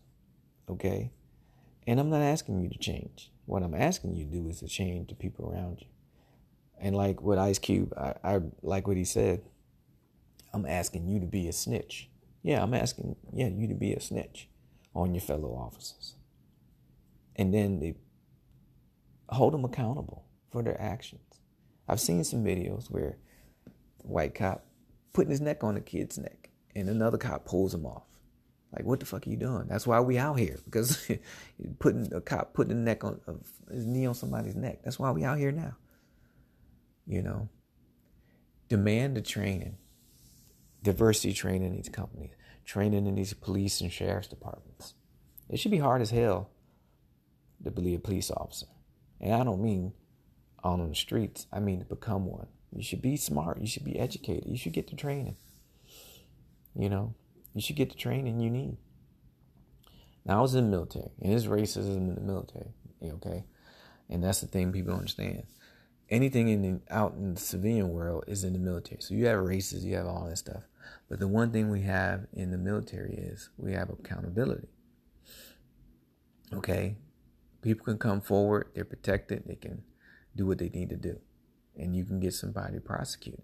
Okay, 0.69 1.13
and 1.89 1.99
I'm 1.99 2.11
not 2.11 2.21
asking 2.21 2.61
you 2.61 2.69
to 2.69 2.79
change. 2.79 3.33
What 3.47 3.63
I'm 3.63 3.75
asking 3.75 4.15
you 4.15 4.27
to 4.27 4.31
do 4.31 4.47
is 4.51 4.61
to 4.61 4.69
change 4.69 5.09
the 5.09 5.15
people 5.15 5.51
around 5.51 5.81
you. 5.81 5.87
And 6.79 6.95
like 6.95 7.23
with 7.23 7.39
Ice 7.39 7.59
Cube, 7.59 7.95
I, 7.97 8.15
I 8.23 8.41
like 8.61 8.87
what 8.87 8.99
he 8.99 9.07
said. 9.07 9.41
I'm 10.53 10.67
asking 10.67 11.09
you 11.09 11.19
to 11.19 11.25
be 11.25 11.49
a 11.49 11.53
snitch. 11.53 12.11
Yeah, 12.43 12.63
I'm 12.63 12.75
asking 12.75 13.17
yeah 13.33 13.49
you 13.49 13.67
to 13.69 13.75
be 13.75 13.95
a 13.95 14.01
snitch 14.01 14.51
on 14.95 15.15
your 15.15 15.23
fellow 15.23 15.49
officers. 15.55 16.17
And 17.37 17.55
then 17.55 17.81
they 17.81 17.95
hold 19.31 19.55
them 19.55 19.65
accountable 19.65 20.27
for 20.53 20.63
their 20.63 20.79
actions. 20.79 21.41
I've 21.89 22.01
seen 22.01 22.23
some 22.23 22.45
videos 22.45 22.91
where 22.91 23.17
the 23.65 24.09
white 24.09 24.35
cop 24.35 24.67
putting 25.15 25.31
his 25.31 25.41
neck 25.41 25.65
on 25.65 25.79
a 25.79 25.81
kid's 25.81 26.19
neck 26.19 26.51
and 26.77 26.91
another 26.91 27.17
cop 27.17 27.47
pulls 27.47 27.73
him 27.73 27.87
off. 27.87 28.08
Like, 28.73 28.85
what 28.85 29.01
the 29.01 29.07
fuck 29.07 29.27
are 29.27 29.31
you 29.31 29.37
doing? 29.37 29.67
That's 29.67 29.87
why 29.87 30.01
we 30.01 30.19
out 30.19 30.39
here 30.39 30.59
because 30.65 31.11
putting 31.79 32.13
a 32.13 32.21
cop 32.21 32.53
putting 32.53 32.73
a 32.73 32.77
neck 32.77 33.03
on 33.03 33.21
his 33.71 33.87
knee 33.87 34.07
on 34.07 34.15
somebody's 34.15 34.55
neck. 34.55 34.81
That's 34.85 34.99
why 34.99 35.11
we 35.11 35.25
out 35.25 35.39
here 35.39 35.53
now. 35.53 35.77
You 37.07 37.23
know, 37.23 37.49
demand 38.69 39.17
the 39.17 39.23
training, 39.23 39.79
diversity 40.83 41.33
training 41.33 41.69
in 41.69 41.77
these 41.77 41.89
companies, 41.89 42.33
training 42.67 43.07
in 43.07 43.15
these 43.15 43.33
police 43.33 43.81
and 43.81 43.91
sheriff's 43.91 44.29
departments. 44.29 44.95
It 45.49 45.59
should 45.59 45.71
be 45.71 45.79
hard 45.79 46.03
as 46.03 46.11
hell 46.11 46.51
to 47.65 47.71
be 47.71 47.95
a 47.95 47.99
police 47.99 48.31
officer, 48.31 48.67
and 49.19 49.33
I 49.33 49.45
don't 49.45 49.63
mean 49.63 49.95
on 50.63 50.87
the 50.87 50.95
streets. 50.95 51.47
I 51.51 51.61
mean 51.61 51.79
to 51.79 51.87
become 51.87 52.27
one. 52.27 52.49
You 52.71 52.83
should 52.83 53.01
be 53.01 53.17
smart. 53.17 53.61
You 53.61 53.67
should 53.67 53.85
be 53.85 53.99
educated. 53.99 54.45
You 54.47 54.59
should 54.59 54.75
get 54.75 54.89
the 54.89 54.97
training. 54.97 55.37
You 56.75 56.91
know, 56.91 57.15
you 57.59 57.63
should 57.63 57.77
get 57.77 57.91
the 57.91 57.97
training 57.97 58.41
you 58.41 58.51
need. 58.51 58.77
Now 60.25 60.39
I 60.39 60.43
was 60.43 60.55
in 60.55 60.65
the 60.65 60.71
military, 60.71 61.11
and 61.21 61.33
there's 61.33 61.47
racism 61.47 61.97
in 61.97 62.15
the 62.15 62.21
military. 62.21 62.73
Okay, 63.03 63.45
and 64.09 64.23
that's 64.23 64.41
the 64.41 64.47
thing 64.47 64.73
people 64.73 64.93
don't 64.93 65.01
understand. 65.01 65.45
Anything 66.11 66.49
in 66.49 66.63
the, 66.63 66.81
out 66.91 67.15
in 67.15 67.35
the 67.35 67.41
civilian 67.41 67.91
world 67.91 68.25
is 68.27 68.45
in 68.45 68.53
the 68.53 68.59
military. 68.59 69.01
So 69.03 69.15
you 69.15 69.27
have 69.27 69.41
races, 69.41 69.85
you 69.85 69.97
have 69.97 70.07
all 70.07 70.27
that 70.27 70.39
stuff. 70.39 70.63
But 71.09 71.19
the 71.19 71.29
one 71.29 71.51
thing 71.51 71.71
we 71.71 71.83
have 71.83 72.27
in 72.33 72.51
the 72.51 72.59
military 72.59 73.15
is 73.15 73.51
we 73.59 73.73
have 73.73 73.91
accountability. 73.91 74.69
Okay, 76.53 76.97
people 77.61 77.85
can 77.85 77.99
come 77.99 78.21
forward, 78.21 78.71
they're 78.75 78.85
protected, 78.85 79.45
they 79.47 79.57
can 79.57 79.83
do 80.35 80.47
what 80.47 80.59
they 80.59 80.71
need 80.71 80.89
to 80.91 80.97
do, 80.97 81.19
and 81.77 81.95
you 81.95 82.05
can 82.05 82.21
get 82.21 82.33
somebody 82.33 82.79
prosecuted. 82.79 83.43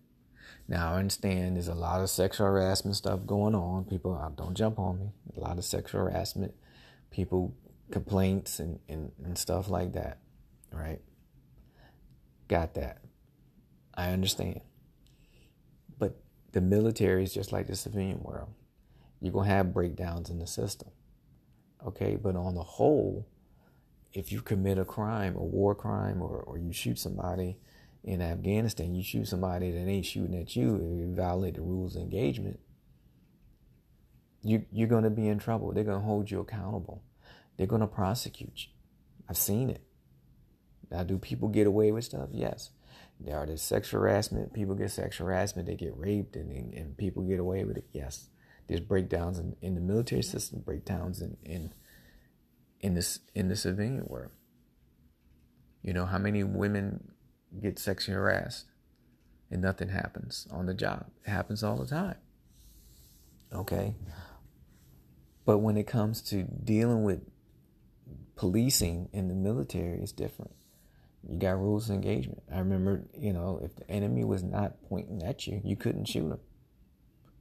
Now 0.69 0.93
I 0.93 0.99
understand 0.99 1.57
there's 1.57 1.69
a 1.69 1.75
lot 1.75 2.01
of 2.01 2.11
sexual 2.11 2.47
harassment 2.47 2.97
stuff 2.97 3.21
going 3.27 3.55
on. 3.55 3.85
People 3.85 4.15
uh, 4.15 4.31
don't 4.31 4.55
jump 4.55 4.79
on 4.79 4.99
me. 4.99 5.13
A 5.37 5.41
lot 5.41 5.59
of 5.59 5.65
sexual 5.65 6.03
harassment, 6.03 6.55
people 7.11 7.55
complaints 7.91 8.61
and, 8.61 8.79
and, 8.89 9.13
and 9.25 9.37
stuff 9.37 9.69
like 9.69 9.93
that. 9.93 10.19
Right? 10.73 11.01
Got 12.49 12.75
that. 12.75 12.99
I 13.95 14.11
understand. 14.11 14.61
But 15.99 16.17
the 16.53 16.61
military 16.61 17.25
is 17.25 17.33
just 17.33 17.53
like 17.53 17.67
the 17.67 17.77
civilian 17.77 18.23
world. 18.23 18.49
You're 19.21 19.33
gonna 19.33 19.49
have 19.49 19.73
breakdowns 19.73 20.31
in 20.31 20.39
the 20.39 20.47
system. 20.47 20.91
Okay, 21.87 22.17
but 22.17 22.37
on 22.37 22.55
the 22.55 22.63
whole, 22.63 23.27
if 24.13 24.33
you 24.33 24.41
commit 24.41 24.79
a 24.79 24.85
crime, 24.85 25.37
a 25.37 25.43
war 25.43 25.75
crime, 25.75 26.23
or, 26.23 26.39
or 26.41 26.57
you 26.59 26.73
shoot 26.73 26.99
somebody, 26.99 27.59
in 28.05 28.21
Afghanistan, 28.21 28.95
you 28.95 29.03
shoot 29.03 29.27
somebody 29.27 29.71
that 29.71 29.89
ain't 29.89 30.05
shooting 30.07 30.39
at 30.39 30.55
you, 30.55 30.77
you 30.77 31.15
violate 31.17 31.55
the 31.55 31.63
rules 31.63 31.97
of 31.97 32.03
engagement, 32.03 32.61
you, 34.43 34.67
you're 34.71 34.89
going 34.89 35.05
to 35.05 35.11
be 35.11 35.27
in 35.27 35.39
trouble. 35.39 35.73
They're 35.73 35.85
going 35.85 36.01
to 36.01 36.05
hold 36.05 36.31
you 36.31 36.41
accountable. 36.41 37.03
They're 37.57 37.67
going 37.67 37.81
to 37.81 37.87
prosecute 37.87 38.53
you. 38.57 38.73
I've 39.29 39.39
seen 39.39 39.71
it. 39.71 39.83
Now, 40.91 41.03
do 41.03 41.17
people 41.17 41.49
get 41.49 41.67
away 41.67 41.93
with 41.93 42.05
stuff? 42.05 42.29
Yes. 42.31 42.71
There 43.19 43.39
are 43.39 43.47
the 43.47 43.57
sexual 43.57 44.03
harassment. 44.03 44.53
People 44.53 44.75
get 44.75 44.91
sexual 44.91 45.27
harassment. 45.27 45.67
They 45.67 45.77
get 45.77 45.97
raped, 45.97 46.37
and, 46.37 46.51
and, 46.53 46.75
and 46.75 46.97
people 46.97 47.23
get 47.23 47.41
away 47.41 47.65
with 47.65 47.79
it. 47.79 47.87
Yes. 47.93 48.29
There's 48.69 48.81
breakdowns 48.81 49.39
in, 49.39 49.57
in 49.63 49.75
the 49.75 49.81
military 49.81 50.23
system, 50.23 50.61
breakdowns 50.61 51.23
in, 51.23 51.37
in 51.45 51.73
in 52.81 52.95
this 52.95 53.21
in 53.35 53.49
the 53.49 53.57
civilian 53.57 54.05
world. 54.07 54.33
You 55.83 55.93
know 55.93 56.07
how 56.07 56.19
many 56.19 56.45
women 56.45 57.13
get 57.61 57.79
sexually 57.79 58.17
harassed 58.17 58.67
and 59.51 59.63
nothing 59.63 59.89
happens 59.89 60.47
on 60.51 60.67
the 60.67 60.75
job. 60.75 61.07
It 61.25 61.31
happens 61.31 61.63
all 61.63 61.77
the 61.77 61.87
time. 61.87 62.17
Okay? 63.53 63.95
But 65.45 65.59
when 65.59 65.77
it 65.77 65.87
comes 65.87 66.23
to 66.23 66.43
dealing 66.43 67.05
with 67.05 67.21
policing 68.37 69.09
in 69.13 69.29
the 69.29 69.35
military, 69.35 70.01
it's 70.01 70.13
different. 70.13 70.53
You 71.29 71.39
got 71.39 71.59
rules 71.59 71.89
of 71.89 71.95
engagement. 71.95 72.43
I 72.53 72.59
remember, 72.59 73.05
you 73.19 73.33
know, 73.33 73.61
if 73.63 73.77
the 73.77 73.91
enemy 73.91 74.25
was 74.25 74.43
not 74.43 74.83
pointing 74.89 75.23
at 75.23 75.47
you, 75.47 75.61
you 75.65 75.77
couldn't 75.77 76.07
shoot 76.07 76.31
him. 76.31 76.41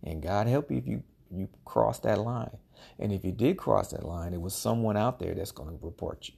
And 0.04 0.22
God 0.22 0.48
help 0.48 0.70
you 0.72 0.78
if 0.78 0.88
you 0.88 1.04
you 1.34 1.50
cross 1.66 2.00
that 2.00 2.20
line. 2.20 2.58
And 3.00 3.12
if 3.12 3.26
you 3.26 3.32
did 3.32 3.58
cross 3.58 3.92
that 3.92 4.04
line, 4.04 4.34
it 4.34 4.42
was 4.42 4.54
someone 4.54 4.98
out 4.98 5.20
there 5.20 5.34
that's 5.34 5.52
going 5.52 5.70
to 5.70 5.86
report 5.86 6.30
you. 6.30 6.36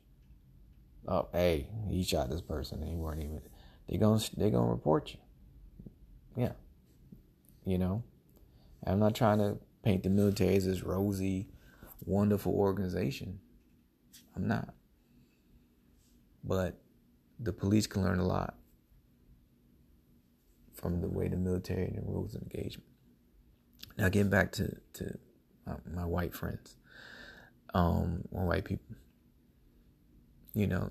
Oh, 1.08 1.28
hey, 1.34 1.68
he 1.90 2.04
shot 2.04 2.30
this 2.30 2.42
person. 2.42 2.82
And 2.82 2.90
he 2.90 2.96
weren't 2.96 3.22
even 3.22 3.42
they're 3.88 4.00
gonna 4.00 4.22
they're 4.36 4.50
gonna 4.50 4.72
report 4.72 5.12
you. 5.14 5.20
Yeah. 6.36 6.54
You 7.66 7.78
know, 7.78 8.04
I'm 8.86 9.00
not 9.00 9.16
trying 9.16 9.40
to 9.40 9.58
paint 9.84 10.04
the 10.04 10.10
military 10.10 10.56
as 10.56 10.66
this 10.66 10.84
rosy, 10.84 11.48
wonderful 12.06 12.54
organization. 12.54 13.40
I'm 14.36 14.48
not. 14.48 14.74
But 16.44 16.78
the 17.40 17.54
police 17.54 17.88
can 17.88 18.04
learn 18.04 18.20
a 18.20 18.26
lot 18.26 18.56
from 20.74 21.02
the 21.02 21.08
way 21.08 21.28
the 21.28 21.38
military 21.38 21.86
and 21.86 21.98
the 21.98 22.02
rules 22.02 22.36
of 22.36 22.44
engagement. 22.44 22.88
Now, 23.98 24.10
getting 24.10 24.30
back 24.30 24.52
to, 24.54 24.76
to 24.94 25.18
my, 25.66 25.74
my 25.92 26.06
white 26.06 26.34
friends, 26.34 26.76
um, 27.74 28.24
or 28.32 28.46
white 28.46 28.66
people, 28.66 28.96
you 30.54 30.68
know, 30.68 30.90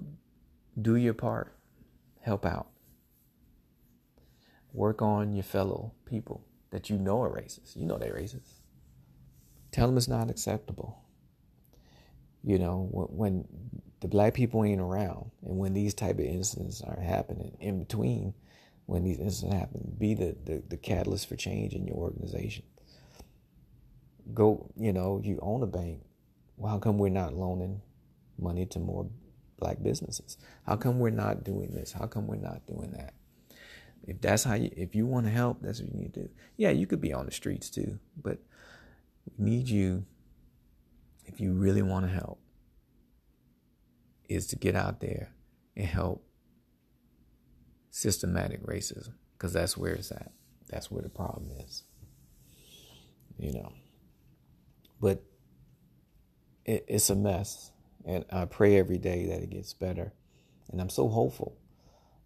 do 0.80 0.96
your 0.96 1.14
part, 1.14 1.54
help 2.20 2.44
out, 2.44 2.68
work 4.74 5.00
on 5.00 5.32
your 5.32 5.44
fellow 5.44 5.92
people 6.04 6.44
that 6.70 6.90
you 6.90 6.98
know 6.98 7.22
are 7.22 7.30
racist. 7.30 7.76
You 7.76 7.86
know 7.86 7.96
they're 7.96 8.12
racist. 8.12 8.60
Tell 9.70 9.86
them 9.86 9.96
it's 9.96 10.08
not 10.08 10.28
acceptable. 10.28 11.00
You 12.42 12.58
know, 12.58 12.88
when 12.90 13.46
the 14.04 14.08
black 14.08 14.34
people 14.34 14.62
ain't 14.62 14.82
around 14.82 15.30
and 15.46 15.56
when 15.56 15.72
these 15.72 15.94
type 15.94 16.18
of 16.18 16.26
incidents 16.26 16.82
are 16.82 17.00
happening 17.00 17.56
in 17.58 17.78
between 17.78 18.34
when 18.84 19.02
these 19.02 19.18
incidents 19.18 19.56
happen 19.56 19.96
be 19.96 20.12
the, 20.12 20.36
the, 20.44 20.62
the 20.68 20.76
catalyst 20.76 21.26
for 21.26 21.36
change 21.36 21.72
in 21.72 21.86
your 21.86 21.96
organization 21.96 22.64
go 24.34 24.70
you 24.76 24.92
know 24.92 25.22
you 25.24 25.38
own 25.40 25.62
a 25.62 25.66
bank 25.66 26.02
well 26.58 26.70
how 26.70 26.78
come 26.78 26.98
we're 26.98 27.08
not 27.08 27.32
loaning 27.32 27.80
money 28.38 28.66
to 28.66 28.78
more 28.78 29.08
black 29.58 29.82
businesses 29.82 30.36
how 30.66 30.76
come 30.76 30.98
we're 30.98 31.08
not 31.08 31.42
doing 31.42 31.72
this 31.72 31.92
how 31.92 32.06
come 32.06 32.26
we're 32.26 32.36
not 32.36 32.60
doing 32.66 32.90
that 32.90 33.14
if 34.06 34.20
that's 34.20 34.44
how 34.44 34.54
you 34.54 34.70
if 34.76 34.94
you 34.94 35.06
want 35.06 35.26
to 35.26 35.32
help 35.32 35.58
that's 35.62 35.80
what 35.80 35.92
you 35.92 35.98
need 35.98 36.14
to 36.14 36.22
do 36.22 36.28
yeah 36.56 36.70
you 36.70 36.86
could 36.86 37.00
be 37.00 37.12
on 37.12 37.26
the 37.26 37.32
streets 37.32 37.70
too 37.70 37.98
but 38.20 38.38
we 39.38 39.50
need 39.50 39.68
you 39.68 40.04
if 41.26 41.40
you 41.40 41.52
really 41.52 41.82
want 41.82 42.06
to 42.06 42.12
help 42.12 42.38
is 44.28 44.46
to 44.46 44.56
get 44.56 44.74
out 44.74 45.00
there 45.00 45.32
and 45.76 45.86
help 45.86 46.24
systematic 47.90 48.64
racism 48.66 49.14
because 49.36 49.52
that's 49.52 49.76
where 49.76 49.92
it's 49.92 50.10
at. 50.10 50.32
That's 50.68 50.90
where 50.90 51.02
the 51.02 51.08
problem 51.08 51.50
is. 51.64 51.84
You 53.38 53.52
know. 53.52 53.72
But 55.00 55.22
it, 56.64 56.84
it's 56.88 57.10
a 57.10 57.14
mess. 57.14 57.70
And 58.06 58.24
I 58.30 58.44
pray 58.46 58.76
every 58.78 58.98
day 58.98 59.26
that 59.26 59.42
it 59.42 59.50
gets 59.50 59.72
better. 59.72 60.12
And 60.70 60.80
I'm 60.80 60.88
so 60.88 61.08
hopeful. 61.08 61.56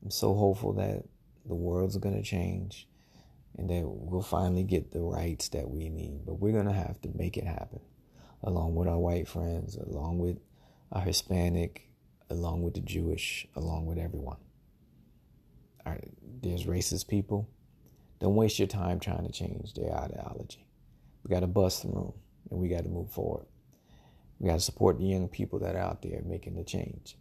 I'm 0.02 0.10
so 0.10 0.34
hopeful 0.34 0.72
that 0.74 1.04
the 1.48 1.54
world's 1.54 1.96
going 1.96 2.16
to 2.16 2.22
change 2.22 2.86
and 3.56 3.68
that 3.70 3.82
we'll 3.84 4.22
finally 4.22 4.62
get 4.62 4.92
the 4.92 5.00
rights 5.00 5.48
that 5.50 5.68
we 5.68 5.88
need. 5.88 6.24
But 6.24 6.34
we're 6.34 6.52
going 6.52 6.66
to 6.66 6.72
have 6.72 7.00
to 7.02 7.08
make 7.14 7.36
it 7.36 7.44
happen 7.44 7.80
along 8.42 8.76
with 8.76 8.88
our 8.88 8.98
white 8.98 9.26
friends, 9.26 9.76
along 9.76 10.18
with 10.18 10.38
our 10.92 11.02
Hispanic 11.02 11.88
along 12.30 12.62
with 12.62 12.74
the 12.74 12.80
Jewish, 12.80 13.46
along 13.56 13.86
with 13.86 13.98
everyone. 13.98 14.36
All 15.84 15.92
right, 15.92 16.12
there's 16.42 16.64
racist 16.64 17.08
people. 17.08 17.48
Don't 18.20 18.34
waste 18.34 18.58
your 18.58 18.68
time 18.68 19.00
trying 19.00 19.24
to 19.26 19.32
change 19.32 19.74
their 19.74 19.92
ideology. 19.92 20.66
We 21.22 21.30
got 21.30 21.40
to 21.40 21.46
bust 21.46 21.82
through 21.82 22.14
and 22.50 22.60
we 22.60 22.68
got 22.68 22.84
to 22.84 22.90
move 22.90 23.10
forward. 23.10 23.46
We 24.38 24.48
got 24.48 24.56
to 24.56 24.60
support 24.60 24.98
the 24.98 25.04
young 25.04 25.28
people 25.28 25.58
that 25.60 25.74
are 25.74 25.80
out 25.80 26.02
there 26.02 26.20
making 26.24 26.56
the 26.56 26.64
change. 26.64 27.16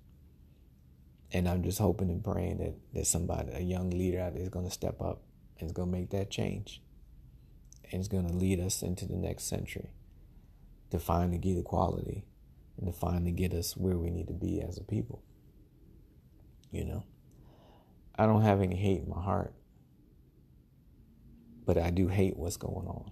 And 1.32 1.48
I'm 1.48 1.64
just 1.64 1.80
hoping 1.80 2.10
and 2.10 2.24
praying 2.24 2.60
that 2.60 2.74
there's 2.94 3.10
somebody, 3.10 3.52
a 3.52 3.60
young 3.60 3.90
leader 3.90 4.20
out 4.20 4.34
there 4.34 4.44
is 4.44 4.50
going 4.50 4.66
to 4.66 4.72
step 4.72 5.02
up 5.02 5.22
and 5.60 5.68
is 5.68 5.74
going 5.74 5.92
to 5.92 5.98
make 5.98 6.10
that 6.12 6.30
change. 6.30 6.82
And 7.92 8.02
is 8.02 8.08
going 8.08 8.28
to 8.28 8.34
lead 8.34 8.60
us 8.60 8.82
into 8.82 9.06
the 9.06 9.16
next 9.16 9.46
century 9.46 9.92
to 10.92 11.00
finally 11.00 11.38
get 11.38 11.58
equality 11.58 12.26
and 12.78 12.88
to 12.88 12.94
finally 12.94 13.32
get 13.32 13.54
us 13.54 13.76
where 13.76 13.98
we 13.98 14.10
need 14.10 14.28
to 14.28 14.34
be 14.34 14.62
as 14.62 14.78
a 14.78 14.84
people. 14.84 15.24
You 16.72 16.86
know, 16.86 17.04
I 18.16 18.26
don't 18.26 18.42
have 18.42 18.62
any 18.62 18.76
hate 18.76 19.04
in 19.04 19.10
my 19.10 19.22
heart, 19.22 19.54
but 21.66 21.78
I 21.78 21.92
do 21.92 22.08
hate 22.08 22.38
what's 22.38 22.58
going 22.58 22.88
on. 22.88 23.12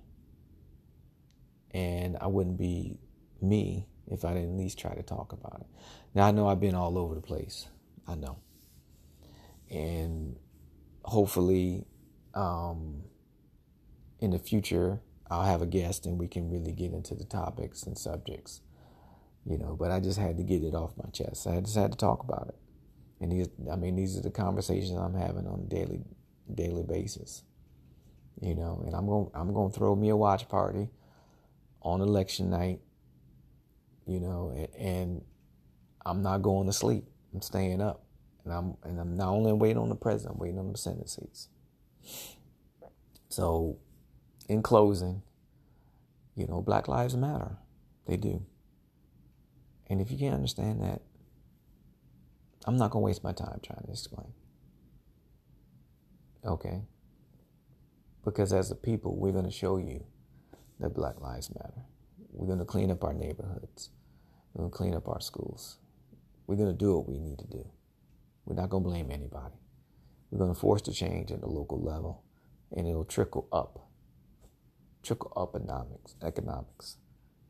And 1.71 2.17
I 2.19 2.27
wouldn't 2.27 2.57
be 2.57 2.99
me 3.41 3.87
if 4.07 4.23
I 4.23 4.33
didn't 4.33 4.53
at 4.53 4.57
least 4.57 4.79
try 4.79 4.93
to 4.93 5.03
talk 5.03 5.33
about 5.33 5.61
it. 5.61 5.67
Now, 6.13 6.27
I 6.27 6.31
know 6.31 6.47
I've 6.47 6.59
been 6.59 6.75
all 6.75 6.97
over 6.97 7.15
the 7.15 7.21
place. 7.21 7.67
I 8.07 8.15
know. 8.15 8.39
And 9.69 10.37
hopefully, 11.03 11.85
um, 12.33 13.03
in 14.19 14.31
the 14.31 14.39
future, 14.39 15.01
I'll 15.29 15.45
have 15.45 15.61
a 15.61 15.65
guest 15.65 16.05
and 16.05 16.19
we 16.19 16.27
can 16.27 16.49
really 16.49 16.71
get 16.71 16.93
into 16.93 17.15
the 17.15 17.25
topics 17.25 17.83
and 17.83 17.97
subjects 17.97 18.61
you 19.45 19.57
know. 19.57 19.75
But 19.79 19.91
I 19.91 19.99
just 19.99 20.19
had 20.19 20.37
to 20.37 20.43
get 20.43 20.63
it 20.63 20.73
off 20.73 20.91
my 20.97 21.09
chest. 21.11 21.47
I 21.47 21.59
just 21.61 21.75
had 21.75 21.91
to 21.91 21.97
talk 21.97 22.23
about 22.23 22.49
it, 22.49 22.55
and 23.21 23.31
these, 23.31 23.47
I 23.71 23.75
mean, 23.75 23.95
these 23.95 24.17
are 24.17 24.21
the 24.21 24.31
conversations 24.31 24.97
I'm 24.97 25.15
having 25.15 25.47
on 25.47 25.65
a 25.65 25.69
daily, 25.69 26.01
daily 26.53 26.83
basis, 26.83 27.43
you 28.41 28.55
know. 28.55 28.83
And 28.85 28.95
I'm 28.95 29.05
going, 29.05 29.29
I'm 29.33 29.53
going 29.53 29.71
to 29.71 29.77
throw 29.77 29.95
me 29.95 30.09
a 30.09 30.15
watch 30.15 30.49
party 30.49 30.89
on 31.81 32.01
election 32.01 32.49
night, 32.49 32.79
you 34.07 34.19
know, 34.19 34.51
and, 34.55 34.75
and 34.75 35.21
I'm 36.05 36.21
not 36.23 36.41
going 36.41 36.67
to 36.67 36.73
sleep. 36.73 37.05
I'm 37.35 37.41
staying 37.41 37.81
up, 37.81 38.05
and 38.45 38.53
I'm, 38.53 38.77
and 38.83 38.97
I'm 38.97 39.17
not 39.17 39.27
only 39.27 39.51
waiting 39.51 39.77
on 39.77 39.89
the 39.89 39.95
president, 39.95 40.35
I'm 40.35 40.39
waiting 40.39 40.57
on 40.57 40.71
the 40.71 40.77
Senate 40.77 41.09
seats. 41.09 41.49
So, 43.27 43.77
in 44.47 44.63
closing, 44.63 45.21
you 46.33 46.47
know, 46.47 46.61
Black 46.61 46.87
Lives 46.87 47.17
Matter. 47.17 47.57
They 48.07 48.15
do. 48.15 48.45
And 49.89 49.99
if 49.99 50.09
you 50.09 50.17
can't 50.17 50.33
understand 50.33 50.81
that, 50.81 51.01
I'm 52.65 52.77
not 52.77 52.91
to 53.03 53.05
waste 53.05 53.21
my 53.23 53.33
time 53.33 53.59
trying 53.61 53.83
to 53.83 53.91
explain. 53.91 54.31
Okay? 56.45 56.83
Because 58.23 58.53
as 58.53 58.71
a 58.71 58.75
people, 58.75 59.17
we're 59.17 59.33
to 59.45 59.51
show 59.51 59.75
you 59.75 60.05
that 60.79 60.95
Black 60.95 61.19
Lives 61.19 61.53
Matter. 61.53 61.83
We're 62.31 62.47
to 62.59 62.65
clean 62.65 62.91
up 62.91 63.03
our 63.03 63.13
neighborhoods. 63.13 63.89
We're 64.53 64.65
to 64.65 64.71
clean 64.71 64.93
up 64.93 65.09
our 65.09 65.19
schools. 65.19 65.79
We're 66.47 66.55
going 66.55 66.71
to 66.71 66.77
do 66.77 66.95
what 66.95 67.07
we 67.07 67.17
need 67.19 67.39
to 67.39 67.47
do. 67.47 67.67
We're 68.45 68.55
not 68.55 68.69
going 68.69 68.83
to 68.83 68.89
blame 68.89 69.11
anybody. 69.11 69.55
We're 70.29 70.39
going 70.39 70.53
to 70.53 70.59
force 70.59 70.81
the 70.81 70.91
change 70.93 71.31
at 71.31 71.41
the 71.41 71.47
local 71.49 71.81
level, 71.81 72.23
and 72.75 72.87
it'll 72.87 73.05
trickle 73.05 73.47
up, 73.51 73.89
trickle 75.01 75.31
up 75.35 75.55
economics, 75.55 76.15
economics 76.21 76.97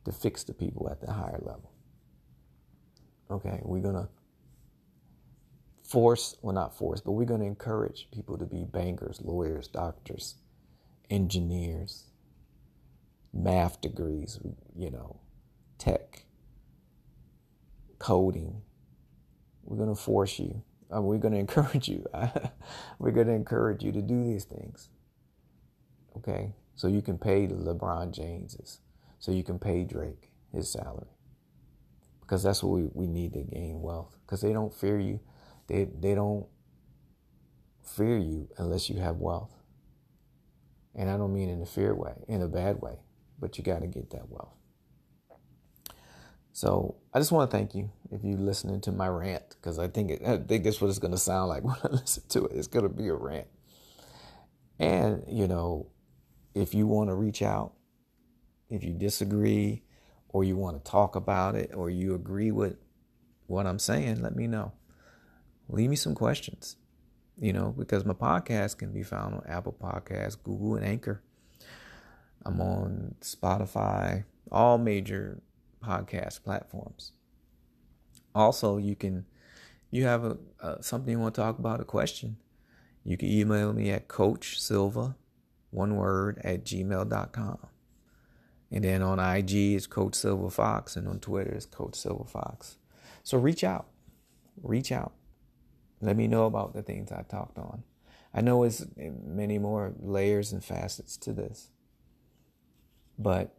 to 0.06 0.12
fix 0.12 0.44
the 0.44 0.54
people 0.54 0.88
at 0.90 1.02
the 1.02 1.12
higher 1.12 1.40
level. 1.42 1.72
Okay, 3.30 3.60
we're 3.64 3.82
gonna 3.82 4.08
force, 5.84 6.36
well, 6.42 6.54
not 6.54 6.78
force, 6.78 7.02
but 7.02 7.14
we're 7.14 7.26
gonna 7.26 7.46
encourage 7.46 8.08
people 8.12 8.38
to 8.38 8.46
be 8.46 8.64
bankers, 8.64 9.20
lawyers, 9.24 9.68
doctors, 9.68 10.36
engineers, 11.10 12.06
math 13.34 13.82
degrees, 13.82 14.40
you 14.76 14.92
know, 14.92 15.20
tech, 15.80 16.26
coding. 17.98 18.62
We're 19.66 19.78
gonna 19.78 19.96
force 19.96 20.40
you. 20.40 20.64
We're 20.90 21.18
gonna 21.18 21.38
encourage 21.48 21.88
you. 21.88 22.06
we're 23.00 23.12
gonna 23.12 23.34
encourage 23.34 23.84
you 23.84 23.92
to 23.92 24.02
do 24.02 24.24
these 24.24 24.46
things. 24.46 24.90
Okay, 26.18 26.54
so 26.76 26.88
you 26.88 27.02
can 27.02 27.18
pay 27.18 27.46
the 27.46 27.56
LeBron 27.56 28.12
Jameses, 28.12 28.80
so 29.20 29.32
you 29.32 29.44
can 29.44 29.60
pay 29.60 29.84
Drake 29.84 30.32
his 30.54 30.72
salary. 30.72 31.08
Because 32.22 32.42
that's 32.42 32.64
what 32.64 32.80
we, 32.80 32.90
we 32.94 33.08
need 33.08 33.34
to 33.34 33.44
gain 33.44 33.82
wealth. 33.82 34.16
Because 34.26 34.42
they 34.42 34.54
don't 34.54 34.74
fear 34.74 35.00
you. 35.00 35.20
They 35.68 35.86
they 35.86 36.16
don't 36.16 36.48
fear 37.84 38.18
you 38.18 38.48
unless 38.58 38.90
you 38.90 39.00
have 39.00 39.18
wealth. 39.18 39.52
And 40.98 41.10
i 41.10 41.18
don't 41.18 41.34
mean 41.34 41.50
in 41.50 41.62
a 41.62 41.66
fear 41.66 41.94
way 41.94 42.24
in 42.30 42.42
a 42.42 42.48
bad 42.48 42.82
way 42.82 43.00
but 43.38 43.58
you 43.58 43.64
got 43.66 43.82
to 43.82 43.88
get 43.88 44.12
that 44.12 44.30
wealth 44.30 44.54
so 46.56 46.96
i 47.14 47.20
just 47.20 47.32
want 47.32 47.50
to 47.50 47.58
thank 47.58 47.76
you 47.76 47.90
if 48.12 48.24
you're 48.24 48.38
listening 48.38 48.80
to 48.80 48.92
my 48.92 49.08
rant 49.08 49.44
because 49.50 49.78
i 49.78 49.88
think 49.88 50.12
it, 50.12 50.22
i 50.26 50.38
think 50.38 50.64
that's 50.64 50.80
what 50.80 50.90
it's 50.90 51.00
going 51.00 51.12
to 51.12 51.18
sound 51.18 51.50
like 51.50 51.64
when 51.66 51.76
i 51.84 51.88
listen 51.88 52.24
to 52.30 52.46
it 52.46 52.52
it's 52.56 52.68
going 52.68 52.84
to 52.84 52.90
be 52.90 53.08
a 53.10 53.14
rant 53.14 53.48
and 54.80 55.24
you 55.28 55.48
know 55.48 55.88
if 56.54 56.74
you 56.74 56.88
want 56.88 57.10
to 57.10 57.14
reach 57.14 57.42
out 57.42 57.74
if 58.70 58.84
you 58.84 58.94
disagree 58.94 59.84
or 60.36 60.44
you 60.44 60.58
want 60.58 60.84
to 60.84 60.92
talk 60.92 61.16
about 61.16 61.56
it, 61.56 61.72
or 61.74 61.90
you 61.90 62.14
agree 62.14 62.52
with 62.52 62.76
what 63.48 63.66
I'm 63.66 63.80
saying, 63.80 64.22
let 64.22 64.36
me 64.36 64.48
know. 64.48 64.74
Leave 65.70 65.90
me 65.90 65.96
some 65.96 66.14
questions, 66.14 66.76
you 67.40 67.54
know, 67.54 67.74
because 67.78 68.04
my 68.04 68.14
podcast 68.14 68.78
can 68.78 68.92
be 68.92 69.02
found 69.02 69.36
on 69.36 69.44
Apple 69.48 69.74
Podcasts, 69.82 70.36
Google, 70.44 70.76
and 70.76 70.86
Anchor. 70.86 71.24
I'm 72.46 72.60
on 72.60 73.16
Spotify, 73.22 74.26
all 74.52 74.78
major 74.78 75.42
podcast 75.86 76.44
platforms. 76.44 77.12
Also, 78.34 78.78
you 78.78 78.96
can, 78.96 79.26
you 79.92 80.04
have 80.06 80.38
a, 80.60 80.84
something 80.84 81.12
you 81.12 81.20
want 81.20 81.36
to 81.36 81.42
talk 81.42 81.60
about, 81.60 81.80
a 81.80 81.86
question, 81.86 82.38
you 83.04 83.18
can 83.18 83.30
email 83.30 83.72
me 83.72 83.92
at 83.92 84.08
Coach 84.08 84.60
Silva 84.60 85.16
one 85.76 85.96
word, 85.96 86.42
at 86.44 86.64
gmail.com. 86.64 87.58
And 88.72 88.84
then 88.84 89.02
on 89.02 89.20
IG 89.20 89.54
is 89.76 89.86
Coach 89.86 90.16
Silver 90.16 90.50
Fox, 90.50 90.96
and 90.96 91.08
on 91.08 91.20
Twitter 91.20 91.54
is 91.54 91.66
Coach 91.66 91.96
Silver 91.96 92.24
Fox. 92.24 92.78
So 93.24 93.38
reach 93.38 93.64
out. 93.64 93.88
Reach 94.64 94.92
out. 94.92 95.14
Let 96.02 96.16
me 96.16 96.28
know 96.28 96.46
about 96.46 96.74
the 96.74 96.82
things 96.82 97.12
I 97.12 97.24
talked 97.24 97.58
on. 97.58 97.84
I 98.34 98.42
know 98.42 98.64
it's 98.64 98.86
many 98.98 99.60
more 99.60 99.94
layers 100.00 100.52
and 100.52 100.64
facets 100.64 101.16
to 101.18 101.32
this, 101.32 101.70
but 103.18 103.55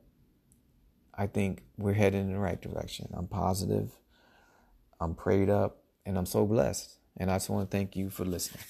I 1.16 1.26
think 1.26 1.62
we're 1.78 1.94
heading 1.94 2.20
in 2.22 2.32
the 2.32 2.38
right 2.38 2.60
direction. 2.60 3.08
I'm 3.14 3.26
positive, 3.26 3.90
I'm 5.00 5.14
prayed 5.14 5.48
up, 5.48 5.82
and 6.04 6.18
I'm 6.18 6.26
so 6.26 6.46
blessed. 6.46 6.98
And 7.16 7.30
I 7.30 7.36
just 7.36 7.48
want 7.48 7.70
to 7.70 7.76
thank 7.76 7.96
you 7.96 8.10
for 8.10 8.24
listening. 8.24 8.64